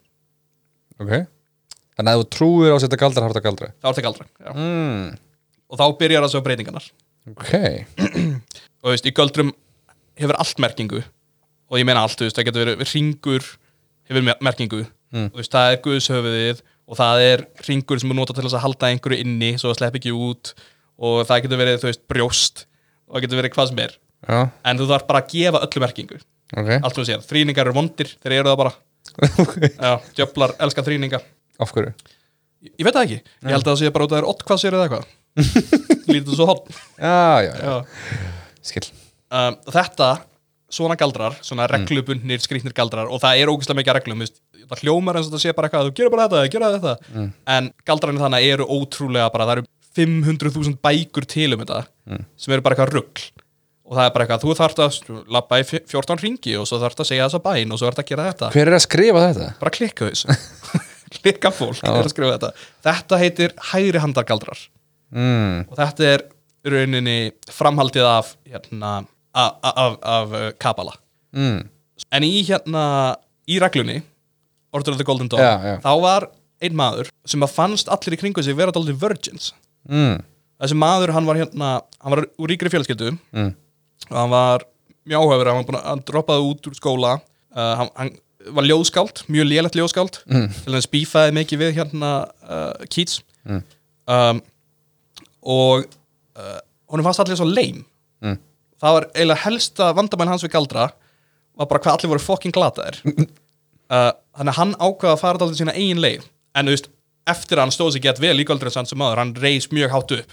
Ok. 1.01 1.15
Þannig 1.95 2.11
að 2.11 2.19
ef 2.19 2.25
þú 2.25 2.29
trúir 2.37 2.69
á 2.69 2.77
að 2.77 2.83
setja 2.85 3.01
galdra, 3.01 3.23
þá 3.25 3.29
er 3.29 3.33
þetta 3.33 3.47
galdra? 3.49 3.71
Þá 3.81 3.89
ertu 3.95 4.03
að 4.03 4.09
galdra 4.11 4.53
mm. 4.53 5.09
og 5.73 5.81
þá 5.81 5.85
byrjar 6.05 6.27
það 6.27 6.33
svo 6.35 6.45
breytingarnar 6.45 6.91
Ok. 7.31 7.53
Og 8.85 8.91
þú 8.91 8.93
veist, 8.93 9.07
í 9.09 9.15
göldrum 9.17 9.53
hefur 10.21 10.37
allt 10.43 10.59
merkingu. 10.61 11.01
Og 11.73 11.81
ég 11.81 11.87
meina 11.89 12.03
allt, 12.05 12.19
þú 12.21 12.27
veist, 12.29 12.37
það 12.39 12.49
getur 12.51 12.65
verið 12.67 12.85
ringur 12.93 13.47
hefur 14.11 14.27
mer- 14.27 14.43
merkingu. 14.45 14.83
Mm. 15.15 15.29
og 15.31 15.37
þú 15.37 15.41
veist, 15.45 15.53
það 15.55 15.73
er 15.73 15.77
guðshöfuðið 15.85 16.61
og 16.91 16.97
það 16.99 17.21
er 17.25 17.43
ringur 17.69 18.01
sem 18.03 18.11
er 18.11 18.17
notað 18.19 18.41
til 18.41 18.49
að 18.51 18.63
halda 18.65 18.89
einhverju 18.91 19.19
inni 19.23 19.51
svo 19.61 19.71
það 19.71 19.79
slepp 19.79 19.99
ekki 20.01 20.13
út. 20.13 20.51
Og 20.99 21.21
það 21.29 21.45
getur 21.47 21.61
verið, 21.63 21.77
þú 21.85 21.89
veist, 21.91 22.03
brjóst 22.11 22.65
og 23.07 23.15
það 23.17 23.25
getur 23.27 23.41
verið 23.41 23.55
hvað 23.55 23.71
sem 23.71 23.83
er. 23.85 23.95
Já, 24.25 24.41
en 24.67 24.81
þú 24.81 24.89
þarf 24.91 25.07
bara 25.09 25.21
að 25.23 25.31
gefa 25.37 25.63
öllu 25.69 25.83
merkingu. 25.85 26.19
Ok, 26.55 26.71
allt 26.77 26.95
sem 26.99 27.01
þú 27.01 27.07
sér, 27.09 27.23
þrýningar 27.31 27.67
eru 27.71 27.77
vondir 27.79 28.11
þeir 28.23 28.35
eru 28.41 28.51
það 28.53 28.61
bara, 28.61 28.75
djöflar 30.19 30.55
elska 30.67 30.85
þrýninga, 30.87 31.21
Af 31.63 31.73
hverju? 31.75 31.93
ég, 32.67 32.83
veit 32.85 32.95
það 32.97 33.03
ekki. 33.07 33.19
Ég 33.45 33.55
held 33.55 33.63
að 33.65 33.71
það 33.71 33.81
sé 33.83 33.91
bara 33.95 34.07
út 34.07 34.13
að 34.13 34.17
það 34.19 34.23
er 34.25 34.29
ottkvassir 34.35 34.77
eða 34.77 34.87
eitthvað 34.89 35.09
lítið 36.15 36.37
svo 36.39 36.47
hotn 36.51 36.77
Já, 36.99 37.43
já, 37.43 37.53
já, 37.59 37.75
skil. 38.65 38.85
Um, 39.35 39.57
þetta, 39.75 40.09
svona 40.75 40.97
galdrar 41.01 41.37
svona 41.45 41.67
reglubundnir, 41.71 42.43
skrýtnir 42.45 42.75
galdrar 42.77 43.11
og 43.11 43.19
það 43.23 43.41
er 43.43 43.51
ógeðslega 43.53 43.81
mikið 43.81 43.97
reglum, 43.99 44.23
þú 44.25 44.69
það 44.71 44.83
hljómar 44.85 45.19
eins 45.19 45.29
og 45.31 45.35
það 45.35 45.43
sé 45.45 45.55
bara 45.57 45.69
eitthvað, 45.69 45.89
þú 45.91 45.97
gerir 45.99 46.13
bara 46.15 46.27
þetta, 46.31 46.53
gera 46.55 46.71
þetta. 46.77 47.25
En 47.57 47.71
galdrarnir 47.89 48.23
þannig 48.25 48.47
eru 48.55 48.69
ótrúlega 48.79 49.31
bara, 49.35 49.49
það 49.51 49.59
eru 49.59 49.67
500.000 49.95 50.79
bækur 50.83 51.27
til 51.31 51.51
um 51.55 51.61
þetta 51.65 51.81
sem 52.41 52.55
eru 52.55 52.65
bara 52.65 52.75
eitthvað 52.79 52.95
rugl. 52.97 53.27
Og 53.85 53.99
það 53.99 54.07
er 54.09 54.15
bara 54.15 54.25
eitthvað, 54.25 54.45
þú 54.47 54.55
þarft 54.57 54.79
að 54.81 55.25
labba 55.35 55.59
í 55.61 55.65
fjó- 55.69 55.83
14 55.93 56.23
ringi 56.25 56.55
og 56.57 56.65
svo 56.71 56.79
þarft 56.81 57.03
að 57.05 57.09
segja 57.11 57.27
þessa 57.29 57.43
bæn 57.45 57.75
og 57.75 57.81
svo 57.83 57.91
þarft 57.91 58.01
að 58.01 58.09
gera 58.15 58.29
þetta. 58.31 58.49
Hver 58.55 58.71
er 58.71 58.77
að 58.79 58.85
skrifa 58.87 59.25
þetta? 59.27 59.49
bara 59.61 59.75
klikka 59.75 60.09
þessu. 60.09 60.39
Klikka 61.19 61.51
fólk 61.55 61.83
er 61.85 62.01
að 62.01 62.09
skrifa 62.15 62.39
þetta. 62.39 62.51
Þetta 62.89 63.19
heitir 63.21 63.53
hægri 63.75 64.01
handargaldrar 64.03 64.63
Mm. 65.15 65.65
og 65.71 65.77
þetta 65.79 66.07
er 66.15 66.25
rauninni 66.67 67.19
framhaldið 67.55 68.07
af 68.09 68.33
hérna, 68.51 68.93
af, 69.35 69.53
af, 69.63 69.99
af 70.03 70.33
uh, 70.35 70.51
Kabala 70.59 70.95
Mm. 71.35 71.65
en 72.15 72.23
í 72.27 72.43
hérna 72.47 73.17
í 73.51 73.57
reglunni 73.63 74.03
Order 74.75 74.93
of 74.95 74.99
the 74.99 75.05
Golden 75.07 75.29
Dawn 75.31 75.41
Já, 75.43 75.53
já. 75.63 75.75
þá 75.83 75.93
var 76.03 76.27
einn 76.63 76.77
maður 76.79 77.09
sem 77.27 77.43
að 77.43 77.53
fannst 77.55 77.89
allir 77.91 78.15
í 78.17 78.21
kringu 78.21 78.43
sig 78.43 78.55
vera 78.59 78.73
dálítið 78.75 79.01
virgins 79.03 79.53
Mm. 79.89 80.23
þessi 80.63 80.77
maður 80.79 81.13
hann 81.13 81.27
var 81.27 81.37
hérna 81.37 81.71
hann 82.01 82.15
var 82.15 82.25
úr 82.39 82.49
ríkri 82.51 82.71
fjölskyldu 82.73 83.13
Mm. 83.35 83.55
og 84.11 84.17
hann 84.17 84.31
var 84.31 84.65
mjög 85.07 85.21
áhefur 85.27 85.51
hann, 85.53 85.65
að- 85.67 85.85
hann 85.91 86.03
droppaði 86.09 86.47
út 86.51 86.67
úr 86.71 86.75
skóla 86.79 87.13
uh, 87.57 87.75
hann, 87.77 87.91
hann 87.97 88.11
var 88.55 88.65
ljóðskáld, 88.65 89.25
mjög 89.29 89.47
lélegt 89.51 89.77
ljóðskáld 89.77 90.23
mm. 90.27 90.49
til 90.65 90.73
hann 90.73 90.83
spífaði 90.87 91.33
mikið 91.37 91.59
við 91.65 91.75
hérna 91.79 92.13
uh, 92.49 92.73
Keats 92.89 93.23
Mm. 93.45 93.63
um, 94.09 94.41
og 95.45 95.85
uh, 96.39 96.59
honum 96.93 97.07
fannst 97.09 97.25
allir 97.25 97.39
svo 97.41 97.49
leim 97.51 97.85
Mm. 98.25 98.39
það 98.81 98.95
var 98.97 99.05
eiginlega 99.13 99.43
helsta 99.45 99.87
vandamæn 99.99 100.31
hans 100.31 100.45
við 100.47 100.53
galdra 100.55 100.85
var 101.59 101.67
bara 101.69 101.81
hvað 101.85 101.97
allir 101.99 102.11
voru 102.15 102.23
fucking 102.25 102.55
glataðir. 102.57 102.97
Uh, 103.05 104.13
þannig 104.39 104.53
að 104.55 104.59
hann 104.59 104.73
ákvaða 104.81 105.13
að 105.13 105.21
fara 105.21 105.41
dálítið 105.43 105.61
sína 105.61 105.75
eigin 105.77 106.01
leið. 106.01 106.25
En 106.57 106.71
þú 106.71 106.73
veist, 106.77 106.89
eftir 107.29 107.59
að 107.61 107.67
hann 107.67 107.75
stóð 107.75 107.91
sér 107.95 108.05
gett 108.07 108.23
vel 108.23 108.33
í 108.41 108.47
göldrun 108.49 108.73
sann 108.73 108.89
sem 108.89 108.99
maður, 109.01 109.21
hann 109.21 109.35
reis 109.45 109.69
mjög 109.75 109.93
hátt 109.93 110.15
upp. 110.17 110.33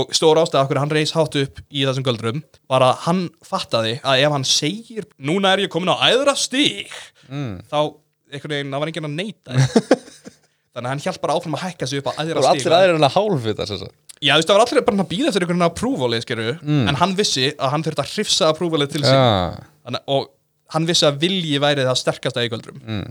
Og 0.00 0.10
stór 0.18 0.40
ástæða 0.42 0.64
okkur 0.66 0.80
hann 0.82 0.92
reis 0.98 1.14
hátt 1.14 1.38
upp 1.44 1.62
í 1.70 1.84
þessum 1.86 2.06
göldrum 2.08 2.42
var 2.70 2.84
að 2.88 3.00
hann 3.06 3.22
fattaði 3.46 3.94
að 4.02 4.24
ef 4.26 4.34
hann 4.36 4.48
segir 4.50 5.06
núna 5.30 5.54
er 5.54 5.64
ég 5.68 5.72
komin 5.72 5.94
á 5.94 6.02
æðra 6.10 6.34
stík 6.38 6.90
þá 7.70 7.78
einhvern 8.34 8.54
veginn, 8.56 8.74
það 8.74 8.82
var 8.82 8.90
enginn 8.92 9.08
að 9.08 9.16
neita 9.22 9.54
því. 9.54 9.96
þannig 10.74 10.84
að 10.84 10.92
hann 10.92 11.02
hjælt 11.06 11.22
bara 11.22 11.38
áfram 11.38 11.56
að 11.58 11.64
hækka 11.68 11.86
sig 11.90 12.02
upp 12.02 12.10
á 12.10 12.18
æðra 12.22 12.42
Og 12.42 12.46
stík 12.50 12.66
allir 12.66 12.76
aðrir 12.82 12.98
en 12.98 13.08
að 13.08 13.16
hálfvita 13.18 13.66
þess 13.70 13.86
að 13.88 13.94
Já, 14.18 14.32
þú 14.34 14.40
veist, 14.40 14.48
það 14.50 14.56
var 14.56 14.64
allir 14.64 14.84
bara 14.88 15.04
að 15.04 15.10
býða 15.12 15.30
eftir 15.30 15.44
einhvern 15.44 15.64
approvalið, 15.68 16.24
skeru, 16.24 16.48
en 16.88 16.98
hann 16.98 17.14
vissi 17.18 17.46
að 17.54 17.72
hann 17.74 17.84
þurfti 17.86 18.02
að 18.04 18.12
hrifsa 18.16 18.50
approvalið 18.52 18.92
til 18.96 19.04
sig 19.04 19.14
Já, 19.14 19.62
Þannig, 19.86 20.04
og 20.10 20.28
hann 20.74 20.88
vissi 20.88 21.06
að 21.08 21.22
vilji 21.22 21.62
væri 21.62 21.86
það 21.86 22.00
sterkasta 22.02 22.44
í 22.44 22.52
göldrum 22.52 22.82
mm. 22.82 23.08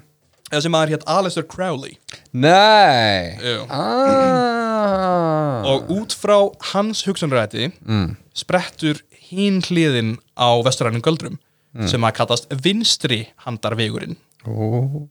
Þessi 0.47 0.69
maður 0.71 0.93
hétt 0.93 1.07
Alistair 1.11 1.47
Crowley 1.51 1.97
nei 2.31 3.35
Jú. 3.43 3.65
ah. 3.67 5.65
og 5.67 5.89
út 5.91 6.15
frá 6.15 6.37
hans 6.71 7.01
hugsunræti 7.07 7.71
mm. 7.81 8.13
sprettur 8.37 9.01
hinn 9.27 9.59
hliðin 9.67 10.15
á 10.39 10.55
vesturænum 10.63 11.03
göldrum 11.03 11.35
sem 11.87 12.01
að 12.07 12.15
kallast 12.21 12.47
vinstri 12.63 13.25
handarvegurinn 13.43 14.15
Ó. 14.47 15.07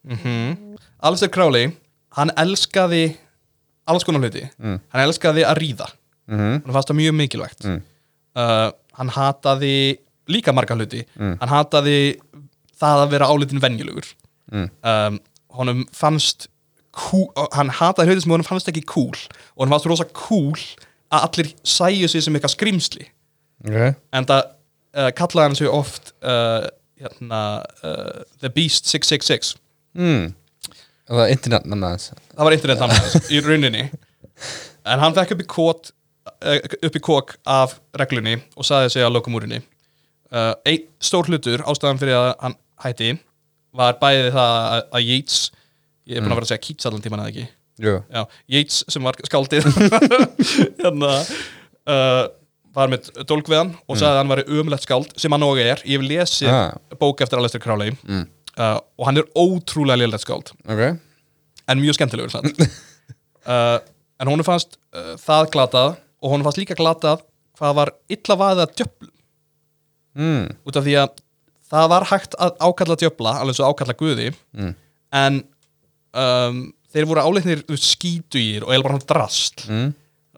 Alistair 1.05 1.31
Crowley, 1.31 1.71
hann 2.17 2.33
elskaði 2.41 3.17
alls 3.87 4.07
konar 4.07 4.25
hluti. 4.25 4.43
Hann 4.63 5.05
elskaði 5.05 5.45
að 5.47 5.61
ríða. 5.63 5.89
Mhm. 6.27 6.63
hann 6.65 6.75
fannst 6.75 6.91
það 6.91 6.99
mjög 6.99 7.15
mikilvægt. 7.21 7.67
Uh, 8.37 8.71
hann 8.99 9.13
hataði 9.15 9.77
líka 10.29 10.53
marga 10.55 10.75
hluti. 10.75 11.05
Hann 11.19 11.53
hataði 11.53 12.19
það 12.81 13.05
að 13.05 13.13
vera 13.15 13.31
álitin 13.31 13.63
venjulegur. 13.63 14.09
Um, 14.53 15.21
honum 15.57 15.85
fannst 15.95 16.49
cool, 16.97 17.29
hann 17.55 17.71
hataði 17.71 18.11
hluti 18.13 18.25
sem 18.25 18.35
honum 18.35 18.47
fannst 18.49 18.69
ekki 18.73 18.85
cool. 18.91 19.15
Og 19.55 19.65
honum 19.65 19.77
fannst 19.77 19.89
rosa 19.91 20.09
cool 20.19 20.59
að 21.15 21.29
allir 21.29 21.53
sæju 21.63 22.09
sig 22.11 22.25
sem 22.25 22.35
eitthvað 22.35 22.57
skrimsli 22.57 23.07
Ok. 23.65 23.95
En 24.13 24.27
það 24.29 24.43
uh, 24.97 25.11
kallaði 25.17 25.47
hann 25.47 25.57
sig 25.59 25.71
oft 25.73 26.13
uh, 26.27 26.67
hérna, 27.01 27.41
uh, 27.87 28.25
The 28.43 28.51
Beast 28.53 28.91
666 28.91 29.55
mm. 29.97 30.27
Það 31.07 31.23
er 31.25 31.35
internet 31.37 31.69
nannaðins 31.71 32.09
það 32.35 32.49
var 32.49 32.57
internet 32.57 32.83
hann 32.83 33.31
í 33.31 33.41
rauninni. 33.45 33.85
En 34.87 35.03
hann 35.03 35.15
fekk 35.17 35.37
upp 35.37 35.43
í 35.45 35.49
kót 35.51 35.91
eh, 36.43 36.61
upp 36.89 36.99
í 36.99 37.03
kók 37.03 37.37
af 37.47 37.77
reglunni 37.99 38.37
og 38.57 38.67
saði 38.67 38.91
sig 38.95 39.07
að 39.07 39.15
lokumúrinni 39.17 39.61
uh, 39.63 40.55
einn 40.67 40.87
stór 41.03 41.31
hlutur 41.31 41.63
ástæðan 41.67 42.01
fyrir 42.03 42.19
að 42.19 42.33
hann 42.43 42.57
hætti 42.85 43.13
var 43.77 43.99
bæði 44.01 44.33
það 44.35 44.57
að, 44.73 44.83
Yates 45.05 45.39
ég 46.09 46.17
er 46.19 46.25
búin 46.25 46.33
að 46.35 46.41
vera 46.41 46.47
að 46.49 46.53
segja 46.55 46.65
Keats 46.67 46.89
allan 46.89 47.05
tíman 47.05 47.23
eða 47.23 47.33
ekki? 47.35 47.47
Já, 48.09 48.23
Yates 48.55 48.83
sem 48.89 49.05
var 49.05 49.19
skáldið. 49.27 49.67
Hérna 50.81 51.11
uh, 51.21 52.23
var 52.77 52.93
með 52.93 53.11
hann 53.57 53.75
og 53.89 53.99
sagði 53.99 54.13
að 54.13 54.19
hann 54.21 54.33
væri 54.33 54.47
umlegt 54.61 54.87
skáld 54.87 55.13
sem 55.21 55.33
hann 55.33 55.45
og 55.47 55.61
er, 55.61 55.83
ég 55.85 56.01
hef 56.01 56.07
lesið 56.09 56.53
Ah. 56.53 56.73
bók 57.01 57.21
eftir 57.25 57.41
Alistair 57.41 57.63
Crowley. 57.65 57.95
Mm. 58.09 58.27
Uh, 58.61 58.79
og 58.99 59.09
hann 59.09 59.21
er 59.21 59.29
ótrúlega 59.39 60.01
lélegt 60.03 60.25
skáld 60.27 60.53
Ok 60.67 60.85
en 61.67 61.81
mjög 61.83 61.97
skemmtilegur 61.97 62.31
samt. 62.31 62.61
uh, 63.51 63.79
en 64.23 64.29
hún 64.31 64.45
fannst 64.47 64.77
uh, 64.95 65.17
það 65.19 65.49
glatað 65.57 65.97
og 66.23 66.31
hún 66.31 66.45
fannst 66.47 66.61
líka 66.61 66.77
glatað 66.79 67.25
hvað 67.59 67.75
var 67.81 67.91
illa 68.13 68.37
vaðið 68.39 68.63
að 68.63 68.75
djöflum 68.79 69.13
mm. 70.15 70.45
út 70.69 70.79
af 70.79 70.87
því 70.87 70.95
að 71.03 71.21
það 71.67 71.89
var 71.91 72.07
hægt 72.13 72.37
að 72.39 72.55
ákalla 72.63 72.97
djöfla 73.03 73.35
alveg 73.43 73.59
svo 73.59 73.71
ákalla 73.73 73.97
guði 73.99 74.29
Mm. 74.57 74.73
en 75.17 75.41
um, 76.17 76.61
þeir 76.95 77.09
voru 77.11 77.25
áleitnir 77.27 77.65
skítugir 77.83 78.65
og 78.67 78.71
eða 78.75 78.87
bara 78.87 78.97
hann 78.99 79.09
drast 79.11 79.67
Mm. 79.67 79.91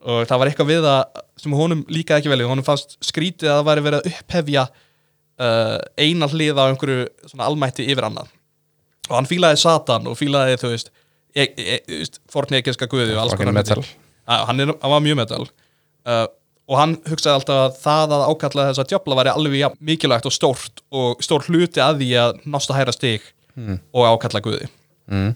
og 0.03 0.25
það 0.31 0.41
var 0.41 0.51
eitthvað 0.51 0.71
við 0.73 0.87
það 0.89 1.23
sem 1.45 1.53
honum 1.61 1.85
líkaði 1.93 2.23
ekki 2.23 2.33
vel 2.33 2.49
honum 2.49 2.67
fannst 2.67 2.97
skrítið 3.05 3.51
að 3.53 3.59
það 3.61 3.69
væri 3.69 3.85
verið 3.89 4.01
að 4.01 4.11
upphefja 4.15 4.65
uh, 5.41 5.79
eina 5.99 6.29
hlið 6.31 6.59
á 6.61 6.65
einhverju 6.69 7.07
svona 7.31 7.47
almætti 7.51 7.87
yfir 7.91 8.07
annað 8.09 8.29
og 9.09 9.15
hann 9.17 9.29
fílaði 9.31 9.61
Satan 9.63 10.07
og 10.11 10.19
fílaði 10.21 10.59
þú 10.61 10.73
veist, 10.75 10.91
e, 11.35 11.45
e, 11.47 11.69
e, 11.79 11.79
veist 12.01 12.21
fornekiska 12.33 12.87
guði 12.91 13.15
og 13.17 13.23
alls 13.23 13.39
konar 13.39 13.55
metal. 13.57 13.81
Já, 14.29 14.43
hann, 14.51 14.61
er, 14.61 14.75
hann 14.83 14.93
var 14.93 15.01
mjög 15.05 15.17
metal 15.23 15.47
uh, 15.49 16.27
og 16.69 16.77
hann 16.77 16.97
hugsaði 17.09 17.39
alltaf 17.39 17.61
að 17.63 17.79
það 17.81 18.15
að 18.19 18.25
ákalla 18.29 18.67
þess 18.69 18.83
að 18.83 18.91
djöfla 18.93 19.17
væri 19.23 19.33
alveg 19.33 19.79
mikilvægt 19.89 20.27
og 20.29 20.35
stórt 20.37 20.83
og 20.93 21.23
stór 21.25 21.47
hluti 21.49 21.81
að 21.81 22.03
því 22.03 22.09
að 22.21 22.43
nást 22.53 22.69
að 22.75 22.81
hæra 22.83 22.93
stig 22.97 23.31
og 23.93 24.05
ákalla 24.13 24.45
guði 24.45 24.69
Mm. 25.09 25.31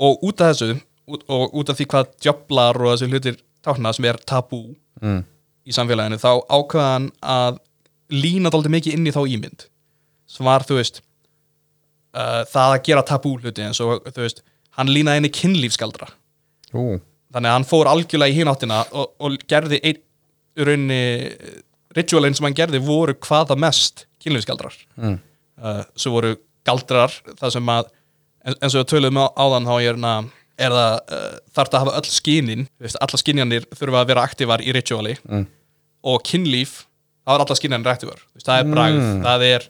og 0.00 0.22
út 0.24 0.40
af 0.40 0.54
þessu 0.54 0.78
út, 1.12 1.24
og 1.28 1.52
út 1.60 1.68
af 1.68 1.76
því 1.76 1.84
hvað 1.92 2.06
djöflar 2.24 2.78
og 2.80 2.94
þessi 2.94 3.08
hlutir 3.12 3.34
tákna 3.60 3.92
sem 3.92 4.06
er 4.08 4.16
tabú 4.24 4.62
Mm. 5.04 5.18
í 5.68 5.74
samfélaginu 5.76 6.16
þá 6.16 6.30
ákvaða 6.48 6.86
hann 6.94 7.10
að 7.20 7.58
lína 8.12 8.50
dálítið 8.52 8.74
mikið 8.76 8.96
inn 8.98 9.08
í 9.10 9.14
þá 9.14 9.22
ímynd. 9.36 9.66
Sem 10.30 10.46
var, 10.48 10.64
þú 10.66 10.78
veist 10.80 11.00
uh, 12.16 12.42
það 12.50 12.72
að 12.76 12.82
gera 12.88 13.04
tabú 13.06 13.36
hluti 13.38 13.64
eins 13.66 13.80
og 13.84 14.02
þú 14.08 14.24
veist, 14.24 14.42
hann 14.78 14.90
línaði 14.92 15.22
inn 15.22 15.28
í 15.30 15.34
kynlífskaldra 15.36 16.08
Ú. 16.76 16.98
Þannig 17.32 17.50
að 17.50 17.54
hann 17.56 17.68
fór 17.68 17.88
algjörlega 17.90 18.32
í 18.32 18.36
hináttina 18.40 18.80
og, 18.90 19.12
og 19.22 19.36
gerði 19.48 19.78
einn 19.86 20.02
rauninni 20.56 20.98
ritualin 21.96 22.34
sem 22.36 22.46
hann 22.48 22.56
gerði 22.56 22.80
voru 22.84 23.14
hvaða 23.26 23.56
mest 23.60 24.06
kynlífskaldrar 24.24 24.74
Mm. 24.96 25.18
uh, 25.62 25.82
svo 25.96 26.14
voru 26.16 26.34
galdrar 26.66 27.12
það 27.38 27.52
sem 27.54 27.70
að 27.72 27.92
eins 28.46 28.74
og 28.74 28.80
við 28.82 28.90
töluðum 28.92 29.20
á 29.22 29.26
áðan 29.36 29.68
þá 29.68 29.74
er, 29.82 30.00
na, 30.00 30.12
er 30.58 30.74
það 30.74 30.94
uh, 30.96 31.38
þarf 31.54 31.70
það 31.70 31.78
að 31.78 31.84
hafa 31.84 31.96
öll 32.00 32.10
skinin 32.16 32.66
alla 33.06 33.20
skinjanir 33.22 33.66
þurfa 33.76 34.02
að 34.02 34.10
vera 34.10 34.24
aktívar 34.26 34.64
í 34.64 34.74
rituali. 34.74 35.16
Mm. 35.28 35.46
og 36.06 36.22
kynlíf 36.26 36.74
þá 37.26 37.32
er 37.34 37.42
alla 37.44 37.56
skinjanir 37.58 37.92
aktívar 37.92 38.20
veist, 38.22 38.46
það 38.46 38.60
er 38.62 38.70
bragð, 38.72 39.06
það 39.26 39.44
er, 39.50 39.66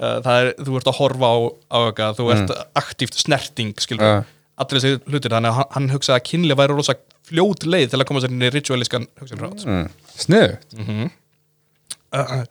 uh, 0.00 0.14
það 0.24 0.38
er 0.40 0.52
þú 0.64 0.78
ert 0.80 0.90
að 0.92 0.98
horfa 1.00 1.30
á, 1.30 1.36
á 1.68 1.78
eitthvað 1.88 2.18
þú 2.20 2.28
ert 2.34 2.54
aktíft 2.80 3.18
snerting 3.20 3.74
Ja. 4.00 4.14
allir 4.62 4.80
þessi 4.80 5.00
hlutir, 5.10 5.34
þannig 5.34 5.50
að 5.52 5.74
hann, 5.76 5.90
hugsaði 5.92 6.18
að 6.20 6.26
kynlíf 6.30 6.60
væri 6.60 6.76
rosa 6.78 6.94
fljót 7.28 7.64
leið 7.66 7.90
til 7.92 8.00
að 8.00 8.08
koma 8.08 8.20
sér 8.22 8.32
inn 8.34 8.44
í 8.44 8.50
ritualískan 8.54 9.06
hugsunrætt 9.20 9.64
mm. 9.66 9.86
Sniðu 10.24 10.56
uh, 12.14 12.44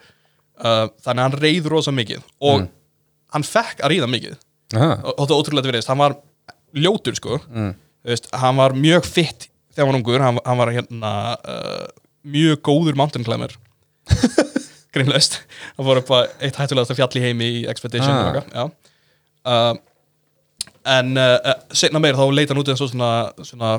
uh, 0.63 0.88
þannig 1.03 1.19
að 1.19 1.23
hann 1.23 1.38
reyð 1.41 1.69
rosa 1.71 1.93
mikið 1.95 2.21
og 2.43 2.67
hann 3.34 3.45
fekk 3.47 3.82
að 3.82 3.93
ríða 3.95 4.09
mikið. 4.11 4.36
Og 5.01 5.09
og 5.13 5.23
þetta 5.23 5.34
er 5.34 5.39
ótrúlega 5.39 5.69
verið, 5.71 5.88
hann 5.89 6.01
var 6.01 6.15
ljótur 6.73 7.15
sko, 7.17 7.39
Þú 8.03 8.11
veist, 8.11 8.25
hann 8.36 8.57
var 8.59 8.73
mjög 8.75 9.05
fitt 9.07 9.45
þegar 9.73 9.86
hann 9.86 9.93
var 9.93 9.97
ungur, 10.01 10.23
hann, 10.25 10.39
hann 10.43 10.59
var 10.59 10.71
hérna 10.75 11.11
uh, 11.39 11.86
mjög 12.28 12.59
góður 12.67 12.97
mountain 12.99 13.23
climber 13.23 13.53
grínlaust 14.93 15.39
fór 15.78 15.99
upp 16.01 16.12
á 16.14 16.18
eitt 16.43 16.58
hættulegasta 16.60 16.95
fjall 16.97 17.18
í 17.18 17.24
heimi 17.24 17.47
í 17.62 17.64
Expedition 17.72 18.14
Ah. 18.14 18.66
og 18.66 18.76
uh, 19.45 19.74
en 20.86 21.16
uh, 21.18 21.38
uh, 21.39 21.56
setna 21.74 22.01
meir 22.04 22.18
þá 22.20 22.26
leita 22.36 22.54
hann 22.54 22.62
út 22.62 22.70
eins 22.74 22.84
og 22.84 22.91
svona, 22.91 23.10
svona 23.47 23.74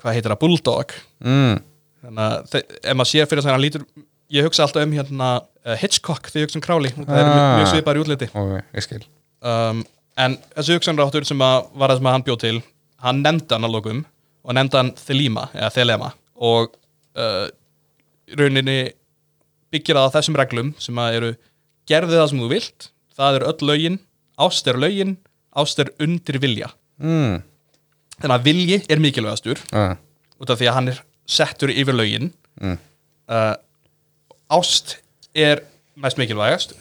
hvað 0.00 0.16
heitir 0.18 0.32
það, 0.32 0.40
bulldog. 0.42 0.94
Mm. 1.24 1.58
þannig 2.04 2.24
að 2.24 2.56
ef 2.60 2.96
maður 2.98 3.10
sér 3.12 3.28
fyrir 3.30 3.40
þess 3.42 3.48
að 3.50 3.54
hann 3.56 3.64
lítur 3.64 3.84
ég 4.34 4.44
hugsa 4.48 4.64
alltaf 4.66 4.84
um 4.84 4.92
hérna 4.96 5.28
uh, 5.40 5.74
Hitchcock 5.80 6.28
þegar 6.32 6.42
ég 6.42 6.48
hugsa 6.48 6.58
um 6.60 6.64
Crowley, 6.66 6.92
það 6.96 7.20
er 7.20 7.28
Ah. 7.30 7.58
mjög 7.60 7.70
svipar 7.74 7.96
í 8.00 8.02
útliti. 8.02 8.28
Ok, 8.34 8.54
ég 8.74 8.84
skil. 8.88 9.02
Um, 9.44 9.84
en 10.20 10.36
þessi 10.56 10.76
hugsanráttur 10.78 11.26
sem 11.28 11.40
að 11.44 11.68
var 11.76 11.92
það 11.92 12.00
sem 12.00 12.08
að 12.10 12.16
hann 12.16 12.26
bjóð 12.26 12.40
til 12.44 12.56
hann 13.04 13.22
nefndi 13.24 13.52
hann 13.56 13.68
að 13.68 13.74
lokum 13.76 14.02
og 14.44 14.54
nefndi 14.56 14.80
hann 14.80 14.92
Thelema 15.74 16.12
og 16.40 16.72
uh, 17.20 17.46
rauninni 18.38 18.78
byggir 19.74 19.98
það 19.98 20.08
á 20.08 20.14
þessum 20.16 20.38
reglum 20.38 20.72
sem 20.82 21.00
að 21.02 21.18
eru 21.18 21.32
gerði 21.90 22.18
það 22.20 22.28
sem 22.30 22.42
þú 22.44 22.50
vilt 22.52 22.88
það 23.14 23.38
er 23.38 23.46
öll 23.50 23.68
lögin, 23.70 23.98
ást 24.40 24.70
er 24.70 24.78
lögin 24.80 25.16
ást 25.54 25.82
er 25.82 25.90
undir 26.02 26.40
vilja 26.42 26.70
mm. 27.02 27.42
þannig 28.20 28.36
að 28.38 28.48
vilji 28.48 28.80
er 28.90 29.02
mikilvægastur 29.02 29.60
ah. 29.74 29.94
út 30.40 30.50
af 30.50 30.60
því 30.60 30.70
að 30.70 30.78
hann 30.78 30.92
er 30.94 31.02
settur 31.26 31.74
yfir 31.74 31.98
lögin 31.98 32.32
Mm. 32.54 32.76
uh, 33.34 33.56
ást 34.54 34.92
er 35.34 35.64
mest 35.98 36.20
mikilvægast 36.20 36.76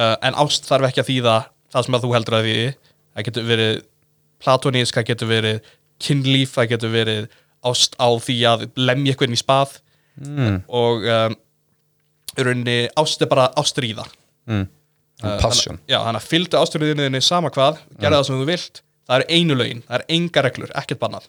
uh, 0.00 0.14
en 0.24 0.38
ást 0.40 0.64
þarf 0.64 0.86
ekki 0.88 1.02
að 1.02 1.10
þýða 1.10 1.34
það 1.74 1.84
sem 1.84 1.96
að 1.98 2.06
þú 2.06 2.12
heldur 2.14 2.36
að 2.38 2.46
því 2.46 2.54
það 2.62 3.26
getur 3.26 3.44
verið 3.50 3.74
platonísk, 4.40 4.96
það 4.96 5.08
getur 5.10 5.28
verið 5.28 5.68
kynlíf, 6.00 6.54
það 6.56 6.70
getur 6.70 6.94
verið 6.94 7.28
ást 7.68 7.98
á 8.00 8.08
því 8.24 8.38
að 8.48 8.64
lemja 8.80 9.18
inn 9.26 9.36
í 9.36 9.42
spað 9.42 9.76
Mm. 10.16 10.62
og 10.72 11.04
um, 11.04 11.34
rauninni 12.44 12.88
ást 12.96 13.22
er 13.22 13.26
bara 13.26 13.48
ástríða. 13.56 14.04
Mm. 14.48 14.66
Uh, 15.24 15.38
passion. 15.40 15.78
þannig- 15.78 15.88
Já, 15.88 15.98
þannig 16.04 16.20
að 16.20 16.28
fylgdu 16.28 16.58
ástríðinni 16.60 17.22
sama 17.22 17.48
hvað, 17.50 17.78
gerða 17.98 18.18
það 18.20 18.26
sem 18.26 18.40
þú 18.42 18.46
vilt. 18.46 18.82
Það 19.08 19.20
er 19.20 19.24
einu 19.38 19.54
lögin, 19.54 19.82
það 19.88 19.94
er 20.00 20.04
enga 20.08 20.42
reglur, 20.42 20.70
ekkert 20.74 20.98
bannað. 21.00 21.28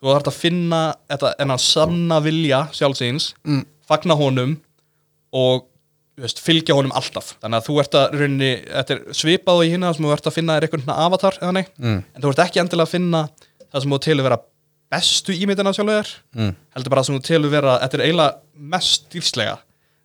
Þú 0.00 0.06
þarf 0.14 0.28
að 0.30 0.36
finna 0.40 0.94
þetta, 1.10 1.34
enn 1.38 1.58
sanna 1.58 2.20
vilja 2.24 2.60
sjálfsins, 2.72 3.34
mm. 3.44 3.64
fagna 3.86 4.14
honum 4.16 4.54
og 5.32 5.66
þú 6.16 6.22
veist, 6.24 6.40
fylgja 6.40 6.74
honum 6.76 6.92
alltaf. 6.96 7.34
Þannig 7.42 7.58
að 7.60 7.66
þú 7.68 7.76
ert 7.82 7.94
að 8.00 8.14
rauninni, 8.20 8.50
þetta 8.66 8.90
er 8.96 9.02
svipað 9.12 9.62
í 9.66 9.70
hérna 9.74 9.92
sem 9.94 10.04
þú 10.04 10.12
ert 10.14 10.26
að 10.30 10.32
finna 10.38 10.56
þér 10.56 10.66
einhvern 10.68 10.94
avatar 10.96 11.38
Mm. 11.40 12.04
en 12.14 12.22
þú 12.22 12.30
ert 12.32 12.42
ekki 12.46 12.60
endilega 12.60 12.86
að 12.88 12.94
finna 12.94 13.28
það 13.72 13.82
sem 13.82 13.90
þú 13.90 14.00
telur 14.00 14.22
vera 14.22 14.38
bestu 14.90 15.32
ímyndina 15.32 15.72
sjálfur 15.76 16.08
Mm. 16.36 16.54
heldur 16.74 16.90
bara 16.90 17.02
það 17.02 17.06
sem 17.06 17.18
þú 17.18 17.22
telur 17.28 17.50
vera, 17.50 17.78
þetta 17.78 17.94
er 17.94 18.06
eiginlega 18.06 18.34
mest 18.56 19.10
dýrslega 19.10 19.58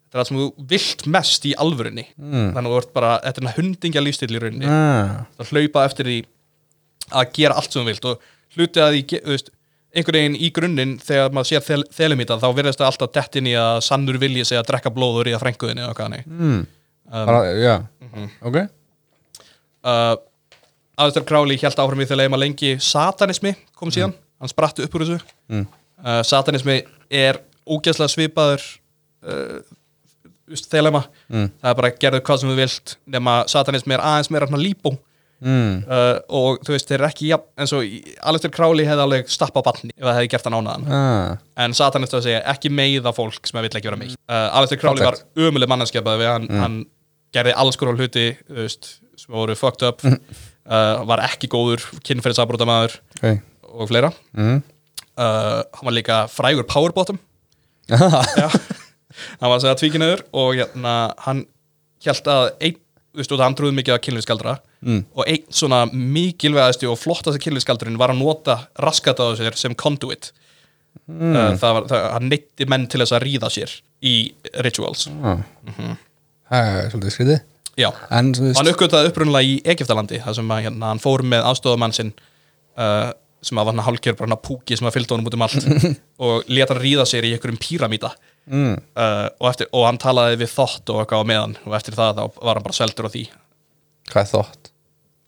þetta 0.06 0.16
er 0.16 0.22
það 0.22 0.28
sem 0.30 0.38
þú 0.40 0.68
vilt 0.72 1.06
mest 1.16 1.46
í 1.50 1.54
alvörunni, 1.58 2.06
Mm. 2.18 2.54
þannig 2.56 2.70
að 2.70 2.74
þú 2.76 2.80
ert 2.82 2.94
bara 2.94 3.12
þetta 3.26 3.42
er 3.44 3.58
hundingja 3.60 4.02
lífstil 4.06 4.32
í 4.36 4.40
rauninni 4.44 4.66
ah. 4.70 5.26
að 5.40 5.52
hlaupa 5.52 5.86
eftir 5.90 6.06
því 6.12 6.18
að 7.12 7.32
gera 7.38 7.56
allt 7.60 7.72
sem 7.74 7.82
þú 7.84 7.90
vilt 7.92 8.06
og 8.06 8.22
hluti 8.56 8.82
að 8.82 8.94
því, 8.96 9.20
þú 9.26 9.34
veist, 9.36 9.50
einhvern 9.96 10.18
veginn 10.20 10.38
í 10.44 10.50
grunninn 10.52 10.94
þegar 11.00 11.32
maður 11.36 11.50
sér 11.52 11.64
þel, 11.64 11.84
þelimítan 11.96 12.42
þá 12.42 12.48
verðist 12.58 12.80
það 12.82 12.90
alltaf 12.92 13.12
dett 13.16 13.36
inn 13.40 13.48
í 13.48 13.54
að 13.60 13.78
sannur 13.86 14.18
vilji 14.20 14.44
segja 14.48 14.62
að 14.64 14.70
drekka 14.72 14.92
blóður 14.96 15.30
í 15.32 15.36
að 15.36 15.44
frænguðinni 15.46 15.86
og 15.88 15.94
hvað 15.96 16.10
hannig 16.10 16.26
mm. 16.28 16.66
um, 17.12 17.36
já, 17.62 17.76
Mhm. 18.06 18.30
ok 18.50 18.58
uh, 19.86 20.16
Aðstur 20.96 21.26
Králi 21.28 21.58
held 21.60 21.80
áfram 21.84 22.00
í 22.04 22.08
þegar 22.08 22.30
maður 22.32 22.44
lengi 22.46 22.70
satanismi 22.80 23.52
kom 23.76 23.92
síðan, 23.92 24.14
hann 24.40 24.52
spratt 24.52 24.80
upp 24.84 24.96
úr 24.96 25.04
þessu 25.06 25.20
Mm. 25.52 25.66
uh, 26.02 26.22
satanismi 26.26 26.80
er 27.12 27.38
ógeðslega 27.70 28.10
svipaður 28.10 28.64
uh, 29.28 29.60
maður 30.46 31.10
Mm. 31.26 31.50
það 31.62 31.70
er 31.72 31.78
bara 31.82 31.92
gerðu 32.04 32.22
hvað 32.22 32.40
sem 32.40 32.50
þú 32.52 32.56
vilt 32.60 32.96
nema 33.16 33.36
satanismi 33.50 33.96
er 33.96 34.04
aðeins 34.06 34.30
meira 34.30 34.48
hann 34.50 34.62
líbó 34.62 34.92
mm. 35.42 35.86
uh, 35.90 36.20
og 36.30 36.60
þú 36.66 36.76
veist, 36.76 36.90
þeir 36.90 37.00
eru 37.00 37.08
ekki 37.10 37.30
jafn, 37.32 37.48
eins 37.58 37.74
og 37.74 37.96
Alistair 38.30 38.54
Crowley 38.54 38.86
hefði 38.86 39.06
alveg 39.08 39.32
stappa 39.34 39.64
á 39.64 39.68
batni 39.68 39.92
ef 39.96 40.06
það 40.06 40.20
hefði 40.20 40.32
gert 40.36 40.50
hann 40.50 40.58
ánaðan 40.60 40.86
ah. 40.94 41.32
en 41.66 41.78
Satanist 41.78 42.14
að 42.14 42.28
segja 42.28 42.44
ekki 42.54 42.70
meiða 42.70 43.16
fólk 43.16 43.42
sem 43.42 43.58
það 43.58 43.68
vill 43.68 43.80
ekki 43.80 43.90
vera 43.90 44.02
meitt 44.04 44.20
uh, 44.30 44.58
Alistair 44.60 44.82
Crowley 44.84 45.06
var 45.06 45.18
Fallegt. 45.18 45.48
ömuleg 45.48 45.74
manneskjapaði 45.74 46.22
við 46.22 46.32
hann, 46.32 46.48
hann 46.62 46.78
gerði 47.36 47.58
alls 47.64 47.82
konar 47.82 47.98
hluti 47.98 48.30
veist, 48.48 48.96
sem 49.18 49.34
voru 49.34 49.58
fucked 49.58 49.88
up 49.90 50.06
uh, 50.06 51.02
var 51.10 51.26
ekki 51.26 51.50
góður 51.52 51.84
kynferðisabrótamaður 52.06 53.00
ok 53.18 53.44
og 53.76 53.90
fleira 53.92 54.12
mm. 54.36 54.62
uh, 55.20 55.62
hann 55.76 55.90
var 55.90 55.96
líka 55.96 56.20
frægur 56.32 56.68
powerbottom. 56.70 57.20
Já. 57.92 58.50
Hann 59.40 59.50
var 59.50 59.58
að 59.58 59.66
segja 59.66 59.80
tvíkinuður 59.82 60.26
og 60.34 60.56
hérna, 60.60 60.96
hann 61.26 61.46
held 62.06 62.32
að 62.32 62.48
einn, 62.60 62.80
þú 63.16 63.22
veist, 63.22 63.36
hann 63.42 63.58
trúði 63.58 63.78
mikið 63.80 63.96
að 63.96 64.04
kynlífskaldra 64.08 64.58
Mm. 64.86 65.02
og 65.18 65.26
einn 65.26 65.46
svona 65.50 65.80
mikilvægasti 65.90 66.86
og 66.86 67.00
flottasti 67.02 67.40
kynlífskaldurinn 67.42 67.98
var 67.98 68.12
að 68.14 68.20
nota 68.20 68.56
raskat 68.86 69.18
á 69.18 69.34
sér 69.34 69.56
sem 69.58 69.74
conduit 69.74 70.28
mm. 71.10 71.58
það 71.58 71.72
var, 71.78 71.88
það, 71.90 72.04
hann 72.14 72.30
neytti 72.30 72.68
menn 72.70 72.86
til 72.92 73.02
þess 73.02 73.16
að 73.18 73.26
ríða 73.26 73.50
sér 73.56 73.74
í 74.06 74.14
rituals 74.62 75.08
ah. 75.26 75.42
það 75.66 76.70
er 76.70 76.92
svolítið 76.94 77.16
skrítið 77.16 77.40
já, 77.82 77.90
en 77.90 78.30
og 78.30 78.44
hann 78.44 78.52
veist 78.52 78.72
uppgötaði 78.76 79.10
upprunnilega 79.10 79.56
í 79.56 79.58
Egiptalandi 79.74 80.22
þar 80.28 80.38
sem 80.38 80.54
að, 80.54 80.64
hérna, 80.68 80.92
hann 80.94 81.02
fór 81.02 81.26
með 81.34 81.50
aðstofamann 81.50 81.98
sinn 81.98 82.14
uh, 82.78 83.10
sem 83.42 83.58
að 83.58 83.72
var 83.72 83.74
hann 83.74 83.88
hálkjör 83.88 84.20
bara 84.22 84.36
hann 84.36 84.46
púki 84.46 84.78
sem 84.78 84.86
að 84.86 85.00
fylgta 85.00 85.18
honum 85.18 85.32
út 85.32 85.40
um 85.40 85.48
allt 85.48 85.66
og 86.30 86.46
leta 86.46 86.78
hann 86.78 86.84
ríða 86.86 87.08
sér 87.10 87.26
í 87.26 87.34
einhverjum 87.34 87.58
píramíta 87.58 88.14
mm. 88.52 88.78
uh, 88.96 89.28
og, 89.40 89.50
eftir, 89.52 89.70
og 89.72 89.88
hann 89.88 90.00
talaði 90.02 90.40
við 90.44 90.54
þótt 90.54 90.94
og 90.94 91.02
eitthvað 91.02 91.26
á 91.26 91.30
meðan 91.32 91.58
og 91.66 91.76
eftir 91.78 91.98
það 91.98 92.22
þá 92.22 92.40
var 92.42 92.60
hann 92.60 92.68
bara 92.68 92.80
seldur 92.80 93.10
á 93.10 93.14
því 93.14 93.26
hvað 94.12 94.22
er 94.24 94.32
þótt 94.32 94.72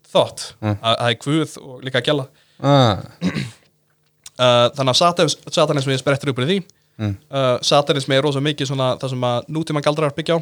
þótt, 0.08 0.44
mm. 0.62 0.76
að 0.80 0.98
það 1.02 1.12
er 1.12 1.20
guð 1.24 1.56
og 1.62 1.84
líka 1.84 2.04
gæla 2.04 2.26
ah. 2.64 3.04
uh, 3.28 4.66
þannig 4.74 4.92
að 4.92 5.00
satan, 5.02 5.32
satanismi 5.52 5.98
sprettur 6.00 6.32
upp 6.32 6.42
úr 6.42 6.50
því 6.50 6.60
Mm. 6.98 7.14
uh, 7.30 7.60
satanismi 7.62 8.16
er 8.16 8.24
rosa 8.26 8.40
mikið 8.42 8.72
svona 8.72 8.88
það 8.98 9.12
sem 9.12 9.26
að 9.28 9.44
nútíma 9.54 9.80
galdrar 9.86 10.10
byggja 10.16 10.34
á 10.34 10.38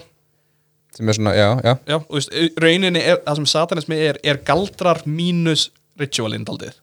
sem 0.97 1.11
er 1.12 1.16
svona, 1.18 1.35
já, 1.37 1.51
já 1.61 1.72
já, 1.85 1.97
og 1.99 2.14
veist, 2.16 2.31
rauninni 2.57 3.03
er, 3.03 3.18
það 3.27 3.37
sem 3.37 3.49
satanismi 3.51 3.99
er 4.01 4.18
er 4.24 4.39
galdrar 4.41 5.03
mínus 5.05 5.66
ritualinn 6.01 6.47
daldið 6.49 6.79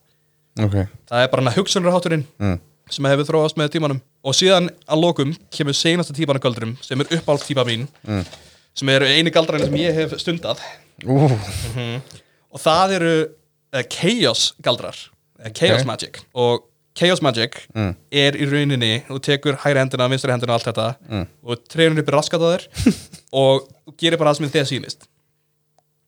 ok 0.61 0.75
það 1.09 1.23
er 1.23 1.31
bara 1.31 1.45
hann 1.47 1.55
hugsunarhátturinn 1.57 2.25
mm. 2.37 2.59
sem 2.93 3.09
hefur 3.09 3.29
þróast 3.31 3.57
með 3.57 3.73
tímanum 3.73 4.03
og 4.23 4.33
síðan 4.37 4.69
að 4.87 5.01
lokum 5.03 5.33
kemur 5.51 5.75
seinasta 5.75 6.13
típan 6.15 6.37
af 6.39 6.43
galdrum 6.45 6.75
sem 6.81 6.99
er 7.03 7.09
uppáld 7.17 7.43
típa 7.47 7.65
mín 7.67 7.87
Mm. 8.07 8.25
sem 8.75 8.89
eru 8.89 9.05
eini 9.05 9.31
galdrarinn 9.31 9.65
sem 9.69 9.75
ég 9.81 9.93
hef 9.93 10.13
stundað 10.17 10.59
Ú, 11.05 11.15
og 12.53 12.61
það 12.61 12.93
eru 12.99 13.13
uh, 13.73 13.81
chaos 13.89 14.53
galdrar 14.63 14.95
uh, 15.43 15.49
chaos 15.51 15.81
Ok. 15.81 15.87
magic 15.89 16.21
og 16.33 16.63
chaos 16.95 17.21
magic 17.25 17.57
Mm. 17.75 17.95
er 18.11 18.37
í 18.37 18.45
rauninni 18.49 19.03
þú 19.09 19.19
tekur 19.19 19.57
hægri 19.63 19.79
hendina, 19.81 20.07
vinstri 20.07 20.31
hendina 20.31 20.53
og 20.53 20.59
allt 20.61 20.69
þetta 20.71 20.95
Mm. 21.09 21.27
og 21.43 21.63
treinur 21.67 21.99
upp 22.03 22.11
raskat 22.13 22.41
á 22.41 22.47
þér 22.53 22.67
og 23.43 23.67
gerir 23.97 24.17
bara 24.17 24.31
það 24.33 24.37
sem 24.37 24.49
þið 24.53 24.69
sýnist 24.71 25.07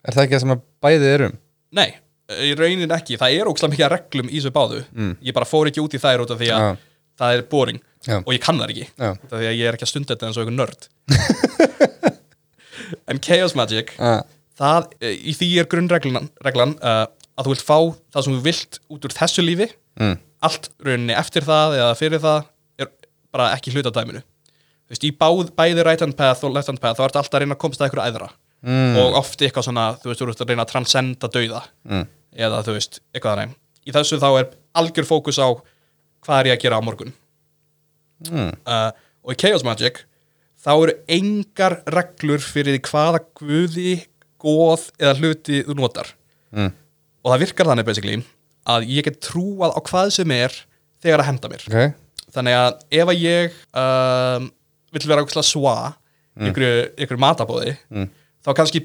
er 0.05 0.13
það 0.13 0.23
ekki 0.27 0.35
það 0.37 0.43
sem 0.45 0.55
að 0.55 0.61
bæði 0.85 1.13
erum 1.15 1.37
nei, 1.75 1.89
í 2.29 2.53
rauninni 2.57 2.87
ekki, 2.93 3.17
það 3.17 3.35
er 3.39 3.49
ókslega 3.51 3.73
mikið 3.73 3.89
reglum 3.95 4.29
í 4.29 4.37
þessu 4.39 4.53
báðu 4.55 4.83
Mm. 4.93 5.15
ég 5.21 5.33
bara 5.33 5.45
fór 5.49 5.67
ekki 5.69 5.81
út 5.83 5.93
í 5.97 6.01
þær 6.01 6.23
út 6.25 6.31
af 6.31 6.39
því 6.39 6.51
að 6.53 6.77
það 7.19 7.33
er 7.37 7.41
boring 7.49 7.81
Já. 8.05 8.19
og 8.21 8.31
ég 8.35 8.41
kann 8.43 8.59
það 8.61 8.71
ekki 8.73 8.87
Já. 9.01 9.11
því 9.31 9.47
að 9.49 9.55
ég 9.57 9.65
er 9.69 9.77
ekki 9.77 9.87
að 9.87 9.91
stunda 9.93 10.13
þetta 10.13 10.27
eins 10.29 10.37
og 10.37 10.45
einhver 10.45 10.57
nörd 10.59 10.81
en 13.09 13.21
chaos 13.23 13.55
magic 13.57 13.93
það, 14.59 14.89
eh, 15.01 15.15
í 15.31 15.33
því 15.35 15.49
er 15.61 15.69
grunnreglan 15.71 16.29
reglan, 16.45 16.75
uh, 16.85 17.05
að 17.35 17.47
þú 17.49 17.55
vilt 17.55 17.65
fá 17.65 17.77
það 18.15 18.27
sem 18.27 18.37
þú 18.37 18.43
vilt 18.45 18.79
út 18.93 19.07
úr 19.09 19.15
þessu 19.17 19.45
lífi 19.45 19.67
mm. 19.99 20.15
allt 20.45 20.69
rauninni 20.85 21.17
eftir 21.17 21.47
það 21.47 21.77
eða 21.81 21.97
fyrir 21.99 22.23
það 22.23 22.47
er 22.83 22.91
bara 23.35 23.49
ekki 23.57 23.73
hluta 23.75 23.93
dæminu 23.95 24.21
þú 24.21 24.93
veist, 24.93 25.05
í 25.07 25.11
báð, 25.17 25.49
bæði 25.57 25.85
right 25.87 26.03
hand 26.05 26.17
path 26.19 26.45
og 26.45 26.53
left 26.55 26.69
hand 26.71 26.81
path 26.83 26.99
þá 26.99 27.07
ertu 27.09 27.19
alltaf 27.21 27.39
að 27.39 27.45
reyna 27.45 27.57
að 27.57 27.63
komast 27.65 27.81
að 27.83 27.89
einhverju 27.89 28.09
æðra 28.13 28.31
Mm. 28.65 28.95
og 28.97 29.13
oft 29.19 29.37
eitthvað 29.45 29.67
svona, 29.67 29.83
þú 30.01 30.07
veist, 30.09 30.21
þú 30.23 30.25
ert 30.31 30.39
að 30.41 30.49
reyna 30.49 30.63
að 30.63 30.69
transcenda 30.71 31.27
dauða 31.29 31.59
Mm. 31.85 32.05
eða 32.33 32.61
þú 32.65 32.73
veist, 32.73 32.95
eitthvað 33.13 33.35
þannig 33.35 33.51
í 33.85 33.93
þessu 33.93 34.17
þá 34.17 34.25
er 34.39 34.47
algjör 34.81 35.05
fókus 35.05 35.37
á 35.37 35.47
hvað 36.25 36.39
er 36.39 36.49
ég 36.49 36.55
að 36.55 36.63
gera 36.63 36.79
á 36.81 36.87
morgun 36.87 37.13
Mm. 38.31 38.51
uh, 38.65 38.91
og 39.25 39.33
í 39.33 39.39
Chaos 39.41 39.63
Magic 39.67 40.03
þá 40.65 40.71
eru 40.75 40.93
engar 41.17 41.79
reglur 41.93 42.41
fyrir 42.41 42.79
hvaða 42.85 43.19
guði, 43.37 43.99
góð 44.41 44.87
eða 45.01 45.15
hluti 45.19 45.63
þú 45.67 45.75
notar 45.81 46.13
Mm. 46.55 46.71
og 47.25 47.31
það 47.33 47.41
virkar 47.43 47.67
þannig 47.67 47.85
basically 47.89 48.17
að 48.69 48.85
ég 48.87 49.03
get 49.05 49.17
trúað 49.21 49.73
á 49.75 49.79
hvað 49.83 50.11
sem 50.15 50.31
er 50.31 50.53
þegar 51.03 51.21
að 51.23 51.27
henda 51.31 51.49
mér 51.51 51.65
ok 51.67 51.93
þannig 52.35 52.55
að 52.59 52.77
ef 53.01 53.11
að 53.11 53.19
ég 53.23 53.57
um, 53.81 54.47
vill 54.95 55.07
vera 55.09 55.23
eitthvað 55.25 55.45
sva 55.47 55.75
mm. 56.37 56.47
ykkur, 56.49 56.65
ykkur 57.05 57.19
matabóði 57.21 57.75
Mm. 57.91 58.07
þá 58.45 58.49
kannski, 58.61 58.81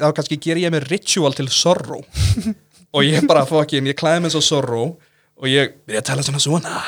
kannski 0.00 0.38
ger 0.40 0.60
ég 0.62 0.72
mér 0.72 0.86
ritual 0.88 1.34
til 1.36 1.48
sorrow 1.52 2.00
og 2.94 3.04
ég 3.06 3.26
bara 3.28 3.44
fokkin, 3.46 3.86
ég 3.90 3.98
klæði 3.98 4.24
mér 4.24 4.32
svo 4.34 4.42
sorrow 4.44 4.94
og 5.40 5.48
ég 5.50 5.76
byrja 5.86 6.00
að 6.02 6.08
tala 6.10 6.24
svona 6.26 6.40
svona 6.42 6.80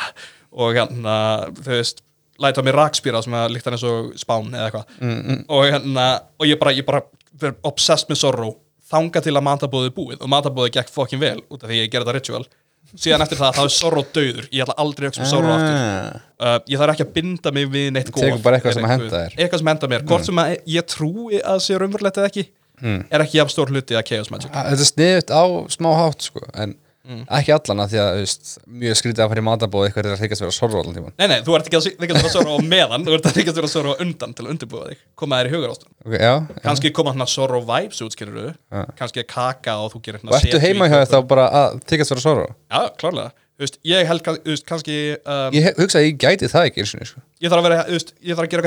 og 0.52 0.74
hérna, 0.76 1.14
þú 1.58 1.70
veist 1.76 2.02
læta 2.42 2.64
mér 2.64 2.78
rakspýra 2.80 3.20
sem 3.24 3.34
að 3.38 3.52
líkta 3.54 3.70
hann 3.70 3.76
eins 3.78 3.86
og 3.88 4.10
spán 4.20 4.48
eða 4.52 4.68
eitthvað 4.68 4.96
mm, 5.00 5.44
og, 5.48 5.62
hérna, 5.68 6.06
og 6.40 6.48
ég 6.48 6.58
bara, 6.60 6.72
ég 6.76 6.86
bara 6.88 7.02
verð 7.40 7.60
obsessed 7.68 8.10
með 8.10 8.22
Zorro 8.24 8.50
þanga 8.92 9.22
til 9.24 9.32
að 9.38 9.46
matabóðið 9.46 9.94
búið 9.96 10.18
og 10.24 10.32
matabóðið 10.32 10.74
gekk 10.78 10.90
fokkin 10.92 11.22
vel 11.22 11.38
út 11.48 11.62
af 11.62 11.70
því 11.70 11.78
ég 11.82 11.92
gerði 11.92 12.08
þetta 12.10 12.18
ritual 12.18 12.44
síðan 12.92 13.22
eftir 13.24 13.38
það 13.40 13.54
þá 13.56 13.62
er 13.62 13.72
Zorro 13.76 14.02
döður 14.12 14.48
ég 14.52 14.64
ætla 14.66 14.74
aldrei 14.82 15.06
að 15.06 15.12
hugsa 15.12 15.22
um 15.24 15.30
Zorro 15.30 15.52
aftur 15.54 15.78
Ah. 15.78 16.16
uh, 16.42 16.58
ég 16.68 16.80
þarf 16.82 16.92
ekki 16.96 17.06
að 17.06 17.12
binda 17.14 17.52
mig 17.54 17.68
við 17.72 17.86
neitt 17.94 18.10
bara 18.42 18.58
eitthvað 18.58 18.74
sem 18.76 18.88
guð. 18.90 19.06
þér. 19.14 19.30
Mm. 19.32 19.38
eitthvað 19.44 19.62
sem 19.62 19.70
henda 19.72 19.88
mér, 19.92 20.04
hvort 20.10 20.26
sem 20.28 20.42
að 20.42 20.56
ég 20.74 20.88
trúi 20.90 21.40
að 21.40 21.62
sé 21.64 21.78
raunverulegt 21.78 22.18
eða 22.20 22.32
ekki 22.32 22.44
er 22.82 23.22
ekki 23.22 23.38
jafn 23.38 23.52
stór 23.54 23.70
hluti 23.70 23.94
að 23.94 24.04
Chaos 24.10 24.30
Magic 24.32 24.50
Þetta 24.50 24.74
er 24.74 24.88
sniðut 24.90 25.30
á 25.30 25.42
smá 25.70 25.88
hátt 26.00 26.26
sko 26.26 26.42
En 26.58 26.74
Mm. 27.02 27.24
ekki 27.34 27.50
allan 27.50 27.82
að 27.82 27.88
því 27.90 27.98
að 27.98 28.08
veist, 28.20 28.50
Mjög 28.78 28.98
skrítið 29.00 29.22
að 29.24 29.30
fara 29.32 29.42
í 29.42 29.44
matabóð 29.48 29.86
Eitthvað 29.88 30.06
er 30.06 30.12
að 30.14 30.20
þykast 30.20 30.42
vera 30.44 30.54
sorru 30.54 30.76
allan 30.78 30.94
tíman 30.94 31.14
Nei, 31.18 31.26
nei, 31.32 31.40
þú 31.42 31.56
ert 31.56 31.66
ekki 31.66 31.78
að 31.80 31.86
þykast 31.98 32.14
vera 32.20 32.30
Zorro 32.30 32.52
á 32.54 32.58
meðan 32.62 33.02
þú 33.08 33.12
ert 33.16 33.26
að 33.26 33.38
þykast 33.40 33.58
vera 33.58 33.70
Zorro 33.72 33.90
á 33.90 33.96
undan 34.04 34.30
til 34.38 34.44
að 34.44 34.50
undirbúa 34.52 34.84
þig. 34.86 35.00
Koma 35.18 35.40
þér 35.40 35.48
í 35.48 35.52
hugar 35.56 35.72
ástum 35.74 35.90
okay, 36.06 36.22
kannski 36.62 36.94
koma 36.94 37.10
hann 37.10 37.24
að 37.26 37.32
Zorro 37.34 37.58
vibes 37.66 37.98
út, 38.06 38.14
skilur 38.14 38.38
þú 38.38 38.54
kannski 39.02 39.18
að 39.24 39.30
kaka 39.34 39.74
og 39.82 39.90
þú 39.96 39.98
gerir 40.06 40.22
Og 40.22 40.38
ertu 40.38 40.62
heima 40.62 40.86
hjá 40.86 40.98
þér 41.00 41.10
þá 41.10 41.18
bara 41.34 41.44
að 41.50 41.82
þykast 41.90 42.14
vera 42.14 42.22
sorru 42.22 42.46
Já, 42.46 42.80
klárlega, 43.02 43.34
þú 43.58 43.66
veist, 43.66 43.76
ég 43.90 44.06
held 44.12 44.22
þú 44.22 44.52
veist, 44.52 44.66
kannski 44.70 44.96
um, 45.18 45.50
Ég 45.58 45.62
hugsa 45.82 45.98
að 45.98 46.06
ég 46.06 46.22
gæti 46.22 46.46
það 46.54 46.70
ekki 46.70 46.86
og 46.86 46.94
sko. 47.10 47.18
ég 47.42 47.50
þarf 47.50 47.58
að 47.58 47.66
vera, 47.66 47.82
veist, 47.90 48.14
ég 48.22 48.38
þarf 48.38 48.46
að 48.46 48.52
gera 48.54 48.62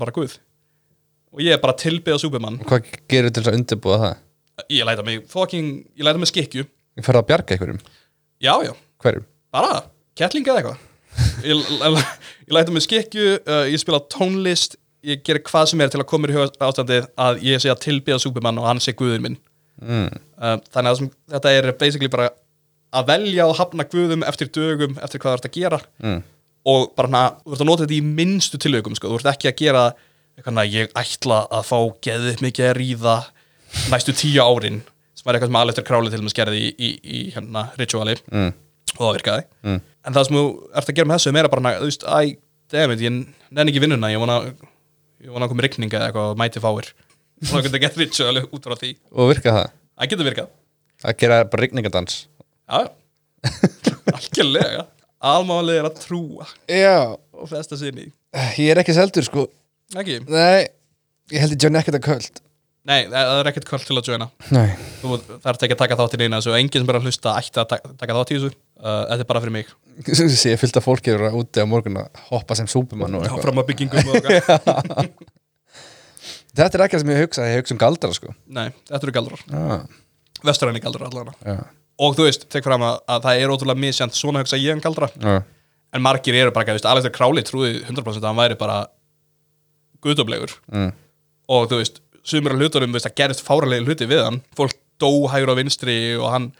eitthvað 0.00 0.40
og 1.30 1.42
ég 1.44 1.54
er 1.54 1.62
bara 1.62 1.74
að 1.76 1.82
tilbyða 1.84 2.20
Superman 2.22 2.58
Hvað 2.66 2.90
gerir 3.10 3.30
til 3.32 3.42
þess 3.42 3.52
að 3.52 3.58
undirbúa 3.60 3.98
það? 4.04 4.18
ég 4.76 4.84
læta 4.88 5.04
mig 5.06 5.22
fokkin, 5.30 5.70
ég 5.96 6.04
læta 6.06 6.20
mig 6.20 6.28
skikju 6.30 6.66
Ég 6.66 7.06
ferði 7.06 7.22
að 7.22 7.28
bjarga 7.30 7.54
einhverjum 7.56 7.80
já, 8.42 8.52
já, 8.66 8.72
Hverjum? 9.00 9.26
bara, 9.54 9.82
kettling 10.18 10.46
eða 10.50 10.60
eitthvað 10.60 10.86
ég, 11.46 11.62
ég 12.50 12.54
læta 12.56 12.74
mig 12.74 12.84
skikju 12.84 13.28
uh, 13.40 13.64
ég 13.70 13.80
spila 13.82 14.02
tónlist 14.12 14.76
ég 15.06 15.22
gerir 15.24 15.40
hvað 15.48 15.70
sem 15.70 15.80
er 15.80 15.92
til 15.92 16.02
að 16.02 16.08
koma 16.10 16.26
mér 16.26 16.34
í 16.34 16.36
huga 16.36 16.66
ástandið 16.68 17.06
að 17.16 17.40
ég 17.46 17.62
sé 17.62 17.70
að 17.72 17.80
tilbyða 17.86 18.20
Superman 18.20 18.60
og 18.60 18.68
hann 18.68 18.82
sé 18.84 18.92
guður 18.98 19.22
minn 19.24 19.38
mm. 19.80 20.10
uh, 20.36 20.58
þannig 20.74 20.90
að 20.92 20.98
sem, 21.00 21.08
þetta 21.32 21.54
er 21.56 21.70
basically 21.80 22.10
bara 22.12 22.28
að 22.90 23.08
velja 23.12 23.46
og 23.46 23.56
hafna 23.56 23.86
guðum 23.88 24.26
eftir 24.26 24.50
dögum 24.52 24.98
eftir 25.00 25.22
hvað 25.22 25.32
þú 25.32 25.38
ert 25.40 25.48
að 25.48 25.56
gera 25.56 25.80
Mm. 26.04 26.20
og 26.68 26.90
bara 26.98 27.08
hana, 27.08 27.22
þú 27.46 27.54
ert 27.56 27.62
að 27.64 27.68
nota 27.70 27.86
þetta 27.86 27.96
í 27.96 28.04
minnstu 28.20 28.58
tilögum 28.60 28.96
sko. 28.98 29.08
þú 29.08 29.20
ert 29.22 29.30
ekki 29.32 29.48
að 29.48 29.60
gera 29.62 29.84
eitthvað, 30.40 30.56
na, 30.56 30.64
ég 30.66 30.94
ætla 30.98 31.42
að 31.52 31.68
fá 31.68 31.78
geðið 32.06 32.42
mikið 32.44 32.66
að 32.70 32.76
ríða 32.80 33.14
næstu 33.92 34.14
tíu 34.16 34.40
árin 34.42 34.80
sem 35.14 35.28
er 35.28 35.36
eitthvað 35.36 35.50
sem 35.50 35.58
Aleftur 35.60 35.86
Králi 35.86 36.10
til 36.12 36.20
dæmis 36.22 36.36
gerði 36.36 36.60
í, 36.64 36.70
í, 36.74 36.90
í 37.04 37.18
hérna 37.34 37.66
rituali. 37.78 38.16
Mm. 38.32 38.52
og 38.96 39.02
það 39.02 39.16
virkaði. 39.18 39.44
Mm. 39.66 39.80
en 40.08 40.16
það 40.16 40.26
sem 40.26 40.38
þú 40.40 40.44
ert 40.80 40.90
að 40.90 40.96
gera 40.96 41.10
með 41.10 41.18
þessu 41.20 41.30
er 41.30 41.36
meira 41.36 41.52
bara, 41.52 41.64
na, 41.66 41.74
þú 41.78 41.90
veist, 41.90 42.06
æ, 42.08 42.18
dammit, 42.72 43.04
ég 43.04 43.18
nenni 43.50 43.74
ekki 43.74 43.82
vinnuna 43.84 44.10
ég 44.10 44.22
vona, 44.22 44.38
ég 45.20 45.34
vona 45.34 45.46
að 45.46 45.52
koma 45.52 45.66
rigninga 45.66 46.00
eða 46.00 46.08
eitthvað 46.08 46.32
og 46.32 46.40
mæti 46.40 46.62
fáir. 46.64 46.88
Og 47.40 47.52
það 47.52 47.66
getur 47.68 47.84
gett 47.84 48.00
rituali 48.00 48.42
út 48.48 48.66
frá 48.66 48.76
því. 48.80 48.94
Og 49.16 49.30
virka 49.30 49.54
það? 49.56 49.76
það 50.00 50.12
getur 50.14 50.28
virkað. 50.30 50.50
Að 51.00 51.16
gera 51.22 51.42
bara 51.48 51.64
rigningadans 51.64 52.16
Já, 52.70 52.80
algjörlega. 54.16 54.86
Almálið 55.20 55.78
er 55.80 55.88
að 55.88 56.00
trúa. 56.00 56.46
Já. 56.68 57.16
Og 57.36 57.48
festa 57.48 57.76
sinni 57.80 58.10
Ég 58.60 58.70
er 58.72 58.80
ekki 58.80 58.94
seldur 58.96 59.24
sko 59.26 59.46
Ekki? 59.96 60.20
Nei 60.30 60.68
Ég 61.30 61.42
held 61.42 61.54
ég 61.54 61.60
Johnny 61.62 61.80
ekkert 61.80 62.00
að 62.00 62.06
köld 62.06 62.40
Nei, 62.88 63.02
það 63.10 63.26
það 63.28 63.38
er 63.38 63.48
ekkert 63.50 63.66
kvöld 63.68 63.82
til 63.84 63.96
að 64.00 64.06
joina. 64.08 64.26
Nei. 64.56 64.70
Þú 65.02 65.16
þarf 65.44 65.64
ekki 65.66 65.74
að 65.76 65.80
taka 65.82 65.96
þátt 66.00 66.14
í 66.16 66.20
neina 66.22 66.38
þessu 66.40 66.52
og 66.54 66.56
enginn 66.56 66.80
sem 66.82 66.90
er 66.90 66.96
að 66.96 67.06
hlusta 67.06 67.34
ætti 67.36 67.60
að 67.60 67.66
taka, 67.74 67.90
taka 68.00 68.14
þátt 68.16 68.30
í 68.32 68.38
þessu. 68.38 68.50
Uh, 68.80 69.02
Þetta 69.10 69.24
er 69.24 69.28
bara 69.28 69.42
fyrir 69.44 69.54
mig. 69.58 69.74
Sé 70.16 70.54
ég 70.54 70.62
fylgta 70.62 70.80
fólki 70.80 71.12
eru 71.12 71.28
úti 71.42 71.60
á 71.60 71.68
morgun 71.68 72.00
að 72.00 72.22
hoppa 72.30 72.56
sem 72.56 72.70
súpumann 72.70 73.18
og 73.18 73.26
eitthvað. 73.26 73.44
Fram 73.44 73.60
að 73.60 73.68
byggingum 73.68 74.08
og 74.14 74.30
eitthvað. 74.30 75.10
Þetta 76.56 76.78
er 76.78 76.84
ekki 76.86 76.96
það 76.96 77.04
sem 77.04 77.12
ég 77.12 77.20
hugsa, 77.24 77.48
ég 77.50 77.60
hugsa 77.60 77.76
um 77.76 77.80
galdra 77.80 78.10
sko. 78.16 78.32
Nei, 78.50 78.64
þetta 78.88 79.06
eru 79.06 79.12
galdrar 79.14 79.42
ah, 79.54 79.84
Vestræni 80.48 80.80
galdrar 80.82 81.06
allavega. 81.06 81.36
Já, 81.46 81.60
Og 82.02 82.16
þú 82.18 82.26
veist, 82.26 82.46
tek 82.50 82.66
fram 82.66 82.82
að, 82.88 82.96
að 83.12 83.26
það 83.28 83.42
er 83.44 83.52
ótrúlega 83.54 83.82
misjant 83.84 84.18
Svona 84.18 84.42
hugsa 84.42 84.58
ég 84.58 84.74
um 84.74 84.82
galdra 84.82 85.08
já, 85.14 85.36
En 85.94 86.02
margir 86.02 86.34
eru 86.40 86.50
bara, 86.50 86.64
ekki, 86.66 86.74
þú 86.74 86.80
veist, 86.80 86.88
Alexander 86.90 87.14
Králi 87.14 87.44
trúði 87.46 87.84
100% 87.84 88.18
að 88.18 88.26
hann 88.32 88.40
væri 88.40 88.58
bara 88.58 88.80
guðdómlegur. 90.04 90.54
Mm, 90.72 90.90
og 91.50 91.68
þú 91.70 91.78
veist, 91.82 92.00
sumir 92.24 92.54
af 92.54 92.60
hlutunum 92.62 92.92
veist, 92.96 93.08
gerist 93.18 93.44
fáralegi 93.46 93.86
hluti 93.88 94.08
við 94.10 94.24
hann. 94.26 94.40
Fólk 94.56 94.76
dó 95.00 95.10
hægur 95.32 95.52
á 95.52 95.58
vinstri 95.58 95.96
og 96.20 96.28
hann 96.34 96.50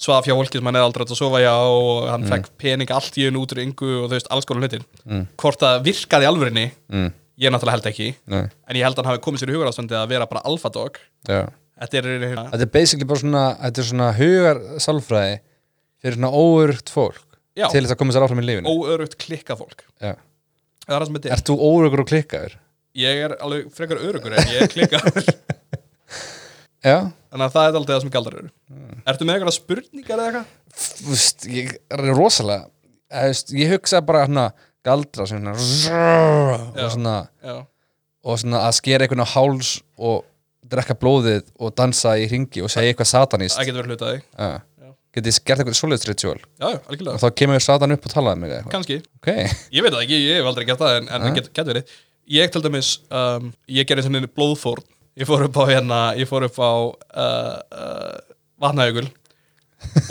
svaf 0.00 0.24
hjá 0.24 0.32
fólki 0.32 0.56
sem 0.56 0.64
hann 0.70 0.78
eða 0.80 0.86
aldrei 0.88 1.04
átt 1.04 1.12
að 1.12 1.18
sofa 1.20 1.40
hjá 1.42 1.52
og 1.60 2.06
hann 2.08 2.22
fekk 2.28 2.46
pening 2.60 2.88
allt 2.96 3.18
í 3.20 3.26
hennu 3.28 3.42
út 3.44 3.52
úr 3.52 3.60
yngu 3.66 3.90
og 4.00 4.06
þú 4.08 4.14
veist, 4.16 4.30
alls 4.32 4.46
konar 4.48 4.64
hlutin 4.64 4.84
Mm. 5.04 5.26
hvort 5.36 5.60
það 5.60 5.82
virkaði 5.84 6.28
alvörinni 6.30 6.64
mm, 6.88 7.10
ég 7.40 7.52
náttúrulega 7.52 7.76
held 7.76 7.88
ekki, 7.90 8.06
nei, 8.32 8.40
en 8.48 8.76
ég 8.78 8.84
held 8.86 8.96
að 8.96 9.04
hann 9.04 9.10
hafi 9.12 9.22
komið 9.26 9.42
sér 9.42 9.52
í 9.52 9.56
hugarástandi 9.58 9.96
að 9.98 10.08
vera 10.14 10.26
bara 10.30 10.40
alpha 10.48 10.70
dog. 10.72 10.96
Já. 11.28 11.42
Þetta 11.80 11.96
er 12.00 12.08
hérna, 12.20 12.44
Þetta 12.52 12.64
er 12.66 12.72
basically 12.72 13.08
bara 13.08 13.20
svona, 13.22 13.44
þetta 13.60 13.84
svona 13.90 14.08
hugar 14.16 14.58
sálfræði 14.84 15.36
fyrir 16.00 16.16
svona 16.18 16.32
óurugt 16.32 16.92
fólk 16.92 17.20
Já. 17.56 17.68
til 17.72 17.80
þess 17.84 17.92
að 17.94 18.00
koma 18.00 18.12
sér 18.16 18.24
áfram 18.24 18.40
í 18.40 18.46
lífinu. 18.48 18.72
Óörugt 18.72 19.16
klikka 19.20 19.56
fólk. 19.60 19.84
Já. 20.00 20.16
það 20.86 20.96
er 20.96 20.98
það 21.00 21.06
sem 21.10 21.16
þetta 21.20 21.28
er, 21.30 21.36
Ert 21.36 21.48
þú 21.52 21.56
óurugur 21.60 22.04
og 22.04 22.08
klikkaður? 22.12 22.56
Ég 22.98 23.22
er 23.26 23.36
alveg 23.38 23.68
frekar 23.74 24.00
örugur 24.02 24.34
en 24.34 24.50
ég 24.54 24.64
er 24.66 24.72
klikka 24.72 25.00
Já. 26.80 27.10
Þannig 27.30 27.44
að 27.44 27.52
það 27.54 27.66
er 27.68 27.76
alltaf 27.78 27.90
það 27.92 28.02
sem 28.02 28.12
galdar 28.14 28.36
eru. 28.40 28.50
Ertu 29.10 29.26
með 29.28 29.36
eitthvað 29.36 29.56
spurningar 29.58 30.22
eða 30.22 30.28
eitthvað? 30.30 30.54
Þú 30.80 31.10
veist, 31.12 31.44
ég 31.52 31.74
er 31.92 32.02
rosalega 32.16 33.26
veist, 33.28 33.52
ég 33.58 33.74
hugsa 33.74 34.00
bara 34.06 34.24
svona 34.26 34.46
galdra 34.86 35.26
svona, 35.28 35.52
Já. 35.60 36.00
og 36.86 36.94
svona 36.94 37.14
Já, 37.44 37.56
og 38.24 38.40
svona 38.40 38.62
að 38.64 38.76
skera 38.78 39.04
einhvern 39.06 39.24
á 39.26 39.32
háls 39.34 39.74
og 40.00 40.24
drekka 40.70 40.96
blóðið 40.96 41.48
og 41.60 41.74
dansa 41.76 42.14
í 42.20 42.26
ringi 42.30 42.62
og 42.64 42.72
segja 42.72 42.94
eitthvað 42.94 43.10
satanist. 43.12 43.58
Það 43.58 43.68
getur 43.70 43.82
verið 43.82 43.94
hlutaði 43.96 44.18
Já. 44.22 44.50
Já. 44.80 44.90
Getið 45.10 45.34
þið 45.36 45.44
gert 45.50 45.62
eitthvað 45.64 45.78
svoleiðs 45.82 46.08
ritual? 46.08 46.36
Já, 46.62 46.68
og 46.70 47.18
þá 47.20 47.28
kemur 47.42 47.64
satan 47.64 47.96
upp 47.96 48.06
og 48.08 48.14
talaði 48.14 48.40
mig 48.44 48.54
eitthvað? 48.56 48.72
Kannski. 48.78 48.98
Ok, 49.20 49.30
Ég 49.74 49.84
veit 49.84 49.92
það 49.92 50.04
ekki, 50.06 50.20
ég 50.30 50.40
hef 50.40 50.48
aldrei 50.52 50.68
gert 50.70 50.80
það 50.84 50.96
en, 51.02 51.10
en 51.18 51.36
get, 51.36 51.50
get 51.58 51.70
verið 51.74 51.98
Ég 52.30 52.50
til 52.54 52.62
dæmis, 52.62 52.92
um, 53.10 53.48
ég 53.66 53.86
gerði 53.88 54.04
svona 54.06 54.28
blóðfórn. 54.30 54.84
Ég 55.18 55.26
fór 55.26 55.42
upp 55.48 55.56
á 55.58 55.64
hérna, 55.66 55.98
ég 56.14 56.28
fór 56.30 56.44
upp 56.46 56.60
á 56.62 56.70
uh, 56.70 57.56
uh, 57.58 58.36
vatnajökul. 58.62 59.08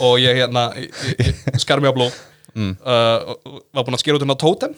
Og 0.04 0.18
ég 0.20 0.36
hérna 0.42 0.66
ég, 0.76 0.90
ég, 1.16 1.40
skar 1.62 1.80
mig 1.80 1.88
á 1.88 1.96
blóð. 1.96 2.18
Mm. 2.52 2.74
uh, 2.82 3.32
og- 3.32 3.64
var 3.72 3.86
búinn 3.86 3.96
að 3.96 4.02
skera 4.04 4.18
út 4.18 4.24
hérna 4.26 4.36
tótem. 4.36 4.76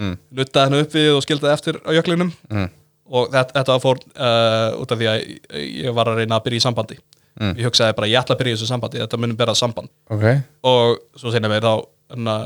Mm. 0.00 0.14
nuttaði 0.32 0.68
henni 0.68 0.84
upp 0.84 0.94
við 0.96 1.08
og 1.16 1.24
skildaði 1.24 1.52
eftir 1.56 1.80
á 1.84 1.90
jöklinum. 1.96 2.30
Mm. 2.50 2.68
og 3.12 3.32
þetta, 3.32 3.52
þetta 3.58 3.74
var 3.74 3.82
fór 3.82 3.98
uh, 4.12 4.80
út 4.80 4.92
af 4.92 5.00
því 5.00 5.08
að 5.10 5.18
ég, 5.60 5.90
var 5.96 6.08
að 6.12 6.20
reyna 6.22 6.38
að 6.38 6.46
byrja 6.46 6.60
í 6.60 6.64
sambandi. 6.66 7.00
Mm. 7.40 7.54
ég 7.56 7.68
hugsaði 7.70 7.96
bara, 7.96 8.08
ég 8.12 8.20
ætla 8.20 8.36
að 8.36 8.42
byrja 8.42 8.52
í 8.52 8.56
þessu 8.58 8.68
sambandi 8.68 9.00
þetta 9.00 9.20
munum 9.20 9.36
bera 9.40 9.56
samband. 9.56 9.88
Ok. 10.12 10.24
Og 10.68 11.00
svo 11.16 11.32
sinni 11.32 11.48
mér 11.48 11.64
þá 11.64 11.72
hérna, 12.12 12.36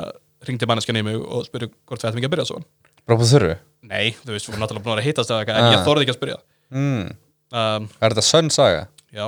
ringdi 0.46 0.68
manneskjan 0.70 1.00
í 1.02 1.06
mig 1.06 1.18
og 1.18 1.46
spurði 1.48 1.72
hvort 1.72 2.02
við 2.02 2.10
ættum 2.12 2.20
ekki 2.22 2.30
að 2.30 2.36
byrja 2.36 2.50
svo 2.52 2.60
På 3.06 3.18
þurru 3.22 3.54
Nei, 3.86 4.10
þú 4.18 4.34
veist, 4.34 4.48
við 4.48 4.52
vorum 4.52 4.62
náttúrulega 4.64 4.86
búin 4.88 4.98
að 5.00 5.06
hittast 5.06 5.30
eða 5.30 5.42
eitthvað, 5.44 5.58
en 5.60 5.66
Ah. 5.66 5.74
ég 5.76 5.84
þorði 5.86 6.04
ekki 6.06 6.14
að 6.14 6.18
spyrja 6.18 6.38
mm. 6.74 7.04
um, 7.60 7.88
Er 8.02 8.14
þetta 8.14 8.24
sönn 8.26 8.50
saga? 8.54 8.80
Já, 9.14 9.26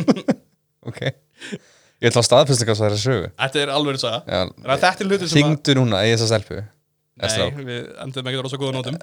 Ok 0.90 1.00
Ég 2.00 2.08
ætla 2.08 2.20
að 2.22 2.28
staðfesta 2.28 2.66
hvað 2.68 2.78
það 2.80 2.88
er 2.90 2.96
að 2.96 3.02
sögu 3.04 3.30
þetta 3.40 3.62
er 3.64 3.72
alveg 3.76 3.98
Já, 4.28 4.40
En 4.44 4.52
þetta 4.70 4.92
er 4.92 5.10
hluti 5.10 5.28
sem 5.28 5.40
að 5.40 5.40
Þingdu 5.40 5.76
núna 5.80 6.04
í 6.08 6.12
þessa 6.14 6.28
á. 7.40 7.46
Nei, 7.50 7.64
við 7.68 7.88
endum 8.04 8.30
ekki 8.30 8.44
rosa 8.46 8.60
góða 8.60 8.76
nótum 8.78 8.96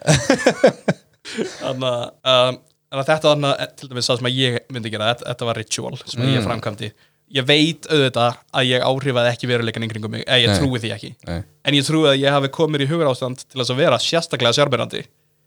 Þannig 1.61 1.89
að 1.91 2.47
um, 2.53 2.59
að 2.97 3.09
þetta 3.11 3.33
var 3.33 3.41
til 3.77 3.89
dæmis 3.91 4.07
það 4.07 4.19
sem 4.21 4.29
að 4.29 4.37
ég 4.39 4.57
myndi 4.73 4.91
gera 4.93 5.09
þetta, 5.11 5.27
þetta 5.33 5.47
var 5.49 5.59
ritual 5.59 5.97
sem 5.99 6.21
Mm. 6.23 6.29
ég 6.37 6.45
framkvæmdi 6.47 6.89
Ég 7.35 7.43
veit 7.43 7.83
auðvitað 7.91 8.37
að 8.55 8.67
ég 8.69 8.83
áhrifaði 8.87 9.31
ekki 9.33 9.47
veruleikan 9.49 9.83
yngringum 9.83 10.13
mig, 10.15 10.21
eða 10.23 10.37
ég 10.39 10.47
Nei. 10.53 10.59
trúi 10.61 10.79
því 10.79 10.91
ekki 10.95 11.09
Nei. 11.27 11.41
En 11.67 11.75
ég 11.75 11.83
trúi 11.83 12.05
að 12.07 12.19
ég 12.21 12.31
hafi 12.31 12.49
komið 12.55 12.85
í 12.85 12.87
hugur 12.87 13.09
ástand 13.11 13.41
til 13.43 13.59
þess 13.59 13.73
að 13.73 13.81
vera 13.81 13.97
sérstaklega 13.99 14.55
sjárbyrjandi 14.55 15.01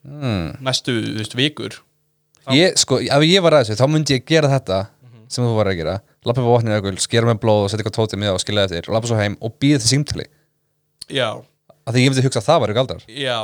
mm. 0.05 0.59
næstu, 0.67 0.97
þú 1.07 1.17
veist, 1.23 1.37
vikur 1.41 1.79
Ég, 2.57 2.77
sko, 2.81 2.99
ef 3.01 3.25
ég 3.25 3.43
var 3.45 3.57
að 3.57 3.65
þessu, 3.71 3.79
þá 3.81 3.89
myndi 3.95 4.17
ég 4.19 4.27
gera 4.29 4.49
þetta 4.53 4.81
Mhm. 5.01 5.25
sem 5.33 5.45
þú 5.45 5.55
var 5.57 5.67
að 5.73 5.77
gera 5.81 5.95
Lappa 6.29 6.43
upp 6.43 6.49
á 6.53 6.55
vatnið 6.59 6.77
ökul, 6.83 6.99
skera 7.01 7.27
með 7.31 7.39
blóð 7.41 7.63
og 7.65 7.71
setja 7.73 7.81
eitthvað 7.85 7.97
tótið 7.97 8.21
með 8.21 8.35
og 8.35 8.41
skilja 8.45 8.65
eftir 8.69 8.89
Lappa 8.93 9.09
svo 9.09 9.17
heim 9.17 9.37
og 9.41 9.55
býða 9.61 9.81
til 9.81 9.91
símtali 9.95 10.27
Já, 11.09 11.41
Af 11.87 11.95
því 11.95 12.05
ég 12.05 12.11
myndi 12.13 12.25
hugsa 12.29 12.41
að 12.43 12.49
það 12.51 12.61
var 12.61 12.73
galdrar 12.77 13.05
já 13.09 13.39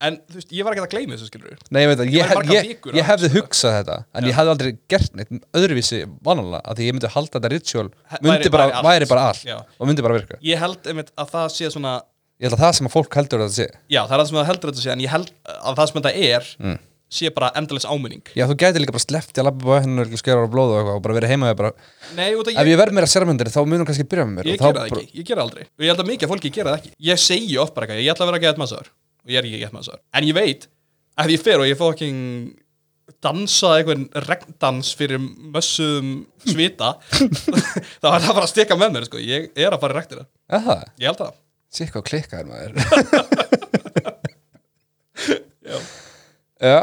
En 0.00 0.14
þú 0.30 0.36
veist, 0.38 0.52
ég 0.54 0.62
var 0.62 0.76
ekki 0.76 0.82
að 0.84 0.92
gleyma 0.92 1.16
þessu 1.16 1.26
skilur 1.26 1.56
Nei, 1.74 1.80
ég 1.82 1.88
veit 1.90 1.98
að 2.04 2.10
Ég 2.12 2.20
ég, 2.20 2.34
væri 2.38 2.54
ég, 2.54 2.68
ég 2.94 3.00
að 3.02 3.08
hefði 3.08 3.28
hugsa 3.34 3.40
hugsað 3.42 3.72
þetta 3.78 3.96
En 4.14 4.28
ég 4.28 4.36
hefði 4.38 4.52
aldrei 4.52 4.70
gert 4.94 5.16
neitt 5.18 5.32
öðruvísi 5.58 5.98
vanalega 6.28 6.60
Af 6.62 6.76
því 6.78 6.86
ég 6.86 6.94
myndi 6.94 7.10
halda 7.16 7.34
þetta 7.40 7.50
ritual. 7.50 7.88
Væri- 7.88 8.22
myndi 8.28 8.52
bara, 8.54 8.66
væri 8.68 8.76
allt. 8.78 8.86
væri 8.86 9.08
bara 9.10 9.24
allt. 9.32 9.42
Já. 9.48 9.56
Og 9.80 9.88
myndi 9.90 10.04
bara 10.06 10.14
virka. 10.20 10.38
Ég 10.46 10.58
held 10.62 10.86
einmitt 10.86 11.10
að 11.18 11.32
það 11.34 11.48
sé 11.56 11.70
svona 11.74 11.96
Ég 12.38 12.46
held 12.46 12.54
að 12.54 12.62
það 12.62 12.76
sem 12.78 12.86
að 12.86 12.94
fólk 12.94 13.16
heldur 13.18 13.42
að 13.42 13.48
þetta 13.48 13.58
sé. 13.58 13.66
Já, 13.90 14.00
það 14.06 14.14
er 14.14 14.20
það 14.22 14.28
sem 14.30 14.38
það 14.38 14.46
heldur 14.52 14.70
þetta 14.70 14.84
sé 14.86 14.92
En 14.94 15.02
ég 15.02 15.10
held 15.16 15.32
að 15.58 15.74
það 15.82 15.90
sem 15.90 15.98
þetta 15.98 16.14
er 16.28 16.46
Mm. 16.62 16.78
sé 17.10 17.30
bara 17.34 17.48
endalins 17.56 17.86
áminning. 17.88 18.22
Já, 18.36 18.44
þú 18.46 18.54
gæti 18.60 18.78
líka 18.84 18.92
bara 18.94 19.02
sleppt 19.02 19.38
að 19.40 19.46
labba 19.48 19.64
upp 19.64 19.74
á 19.74 19.82
hennu 19.82 20.02
og 20.06 20.18
skera 20.20 20.44
á 20.44 20.48
blóð 20.52 20.70
og 20.70 20.78
eitthvað 20.78 20.96
og 20.98 21.02
bara 21.02 21.14
verið 21.18 21.30
heima 21.32 21.50
og 21.50 21.56
bara 21.56 21.72
Nei, 22.14 22.34
út 22.36 22.46
af 22.46 22.54
Ef 22.60 22.66
ég 22.68 22.76
verð 22.78 22.92
meira 22.94 23.08
sérmyndir 23.10 23.48
þá 23.50 23.64
munum 23.66 23.86
kannski 23.88 24.04
byrja 24.06 24.26
með 24.28 24.34
mér. 24.38 24.44
Ég 24.44 24.54
og 24.54 24.60
þá 24.60 24.68
gera 24.68 24.78
það 24.84 24.90
bara- 24.92 25.02
ekki, 25.02 25.18
ég 25.18 25.24
gera 25.24 25.40
það 25.40 25.46
aldrei. 25.48 25.64
Og 25.64 25.82
ég 25.82 25.88
held 25.88 26.02
að 26.04 26.08
mikið 26.12 26.22
af 26.22 26.30
fólki 26.30 26.50
gera 26.52 26.70
það 26.70 26.78
ekki. 26.78 26.90
Ég 27.08 27.18
segi 27.18 27.56
oft 27.58 27.74
bara 27.74 27.86
eitthvað, 27.88 28.04
ég 28.04 28.12
ætla 28.12 28.24
að 28.28 28.30
vera 28.30 28.42
gett 28.44 28.58
massar 28.60 28.86
Og 29.28 29.34
ég 29.34 29.40
er 29.42 29.44
ekki 29.50 29.60
gett 29.60 29.74
massar 29.76 30.00
En 30.16 30.24
ég 30.24 30.32
veit, 30.36 30.64
að 31.20 31.34
ég 31.34 31.42
fer 31.44 31.60
og 31.60 31.68
ég 31.68 31.76
fóking 31.78 32.18
dansa 33.24 33.74
einhvern 33.78 34.06
regndans 34.28 34.92
fyrir 34.96 35.20
mössuðum 35.20 36.10
svita 36.44 36.94
þá 38.02 38.08
er 38.12 38.24
það 38.24 38.34
bara 38.34 38.44
að 38.44 38.50
stika 38.52 38.76
með 38.78 38.94
mér 38.94 39.06
sko. 39.08 39.20
Ég 39.20 39.48
er 39.56 39.72
að 39.74 39.82
fara 39.84 40.02
í 40.04 40.18
Er 40.18 40.64
það? 40.64 40.82
Ég 41.00 41.06
held 41.10 41.22
það 41.22 41.36
Sikk 41.78 41.98
á 41.98 42.02
klikkaður 42.08 42.48
maður 42.48 42.72
Já. 45.68 45.76
Já 46.64 46.80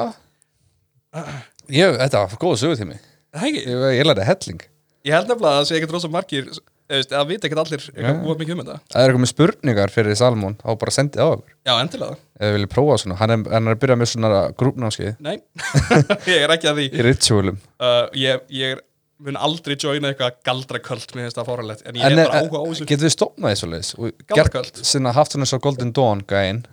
Ég, 1.72 1.96
þetta 1.98 2.22
var 2.22 2.38
góð 2.42 2.58
sögutími 2.62 2.98
Það 3.34 3.48
ekki? 3.50 3.62
Ég, 3.66 3.86
ég 3.98 4.06
lærði 4.10 4.28
helling 4.30 4.66
Ég 5.06 5.16
held 5.16 5.30
nefnilega 5.32 5.54
að 5.54 5.60
það 5.62 5.70
sé 5.70 5.78
ekkert 5.80 5.96
rosa 5.96 6.12
margir 6.14 6.50
eða 6.86 7.00
veist, 7.02 7.14
að 7.18 7.30
vita 7.32 7.48
ekkert 7.50 7.62
allir 7.64 7.86
úr 8.30 8.40
mikið 8.40 8.56
um 8.56 8.62
þetta. 8.64 8.76
Það 8.94 9.02
er 9.02 9.10
eitthvað 9.10 9.24
með 9.26 9.32
spurningar 9.34 9.94
fyrir 9.94 10.18
Salmón 10.20 10.58
þá 10.62 10.68
bara 10.84 10.94
sendið 10.96 11.24
á 11.24 11.28
okkur. 11.34 11.54
Já, 11.66 11.74
endilega. 11.82 12.18
Ef 12.36 12.46
við 12.50 12.56
viljum 12.60 12.72
prófa 12.76 12.98
svona 13.02 13.18
Hann 13.22 13.34
er, 13.36 13.46
hann 13.56 13.70
er 13.72 13.76
að 13.78 13.82
byrja 13.86 13.96
með 14.02 14.10
svona 14.12 14.30
grúpnámskið 14.60 15.14
Nei, 15.26 15.38
ég 16.34 16.44
er 16.46 16.54
ekki 16.58 16.70
að 16.72 16.82
því. 16.82 16.88
Í 16.92 17.06
ritualum 17.08 17.58
uh, 17.80 18.04
ég, 18.20 18.44
ég 18.60 18.82
mun 19.26 19.38
aldrei 19.40 19.78
joina 19.80 20.10
eitthvað 20.12 20.36
galdraköld 20.46 21.14
mér 21.16 21.30
finnst 21.30 21.38
það 21.40 21.48
fóralegt 21.48 21.86
en 21.88 21.96
ég 21.96 22.04
En 22.10 22.20
er, 22.20 22.28
bara 22.28 22.42
áhuga 22.44 22.60
á 22.60 22.66
þessu. 22.68 22.88
getur 22.92 23.08
við 23.08 23.14
stopnað 23.16 23.54
þessu 23.56 23.70
leis 23.72 23.92
Galdraköld? 24.28 24.82
sinna 24.92 25.14
haft 25.16 25.32
svona 25.38 25.48
svo 25.48 25.62
Golden 25.64 25.94
Dawn 25.96 26.26
gæinn 26.28 26.66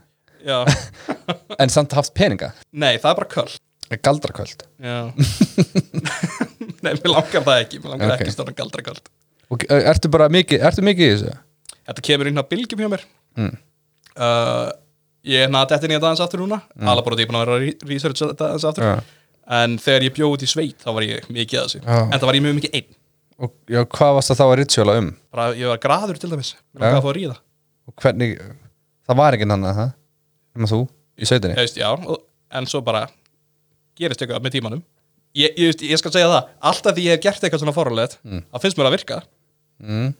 en 1.62 1.70
samt 1.70 1.94
haft 1.94 2.10
peninga? 2.18 2.50
Nei, 2.74 2.96
það 2.98 3.12
er 3.12 3.18
bara 3.22 3.30
köld. 3.30 3.60
Galdraköld. 4.02 4.64
Já. 4.82 4.96
Nei, 6.82 6.92
mér 6.96 7.10
langar 7.12 7.44
það 7.46 7.58
ekki 7.62 7.78
Mér 7.82 7.92
langar 7.94 8.14
Ok. 8.16 8.22
ekki 8.24 8.34
stóra 8.34 8.54
galdraköld 8.58 9.04
og 9.52 9.64
uh, 9.68 9.82
ertu 9.92 10.10
bara 10.12 10.28
mikið, 10.32 10.62
ertu 10.68 10.84
mikið 10.86 11.08
í 11.08 11.12
þessu? 11.16 11.34
Þetta 11.88 12.04
kemur 12.08 12.30
inn 12.30 12.40
á 12.40 12.44
bylgjum 12.48 12.84
hjá 12.84 12.90
mér 12.96 13.04
Mm. 13.32 13.54
uh, 14.20 14.68
Ég 15.24 15.44
er 15.46 15.50
nátt 15.54 15.70
eftir 15.72 15.88
nýja 15.88 16.00
dagans 16.02 16.20
aftur 16.20 16.40
núna 16.42 16.58
mm. 16.76 16.88
Alla 16.90 17.00
bara 17.06 17.16
búin 17.16 17.36
að 17.38 17.44
vera 17.46 17.54
að 17.56 17.62
re- 17.62 17.88
researcha 17.88 18.26
þetta 18.32 18.48
aðeins 18.50 18.66
aftur 18.68 18.84
Já. 18.84 18.96
En 19.56 19.76
þegar 19.80 20.04
ég 20.04 20.12
bjóð 20.16 20.34
út 20.36 20.44
í 20.44 20.48
sveit 20.50 20.82
þá 20.82 20.90
var 20.96 21.06
ég 21.06 21.28
mikið 21.32 21.60
að 21.60 21.64
þessu 21.70 21.80
Já. 21.80 21.96
En 22.02 22.18
það 22.18 22.26
var 22.28 22.36
ég 22.38 22.44
mjög 22.44 22.56
mikið 22.58 22.76
einn 22.80 22.90
og 23.42 23.54
já, 23.72 23.80
hvað 23.96 24.12
varst 24.18 24.30
það 24.32 24.40
þá 24.42 24.44
að 24.44 24.54
rituala 24.60 24.96
um? 25.00 25.08
bara, 25.32 25.46
Ég 25.56 25.70
var 25.72 25.80
graður 25.86 26.20
til 26.20 26.30
dæmis 26.34 26.50
Mér 26.52 26.60
Já. 26.60 26.82
langaði 26.84 26.98
að 27.00 27.06
fá 27.06 27.10
að 27.12 27.16
ríða 27.22 27.36
og 27.88 27.94
hvernig, 28.04 28.34
það 29.08 29.18
var 29.22 29.36
enginn 29.38 29.54
hann 29.56 29.64
það 29.70 29.82
um 30.60 30.68
þú 30.74 30.80
í 31.22 31.28
sveitinni 31.32 31.56
Ég 31.56 31.64
veist, 31.64 31.80
já, 31.80 31.88
og, 31.96 32.20
En 32.52 32.68
svo 32.68 32.82
bara 32.84 33.06
gerist 33.96 34.20
eitthvað 34.22 34.44
með 34.44 34.58
tímanum 34.58 34.82
Ég, 35.32 35.54
ég, 35.56 35.70
veist, 35.72 35.82
ég 35.88 35.96
skal 36.02 36.12
segja 36.18 36.28
það 36.28 36.50
Alltaf 36.68 36.98
því 36.98 37.06
ég 37.08 37.16
hef 37.16 37.24
gert 37.24 37.46
eitthvað 37.48 37.64
svona 37.64 37.74
fóralegt 37.78 38.18
Mm. 38.22 38.44
Það 38.52 38.66
finnst 38.66 38.78
mér 38.82 38.90
að 38.90 38.96
virka 38.98 39.22
mm. 39.84 40.10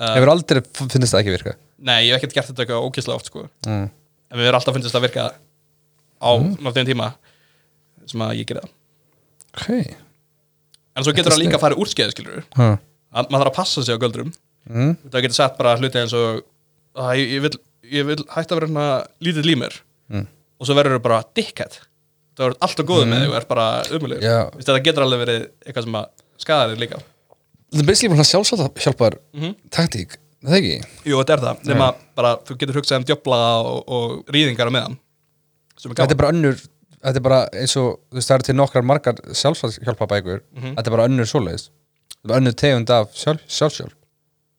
Uh, 0.00 0.14
hefur 0.16 0.32
aldrei 0.32 0.60
finnst 0.64 1.12
það 1.12 1.22
ekki 1.22 1.34
virka 1.34 1.56
Nei, 1.80 2.06
ég 2.06 2.14
hef 2.14 2.20
ekkert 2.20 2.36
gert 2.38 2.50
þetta 2.50 2.64
eitthvað 2.64 2.86
ókýrslega 2.88 3.20
oft 3.20 3.28
sko. 3.28 3.42
mm. 3.68 3.88
En 4.30 4.40
við 4.40 4.48
erum 4.48 4.60
alltaf 4.60 4.76
finnst 4.76 4.96
að 4.96 5.04
virka 5.06 5.26
á 5.30 6.30
mm. 6.32 6.54
náttúrulega 6.60 6.88
tíma 6.88 7.08
sem 8.08 8.24
að 8.24 8.36
ég 8.40 8.48
gera 8.48 8.62
það 8.64 8.72
ok 9.60 9.98
En 10.98 11.06
svo 11.06 11.14
getur 11.16 11.32
það 11.32 11.42
líka 11.42 11.58
að 11.58 11.64
fara 11.64 11.78
úr 11.80 11.90
skeiðu, 11.90 12.14
skilur 12.14 12.40
huh. 12.58 12.78
Maður 13.10 13.36
þarf 13.42 13.50
að 13.52 13.58
passa 13.58 13.84
sig 13.84 13.96
á 13.96 14.02
göldrum 14.02 14.32
mm. 14.70 14.96
Það 15.12 15.26
getur 15.26 15.38
sett 15.38 15.60
bara 15.60 15.76
hluti 15.78 16.00
eins 16.00 16.16
og 16.16 16.40
að, 16.96 17.12
ég, 17.20 17.36
ég, 17.36 17.44
vil, 17.44 17.52
ég 18.00 18.08
vil 18.10 18.18
hætta 18.32 18.56
að 18.56 18.64
vera 18.64 18.88
lítið 19.22 19.48
límur 19.52 19.80
Mm. 20.10 20.24
og 20.58 20.66
svo 20.66 20.74
verður 20.74 20.96
það 20.96 21.04
bara 21.04 21.18
dickhead 21.38 21.76
Það 22.34 22.42
verður 22.42 22.56
alltaf 22.66 22.86
góður 22.88 23.08
með 23.10 23.20
þig 23.22 23.30
og 23.30 23.36
er 23.38 23.44
bara 23.46 23.66
Já. 24.24 24.38
Þetta 24.56 24.80
getur 24.86 25.04
alveg 25.04 25.20
verið 25.22 25.42
eitthvað 25.62 25.84
sem 25.86 25.98
að 26.00 26.06
skada 26.40 26.70
þig 26.72 26.80
líka 26.82 26.98
það 27.72 27.82
er 27.82 27.86
basically 27.86 28.14
bara 28.14 28.26
sjálfsagt 28.26 28.82
hjálpar 28.84 29.16
Mhm. 29.34 29.54
taktík, 29.70 30.16
er 30.44 30.48
það 30.50 30.58
ekki? 30.60 30.76
Jú, 31.06 31.16
þetta 31.20 31.32
er 31.36 31.42
það, 31.44 31.64
nema 31.70 31.94
bara 32.16 32.36
þú 32.44 32.56
getur 32.58 32.74
hugsað 32.80 32.96
um 33.00 33.04
djöfla 33.04 33.40
og, 33.64 33.84
og 33.88 34.26
rýðingar 34.34 34.68
á 34.70 34.72
meðan 34.74 34.96
er 35.84 35.94
þetta 35.94 36.10
er 36.10 36.20
bara 36.22 36.32
önnur 36.32 36.56
þetta 37.00 37.16
er 37.16 37.20
bara 37.24 37.40
eins 37.56 37.76
og, 37.80 37.98
þú 38.10 38.18
veist, 38.18 38.28
það 38.28 38.34
eru 38.34 38.42
til 38.50 38.54
nokkrar 38.58 38.84
margar 38.84 39.14
sjálfshjálpabækur, 39.32 40.40
Mhm. 40.56 40.74
þetta 40.76 40.86
er 40.86 40.96
bara 40.96 41.06
önnur 41.08 41.28
svoleiðis 41.28 41.70
þetta 42.22 42.34
er 42.34 42.40
önnur 42.40 42.56
tegund 42.56 42.90
af 42.90 43.14
sjálf, 43.14 43.40
sjálfsjálf 43.48 43.92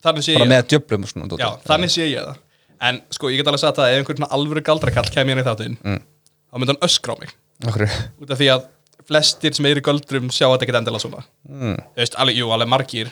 bara 0.03 0.17
ég 0.17 0.47
með 0.49 0.63
djöflum 0.71 1.03
og 1.03 1.09
svona 1.11 1.27
dóti. 1.29 1.39
Já, 1.43 1.59
þannig 1.67 1.89
sé 1.93 2.07
ég 2.09 2.25
það 2.25 2.37
En 2.81 2.99
sko, 3.11 3.27
ég 3.29 3.37
get 3.37 3.45
alveg 3.45 3.59
sagt 3.61 3.77
að 3.77 3.91
ef 3.93 3.99
einhvern 4.07 4.17
svona 4.17 4.31
alvöru 4.33 4.61
galdrakall 4.65 5.05
kemur 5.13 5.31
inn 5.37 5.37
í 5.37 5.45
þáttinn 5.45 5.77
Mm. 5.85 5.99
þá 6.49 6.57
myndi 6.57 6.67
hann 6.73 6.81
öskra 6.81 7.13
á 7.13 7.17
mig 7.19 7.29
Okkur, 7.61 7.85
út 8.21 8.31
af 8.31 8.37
því 8.39 8.47
að 8.49 8.63
flestir 9.07 9.55
sem 9.57 9.67
eru 9.69 9.81
í 9.81 9.85
göldrum 9.85 10.29
sjá 10.33 10.47
þetta 10.51 10.67
ekki 10.67 10.77
endilega 10.81 11.03
svona 11.03 11.23
mm. 11.49 11.77
Veist, 11.97 12.17
alveg, 12.21 12.39
jú, 12.41 12.51
alveg 12.53 12.71
margir 12.71 13.11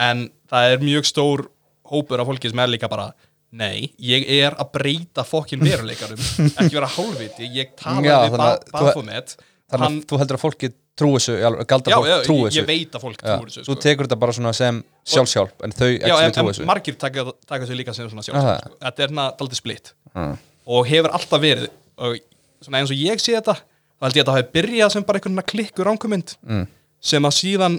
en 0.00 0.26
það 0.50 0.74
er 0.74 0.84
mjög 0.84 1.08
stór 1.10 1.44
hópur 1.90 2.22
af 2.22 2.30
fólki 2.30 2.50
sem 2.52 2.62
er 2.64 2.72
líka 2.72 2.90
bara 2.90 3.10
nei, 3.54 3.90
ég 4.02 4.24
er 4.40 4.56
að 4.58 4.72
breyta 4.74 5.24
fokkin 5.26 5.62
veruleikarum 5.68 6.20
ekki 6.20 6.72
vera 6.74 6.90
hálfviti, 6.96 7.50
ég 7.54 7.74
tala 7.80 8.02
Já, 8.06 8.16
við 8.26 8.38
Baphomet 8.72 9.36
þannig 9.70 9.86
að 9.90 10.00
þú 10.10 10.22
heldur 10.22 10.38
að 10.38 10.44
fólki 10.44 10.70
trúi 10.94 11.18
þessu, 11.18 11.34
já, 11.42 11.48
já, 11.50 12.16
trúi 12.22 12.36
ég, 12.38 12.44
þessu 12.46 12.60
ég 12.60 12.66
veit 12.68 12.94
að 12.94 13.02
fólk 13.02 13.22
Já, 13.24 13.32
trúir 13.34 13.50
þessu 13.50 13.64
þú 13.66 13.74
sko. 13.74 13.82
tekur 13.82 14.06
þetta 14.06 14.18
bara 14.22 14.54
sem 14.54 14.76
sjálfsjálf 15.10 15.64
en 15.66 15.74
þau 15.74 15.88
ekki 15.88 16.10
en, 16.12 16.34
trúi 16.36 16.44
en 16.44 16.50
þessu 16.52 16.66
margir 16.68 16.98
taka, 17.02 17.24
taka 17.48 17.64
þessu 17.64 17.78
líka 17.80 17.94
sem 17.96 18.10
sjálfsagt 18.10 18.68
sko. 18.68 18.76
þetta 18.84 19.06
er 19.08 19.14
daldið 19.40 19.58
splitt 19.60 19.94
Mm. 20.14 20.36
og 20.70 20.84
hefur 20.86 21.10
alltaf 21.10 21.40
verið 21.42 21.64
og 21.98 22.20
svona 22.62 22.78
eins 22.78 22.92
og 22.94 23.00
ég 23.00 23.18
sé 23.18 23.32
þetta 23.34 23.56
þá 24.04 24.08
held 24.10 24.16
ég 24.18 24.24
að 24.24 24.28
það 24.28 24.36
hafi 24.38 24.52
byrjað 24.58 24.90
sem 24.92 25.04
bara 25.08 25.18
einhvern 25.20 25.42
klikkur 25.48 25.88
ránkumind 25.88 26.34
Mm. 26.44 26.66
sem 27.00 27.22
að 27.24 27.36
síðan 27.40 27.78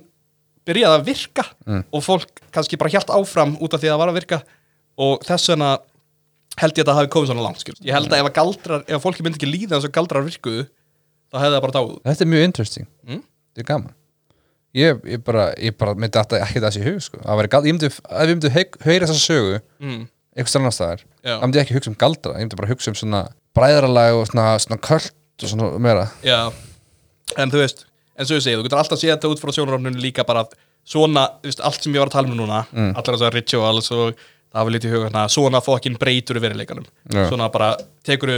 byrjaði 0.65 0.97
að 0.99 1.05
virka 1.05 1.43
Mm. 1.67 1.83
og 1.93 2.01
fólk 2.03 2.41
kannski 2.51 2.77
bara 2.81 2.89
hjælt 2.89 3.11
áfram 3.13 3.57
út 3.61 3.73
af 3.73 3.81
því 3.81 3.89
að 3.89 3.93
það 3.93 4.01
var 4.01 4.09
að 4.09 4.17
virka 4.19 4.41
og 4.97 5.21
þess 5.27 5.49
vegna 5.53 5.77
held 6.57 6.73
ég 6.77 6.83
að 6.85 6.89
það 6.89 6.95
hafi 7.01 7.11
komið 7.13 7.27
svona 7.29 7.43
langt 7.45 7.59
skil. 7.61 7.75
ég 7.83 7.93
held 7.93 8.09
að 8.09 8.19
ef, 8.19 8.25
að 8.25 8.33
galdrar, 8.33 8.83
ef 8.87 9.03
fólki 9.03 9.21
myndi 9.23 9.37
ekki 9.37 9.51
líða 9.51 9.75
eins 9.77 9.85
og 9.85 9.91
galdrar 9.91 10.23
virkuðu 10.25 10.65
þá 11.29 11.37
hefði 11.43 11.55
það 11.57 11.61
bara 11.61 11.75
dáið 11.77 12.01
Þetta 12.09 12.21
er 12.25 12.31
mjög 12.33 12.43
interesting, 12.49 12.87
Mm. 13.05 13.21
þetta 13.53 13.61
er 13.61 13.69
gaman 13.73 13.93
Ég, 14.75 14.99
ég 15.07 15.23
bara, 15.23 15.53
ég 15.55 15.77
bara 15.77 15.93
myndi 15.95 16.17
alltaf 16.19 16.41
ekki 16.43 16.59
þessi 16.59 16.81
í 16.81 16.83
hug 16.83 16.97
sko. 16.99 17.17
Það 17.23 17.47
gald, 17.47 17.63
myndi, 17.63 17.85
ef 17.87 17.99
ég 18.11 18.31
myndi 18.35 18.49
heyra 18.83 19.07
þessa 19.07 19.23
sögu 19.23 19.61
mm. 19.79 20.01
einhvers 20.35 20.55
annar 20.59 20.73
staðar, 20.75 21.03
þá 21.23 21.43
myndi 21.45 21.59
ég 21.61 21.63
ekki 21.63 21.75
hugsa 21.77 21.91
um 21.93 21.95
galdra 21.95 22.33
ég 22.35 22.43
myndi 22.43 22.57
bara 22.59 22.67
hugsa 22.73 22.91
um 22.91 22.97
svona 22.99 23.21
bræðralag 23.55 24.17
og 24.19 24.27
svona, 24.27 24.59
svona 24.59 24.81
og 25.43 25.49
svona 25.51 25.71
meira 25.79 26.05
Já, 26.23 26.39
en 27.37 27.51
þú 27.51 27.59
veist 27.63 27.85
en 28.15 28.25
svo 28.29 28.37
ég 28.39 28.45
segi, 28.45 28.55
þú 28.59 28.63
getur 28.67 28.79
alltaf 28.79 28.99
séð 29.01 29.11
þetta 29.15 29.31
út 29.33 29.41
frá 29.43 29.51
sjónarofnunum 29.57 29.99
líka 29.99 30.23
bara 30.27 30.45
svona, 30.87 31.25
þú 31.41 31.49
veist, 31.49 31.59
allt 31.67 31.83
sem 31.83 31.93
ég 31.95 31.99
var 32.03 32.07
að 32.11 32.15
tala 32.19 32.31
um 32.31 32.37
núna 32.39 32.61
Mm. 32.71 32.93
allar 32.95 33.17
þessar 33.17 33.33
rituals 33.35 33.91
og 33.91 34.13
það 34.15 34.61
hafa 34.61 34.71
lítið 34.75 34.87
í 34.87 34.93
huga 34.95 35.09
hérna, 35.09 35.25
svona 35.29 35.59
fokkin 35.65 35.97
breytur 35.99 36.39
veruleikanum 36.39 36.85
Já. 37.11 37.27
svona 37.29 37.49
bara 37.51 37.75
tekur 38.05 38.31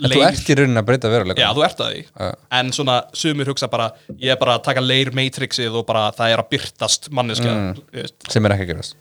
En 0.00 0.08
þú 0.08 0.20
ert 0.24 0.48
í 0.48 0.54
rauninni 0.56 0.80
að 0.80 0.86
breyta 0.88 1.08
veruleika 1.12 1.42
Já, 1.42 1.50
þú 1.52 1.64
ert 1.66 1.80
að 1.84 1.88
því 1.92 2.02
Já. 2.08 2.28
En 2.56 2.70
svona 2.72 2.94
sumir 3.12 3.48
hugsa 3.50 3.68
bara 3.68 3.90
Ég 4.16 4.30
er 4.32 4.36
bara 4.40 4.54
að 4.56 4.62
taka 4.64 4.80
leir 4.80 5.10
matrixið 5.12 5.74
og 5.76 5.84
bara 5.86 6.06
það 6.16 6.32
er 6.32 6.40
að 6.40 6.48
byrtast 6.54 7.10
manneskja 7.12 7.52
Mm. 7.52 8.08
Sem 8.32 8.46
er 8.46 8.54
ekki 8.56 8.64
að 8.64 8.70
gerast 8.74 8.96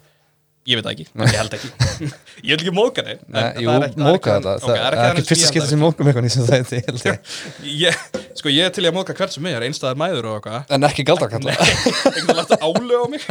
Ég 0.70 0.78
veit 0.78 0.90
ekki, 0.92 1.06
ég 1.18 1.38
held 1.40 1.54
ekki. 1.58 1.70
Ég 2.46 2.52
vil 2.52 2.60
ekki 2.60 2.74
móka 2.76 3.02
en 3.02 3.22
það 3.34 3.56
jú, 3.64 3.70
er 3.74 3.86
er 3.88 3.96
móka 4.06 4.36
þetta. 4.36 4.52
Það 4.62 4.82
er 4.84 4.98
ekki 5.10 5.24
ég 5.34 5.50
skipti 5.50 5.62
held 5.64 5.72
sem 5.72 5.82
mókum 5.82 6.10
eitthvað 6.12 6.26
nýtt 6.28 6.36
sem 6.36 6.46
það 6.46 6.60
er 6.60 6.68
til 6.70 7.00
það. 7.02 7.40
ég, 7.80 8.04
Sko, 8.38 8.52
ég 8.54 8.68
er 8.68 8.76
til 8.76 8.86
að 8.86 8.94
móka 9.00 9.16
hvert 9.18 9.34
sem 9.34 9.48
er 9.50 9.66
Einstæðar 9.66 9.98
mæður 10.00 10.28
og 10.30 10.38
eitthvað. 10.38 10.76
En 10.78 10.86
ekki 10.90 11.06
galdrakalla 11.10 11.56
Einhvern 11.58 12.44
veginn 12.44 12.62
álög 12.70 13.02
á 13.02 13.08
mig. 13.16 13.26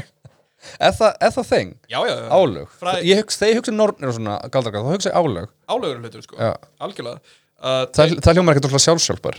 Er 0.82 0.96
það, 0.98 1.12
er 1.22 1.34
þeng? 1.52 1.70
Já, 1.88 1.98
já, 2.08 2.14
Álög? 2.34 2.74
Ég 3.06 3.20
þegar 3.38 3.52
ég 3.52 3.60
hugsa 3.60 3.74
nornir 3.74 4.10
og 4.10 4.16
svona 4.18 4.34
galdrakalla, 4.50 4.90
þá 4.90 4.96
hugsa 4.98 5.12
ég 5.12 5.18
álög. 5.22 5.52
Álögur 5.70 6.02
hlutur, 6.02 6.24
sko. 6.26 6.38
Já. 6.42 6.50
Algjörlega. 6.82 7.36
Uh, 7.58 7.84
Það, 7.94 8.18
hljómar 8.34 8.58
ekkert 8.58 8.68
alltaf 8.68 8.84
sjálfsjálfar. 8.84 9.38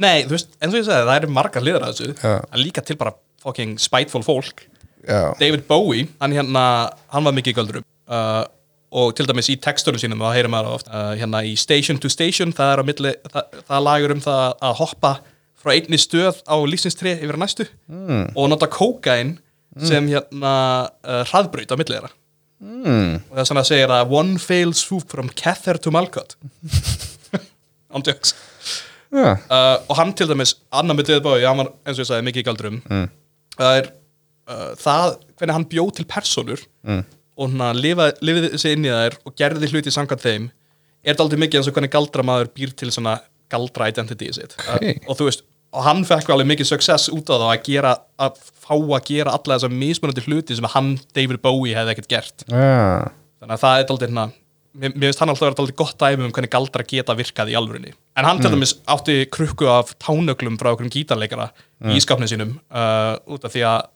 Nei, 0.00 0.24
þú 0.24 0.36
veist, 0.38 0.56
eins 0.60 0.72
og 0.74 0.80
ég 0.80 0.88
sagði, 0.88 1.06
það 1.10 1.20
eru 1.20 1.32
margar 1.36 1.66
liðar 1.66 1.86
að 1.86 2.00
þessu. 2.00 2.32
Er 2.40 2.62
líka 2.64 2.84
til 2.86 2.96
bara 3.00 3.14
fucking 3.44 3.76
spiteful 3.80 4.24
fólk 4.24 4.64
Já, 5.08 5.32
David 5.40 5.66
Bowie, 5.68 6.08
hann 6.20 6.34
hérna 6.36 6.64
hann 7.08 7.24
var 7.24 7.36
mikið 7.36 7.54
í 7.54 7.56
göldurum 7.56 7.84
uh, 8.10 8.44
og 8.90 9.12
til 9.16 9.26
dæmis 9.28 9.48
í 9.52 9.56
textunum 9.62 10.00
sínum, 10.02 10.20
það 10.20 10.34
heyrir 10.36 10.52
maður 10.52 10.76
oft 10.76 10.88
uh, 10.90 11.12
hérna 11.16 11.40
í 11.46 11.54
Station 11.58 12.00
to 12.02 12.10
Station 12.12 12.52
það 12.56 12.72
er 12.74 12.82
á 12.82 12.84
milli, 12.88 13.12
það, 13.32 13.60
það 13.70 13.84
lagur 13.86 14.14
um 14.16 14.22
það 14.24 14.46
að 14.68 14.74
hoppa 14.82 15.12
frá 15.60 15.72
einni 15.76 16.00
stöð 16.00 16.40
á 16.48 16.56
lífsins 16.68 16.98
yfir 17.00 17.36
að 17.36 17.42
næstu 17.44 17.66
mm. 17.88 18.32
og 18.34 18.50
nota 18.52 18.68
kókain 18.70 19.36
sem 19.86 20.08
hérna 20.10 20.54
uh, 21.06 21.22
hraðbraut 21.30 21.70
á 21.70 21.76
milli 21.78 21.94
þeirra. 21.96 22.10
Mm. 22.60 23.12
og 23.30 23.32
það 23.32 23.40
er 23.40 23.48
svona 23.48 23.62
að 23.62 23.68
segja 23.70 23.86
að 23.96 24.10
one 24.18 24.40
fail 24.42 24.74
swoop 24.76 25.08
from 25.14 25.30
Cather 25.32 25.78
to 25.80 25.92
Malcott 25.94 26.34
ándjöks 27.88 28.34
uh, 29.16 29.78
og 29.88 29.94
hann 29.96 30.12
til 30.12 30.28
dæmis, 30.28 30.58
annar 30.68 30.98
með 30.98 31.14
David 31.14 31.24
Bowie 31.24 31.48
hann 31.48 31.62
var 31.62 31.72
eins 31.86 31.96
og 31.96 32.04
ég 32.04 32.10
sagði 32.10 32.26
mikið 32.28 32.44
í 32.44 32.48
galdurum 32.50 32.82
Mm. 32.90 33.08
það 33.56 33.78
er 33.78 33.90
uh, 34.50 34.70
það, 34.80 35.16
hvernig 35.38 35.56
hann 35.58 35.68
bjóð 35.72 35.92
til 36.00 36.06
personur 36.10 36.66
Mm. 36.86 37.04
og 37.40 37.54
hann 37.60 37.78
lifiði 37.80 38.58
sig 38.60 38.74
inn 38.76 38.86
í 38.88 38.92
þær 38.92 39.16
og 39.28 39.34
gerði 39.38 39.68
hluti 39.70 39.92
samkvæmt 39.94 40.24
þeim 40.24 40.50
er 41.04 41.12
þetta 41.14 41.24
aldrei 41.26 41.40
mikið 41.44 41.60
eins 41.60 41.68
og 41.70 41.76
hvernig 41.76 41.92
galdramaður 41.94 42.50
býr 42.56 42.72
til 42.76 42.90
svona 42.92 43.18
galdra 43.52 43.88
identity 43.90 44.28
sitt. 44.36 44.56
Ok. 44.64 44.82
uh, 44.84 45.08
og 45.10 45.18
þú 45.18 45.28
veist, 45.30 45.44
og 45.70 45.84
hann 45.86 46.02
fekk 46.08 46.32
alveg 46.34 46.48
mikið 46.50 46.68
success 46.72 47.08
út 47.14 47.30
á 47.30 47.36
það 47.38 47.46
að 47.52 47.62
gera 47.68 47.92
að 48.20 48.40
fá 48.64 48.74
að 48.74 49.04
gera 49.08 49.32
alla 49.38 49.56
þessar 49.56 49.72
mismunandi 49.74 50.24
hluti 50.26 50.56
sem 50.58 50.68
hann, 50.74 50.92
David 51.16 51.40
Bowie, 51.44 51.76
hefði 51.78 51.94
ekkert 51.94 52.10
gert. 52.10 52.44
Já, 52.50 53.10
þannig 53.40 53.54
að 53.56 53.62
það 53.64 53.78
er 53.82 53.88
daldið 53.90 54.08
hérna 54.10 54.24
mér, 54.80 54.92
finnst 55.02 55.22
hann 55.22 55.32
alltaf 55.32 55.44
að 55.44 55.48
vera 55.50 55.58
daldið 55.60 55.78
gott 55.80 55.96
dæmi 56.02 56.26
um 56.26 56.34
hvernig 56.34 56.52
galdra 56.52 56.84
geta 56.86 57.16
virkað 57.18 57.50
í 57.50 57.56
alvörinni 57.58 57.94
en 58.20 58.26
hann 58.28 58.38
til 58.42 58.52
dæmis 58.52 58.74
átti 58.90 59.16
krukku 59.32 59.66
af 59.70 59.94
tánöglum 60.02 60.58
frá 60.60 60.70
okkur 60.74 60.90
gítarleikara 60.94 61.48
í 61.90 61.98
skapnið 62.02 62.34
sínum 62.34 62.52
uh, 62.70 63.16
út 63.30 63.46
af 63.48 63.54
því 63.54 63.64
að 63.66 63.88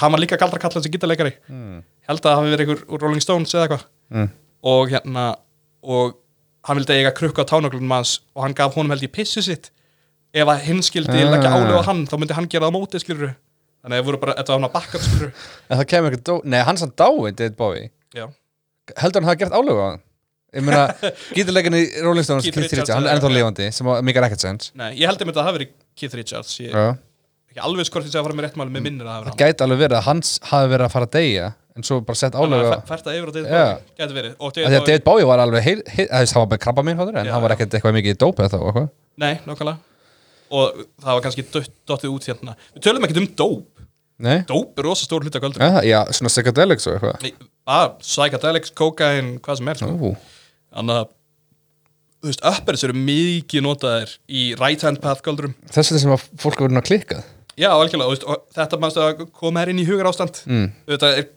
hann 0.00 0.12
var 0.14 0.20
líka 0.22 0.38
galdra 0.40 0.58
kallað 0.62 0.84
sem 0.86 0.92
gítarleikari. 0.94 1.32
Held 2.08 2.20
að 2.20 2.24
það 2.26 2.36
hafi 2.38 2.52
verið 2.54 2.64
einhver 2.66 2.84
úr 2.96 3.02
Rolling 3.04 3.24
Stones 3.24 3.54
eða 3.54 3.66
eitthvað. 3.68 3.84
Mm. 4.08 4.28
og 4.64 4.88
hérna 4.90 5.24
og 5.84 6.14
hann 6.66 6.78
vildi 6.78 6.94
eiga 6.96 7.10
krukku 7.14 7.42
af 7.42 7.50
tánöglum 7.50 7.90
hans 7.92 8.14
og 8.34 8.42
hann 8.46 8.54
gaf 8.56 8.74
honum 8.74 8.90
held 8.94 9.04
í 9.04 9.10
pissu 9.12 9.42
sitt. 9.44 9.70
Ef 10.34 10.48
að 10.48 10.64
hinn 10.66 10.80
skildi 10.84 11.20
Ah. 11.22 11.30
leggja 11.34 11.52
álega 11.52 11.78
á 11.80 11.88
hann 11.88 12.06
þá 12.08 12.16
myndi 12.18 12.34
hann 12.36 12.48
gera 12.48 12.66
það 12.66 12.72
á 12.72 12.76
móti 12.78 13.00
skilur 13.00 13.30
þannig 13.84 13.94
að 13.94 14.00
það 14.00 14.06
voru 14.08 14.18
bara, 14.24 14.34
þetta 14.40 14.52
var 14.52 14.58
hann 14.58 14.68
að 14.68 14.74
bakka 14.74 14.98
skilur 15.04 15.30
en 15.70 15.78
það 15.78 15.86
kemur 15.92 16.16
ekki. 16.18 16.36
Nei, 16.44 16.58
hann 16.66 16.76
sann 16.80 16.92
dáið, 16.96 17.32
David 17.38 17.56
Bowie. 17.56 17.90
Heldur 18.98 19.20
hann 19.22 19.28
hafa 19.28 19.38
gert 19.44 19.52
álögu 19.56 19.80
á 19.84 19.88
hann? 19.92 20.02
Ég 20.56 20.64
meina, 20.64 20.86
gítarleikinni 21.36 21.82
Rolling 22.02 22.24
Stones 22.24 22.44
Keith 22.48 22.56
Richards 22.64 22.88
hann 22.90 23.04
er 23.04 23.18
ennþá 23.18 23.28
lifandi 23.34 23.66
sem 23.76 23.88
mikið 24.08 24.26
ekkert 24.30 24.40
sens 24.46 24.70
nei, 24.80 24.94
ég 24.96 25.04
held 25.10 25.20
að 25.20 25.34
það 25.36 25.44
hafi 25.44 25.58
verið 25.58 25.72
Keith 26.00 26.16
Richards 26.16 26.54
ég, 26.64 26.72
Ekki 27.58 27.66
alveg 27.66 27.88
skort 27.88 28.06
að 28.06 28.22
fara 28.22 28.36
með 28.38 28.46
rétt 28.46 28.58
máli 28.58 28.70
með 28.74 28.84
minnir 28.86 29.08
að 29.08 29.14
það 29.14 29.24
Það 29.24 29.32
hafi 29.32 29.40
gæti 29.42 29.64
alveg 29.66 29.80
verið 29.82 29.98
að 29.98 30.06
hans 30.06 30.30
hafi 30.46 30.70
verið 30.72 30.86
að 30.86 30.92
fara 30.94 31.08
að 31.08 31.16
deyja 31.18 31.48
en 31.78 31.86
svo 31.86 31.98
bara 32.02 32.18
sett 32.18 32.34
álögu 32.38 32.70
á 32.74 32.82
fært 32.86 33.06
það 33.06 33.18
yfir 33.18 33.30
á 33.30 33.34
David 33.34 33.50
Já. 33.50 33.64
Bowie, 33.66 33.96
gæti 33.98 34.16
verið. 34.16 34.32
Og 34.38 34.46
Af 34.48 34.54
Því 34.54 34.62
að 34.64 34.72
David 34.72 34.88
David 34.88 35.04
Bowie 35.06 35.26
var 35.28 35.42
alveg 35.42 35.66
heil, 35.66 35.82
heil, 35.86 36.06
heil 36.10 36.30
það 36.30 36.40
var 36.40 36.48
bara 36.52 36.62
krabba 36.64 36.84
mín 36.86 37.02
en 37.02 37.28
Já, 37.28 37.32
hann 37.34 37.44
var 37.44 37.54
ekkert 37.54 37.76
eitthvað 37.78 37.98
mikið 37.98 38.14
í 38.14 38.18
dópið 38.22 38.48
þá 38.54 38.56
og 38.58 38.70
eitthvað. 38.70 38.88
nei, 39.22 39.34
nákvæmlega. 39.46 39.78
Og 40.48 40.80
það 41.04 41.12
var 41.12 41.22
kannski 41.26 41.44
dött, 41.52 41.74
dottið 41.86 42.14
út 42.14 42.26
hérna. 42.30 42.56
Við 42.74 42.84
tölum 42.88 43.06
ekkert 43.06 43.20
um 43.22 43.28
dóp. 43.38 43.84
Nei, 44.18 44.38
dóp 44.48 44.80
er 44.80 44.88
rosa 44.88 45.06
stór 45.06 45.22
hluta 45.22 45.38
kvöldur 45.38 45.62
já, 45.62 45.78
já, 45.86 46.00
svona 46.10 46.32
psychedelics 46.32 46.88
og 46.90 46.96
eitthvað. 46.96 47.44
Að 47.70 47.92
psychedelics, 48.02 48.72
kokain, 48.74 49.36
hvað 49.44 49.60
sem 49.60 49.70
er 49.70 49.78
sko. 49.78 49.92
Ú, 49.94 50.10
þannig 50.74 50.98
að 51.04 51.12
þú 52.18 52.32
veist, 52.32 52.42
uppers 52.50 52.84
eru 52.88 52.96
mikið 52.98 53.62
notaðir 53.62 54.14
í 54.26 54.48
right 54.58 54.82
hand 54.82 54.98
path 55.04 55.22
kvöldurum 55.22 55.54
Þess 55.70 55.92
vegna 55.92 56.02
sem 56.02 56.14
að 56.16 56.24
fólk 56.42 56.64
verður 56.64 56.80
að 56.80 56.88
klikkað 56.88 57.28
já, 57.58 57.68
algjörlega, 57.74 58.14
veist, 58.14 58.24
þetta 58.56 58.78
mannstu 58.82 59.02
að 59.04 59.26
koma 59.40 59.64
þær 59.64 59.72
inn 59.74 59.82
í 59.82 59.86
hugar 59.88 60.08
ástand 60.12 60.40
mm. 60.46 60.66
þetta 60.94 61.10
er, 61.18 61.28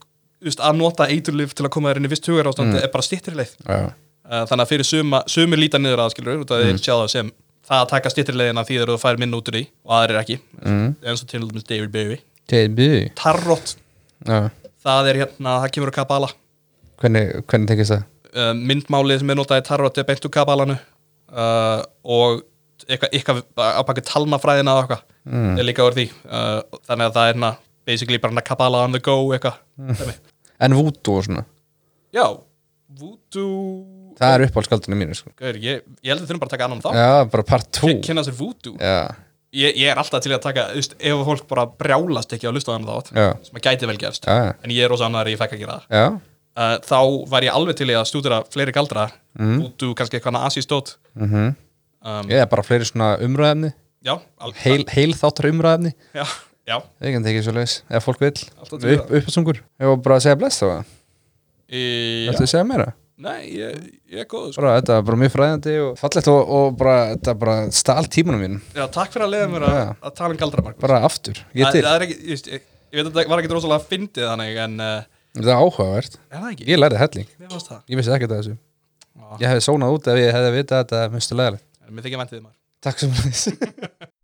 veist, 0.45 0.61
að 0.63 0.79
nota 0.79 1.07
eiturlif 1.11 1.55
til 1.57 1.65
að 1.67 1.73
koma 1.75 1.91
þær 1.91 2.01
inn 2.01 2.07
í 2.09 2.13
vist 2.13 2.29
hugar 2.31 2.49
ástand 2.51 2.77
er 2.79 2.91
bara 2.93 3.07
stýttri 3.09 3.37
leið. 3.41 3.57
Já, 3.65 3.91
Uh, 4.31 4.45
þannig 4.47 4.63
að 4.63 4.69
fyrir 4.69 4.87
suma, 4.87 5.19
sumir 5.27 5.59
líta 5.59 5.79
niður 5.81 5.99
að 6.05 6.11
skilur 6.13 6.43
út 6.43 6.51
að 6.55 6.61
þeir 6.63 6.77
sjá 6.79 6.91
það 6.93 7.07
sem 7.11 7.31
það 7.67 7.79
að 7.81 7.87
taka 7.89 8.11
stýttirleiðina 8.13 8.61
því 8.63 8.75
þeir 8.77 8.91
þú 8.93 8.97
fær 9.01 9.17
minn 9.19 9.33
út 9.35 9.49
úr 9.49 9.57
því 9.57 9.61
og 9.89 9.95
aðrir 9.97 10.19
ekki, 10.21 10.37
Mm. 10.61 10.85
eins 11.03 11.23
og 11.25 11.27
til 11.33 11.41
dæmis 11.41 11.65
David 11.67 11.91
Bowie. 11.91 12.19
David 12.47 12.75
Bowie? 12.77 13.09
Tarot, 13.19 13.73
Já, 14.23 14.37
það 14.85 15.09
er 15.11 15.19
hérna, 15.23 15.55
það 15.65 15.73
kemur 15.75 15.91
á 15.91 15.97
Kabbalah. 15.97 16.31
Hvernig, 17.01 17.33
hvernig 17.49 17.67
tekist 17.73 17.91
það? 17.97 18.05
uh, 18.37 18.53
myndmálið 18.55 19.19
sem 19.25 19.33
er 19.33 19.39
notað 19.41 19.63
í 19.63 19.67
Tarot 19.67 19.99
er 19.99 20.07
beint 20.07 20.29
úr 20.29 20.33
Kabbalanu 20.37 20.77
uh, 20.77 21.81
og 22.05 22.45
eitthvað, 22.87 23.11
eitthvað 23.11 23.43
á 23.59 23.81
baki 23.89 24.05
talnafræðina 24.07 24.77
og 24.77 24.85
eitthvað 24.85 25.03
Mm. 25.25 25.59
líka 25.61 25.85
því. 25.93 26.07
Uh, 26.25 26.79
þannig 26.89 27.09
að 27.09 27.17
það 27.17 27.27
er 27.27 27.33
hérna 27.35 27.51
basically 27.85 28.19
bara 28.21 28.41
Kabbalah 28.41 28.85
on 28.85 28.95
the 28.95 28.99
go 28.99 29.29
mm. 29.31 30.13
En 30.61 30.75
voodoo 30.77 31.17
og 31.17 31.25
svona? 31.25 31.43
Já, 32.13 32.25
voodoo 32.99 34.15
Það 34.19 34.33
er 34.35 34.43
uppáhaldskaldunum 34.45 34.99
mínu 35.01 35.17
sko. 35.17 35.31
Gaur, 35.39 35.57
ég, 35.57 35.83
ég 36.03 36.11
held 36.11 36.21
að 36.21 36.29
þurfum 36.29 36.41
bara 36.43 36.49
að 36.49 36.55
taka 36.55 36.65
annan 36.67 36.81
þá. 36.83 36.89
Já, 36.99 37.11
bara 37.33 37.45
part 37.47 37.69
2 37.79 37.93
kynna 38.05 38.25
sér 38.27 38.35
voodoo 38.37 38.75
Já, 38.77 38.97
ég, 39.55 39.79
ég 39.79 39.93
er 39.93 40.01
alltaf 40.01 40.21
til 40.23 40.33
að 40.35 40.43
taka, 40.43 40.67
veist, 40.75 40.97
ef 40.99 41.23
fólk 41.29 41.47
bara 41.49 41.65
brjálast 41.69 42.35
ekki 42.35 42.51
á 42.51 42.53
lustaðan 42.53 42.85
þátt 42.89 43.13
já, 43.15 43.29
sem 43.47 43.57
að 43.57 43.65
gæti 43.69 43.89
vel 43.89 43.97
gerst, 44.01 44.27
já, 44.27 44.51
en 44.61 44.75
ég 44.75 44.85
er 44.85 44.91
rosa 44.91 45.07
annar 45.07 45.31
ég 45.31 45.39
fekk 45.41 45.57
gera 45.63 45.79
það, 45.79 45.97
já. 45.97 46.05
Uh, 46.51 46.75
þá 46.83 46.99
var 47.31 47.47
ég 47.47 47.55
alveg 47.55 47.77
til 47.79 47.87
í 47.87 47.95
að 47.95 48.09
stúdura 48.09 48.41
fleiri 48.51 48.73
galdra. 48.75 49.07
Mm. 49.39 49.61
út 49.63 49.85
úr 49.87 49.93
kannski 49.95 50.19
eitthvað 50.19 50.41
asístót 50.43 50.97
mm 51.15 51.53
um, 52.03 52.25
Ég 52.27 52.41
er 52.43 52.49
bara 52.51 52.65
fleiri 52.67 52.83
svona 52.89 53.13
umræðefni 53.23 53.71
já, 54.05 54.15
Heil, 54.63 54.85
heil 54.91 55.11
þáttur 55.17 55.51
umræðefni 55.51 55.93
já, 56.15 56.25
já. 56.67 56.77
Ég 57.05 57.17
kan 57.17 57.27
tekið 57.27 57.45
svo 57.47 57.57
leis, 57.57 57.77
ef 57.89 58.07
fólk 58.07 58.23
vil 58.23 58.33
Upp, 58.33 59.13
Uppásungur 59.19 59.61
Ég 59.61 59.91
var 59.91 60.01
bara 60.05 60.17
að 60.19 60.25
segja 60.27 60.39
bless 60.41 60.63
þá 60.63 60.67
e, 61.69 61.81
Ættu 62.31 62.45
að 62.45 62.51
segja 62.55 62.67
meira? 62.67 62.91
nei, 63.21 63.53
ég, 63.53 63.77
ég 64.09 64.23
er 64.23 64.27
góð 64.29 64.51
sko. 64.51 64.61
Bara, 64.63 64.79
þetta 64.79 64.97
var 64.97 65.05
bara 65.09 65.19
mjög 65.21 65.33
fræðandi 65.35 65.73
og 65.83 65.91
fallegt 65.99 66.29
og, 66.31 66.53
og 66.57 66.77
bara, 66.79 66.95
þetta 67.13 67.35
bara 67.43 67.55
stál 67.75 68.05
tímanum 68.11 68.41
mín 68.41 68.55
já, 68.73 68.85
takk 68.93 69.13
fyrir 69.13 69.27
að 69.27 69.33
leiða 69.35 69.49
mér 69.51 69.65
að, 69.67 69.79
að 70.01 70.15
tala 70.17 70.33
um 70.33 70.39
galdra 70.41 70.65
Markus. 70.65 70.81
Bara 70.81 71.01
aftur, 71.05 71.41
ég 71.53 71.67
það, 71.67 71.75
til. 71.75 71.83
það 71.85 71.97
er 71.97 72.05
ekki, 72.07 72.17
ég, 72.31 72.41
ég, 72.55 72.65
ég 72.89 72.97
veit 72.97 73.11
að 73.11 73.19
það 73.19 73.33
var 73.33 73.43
ekki 73.43 73.53
rosalega 73.53 73.87
fyndið 73.91 74.25
þannig, 74.31 74.61
en 74.65 74.73
uh, 74.87 74.95
Það 75.31 75.47
er 75.47 75.61
áhugavert. 75.61 76.17
Er 76.27 76.41
það 76.41 76.49
ekki? 76.49 76.65
Ég 76.67 76.81
lærði 76.81 76.97
helling, 76.99 77.29
Mér 77.39 77.53
það, 77.53 77.83
ég 77.87 78.01
vissi 78.01 78.15
ekkert 78.15 78.33
að 78.33 78.41
þessu. 78.41 78.55
Já. 79.21 79.27
Ég 79.37 79.45
hefði 79.51 79.67
sónað 79.67 79.93
út 79.95 80.09
ef 80.11 80.19
ég 80.19 80.35
hefði 80.35 80.51
vitað 80.57 80.81
að 80.81 80.81
þetta 80.81 81.05
er 81.05 81.13
mjög 81.13 82.60
stulegilegt 82.81 83.01
en 83.01 83.09
mér 83.09 84.19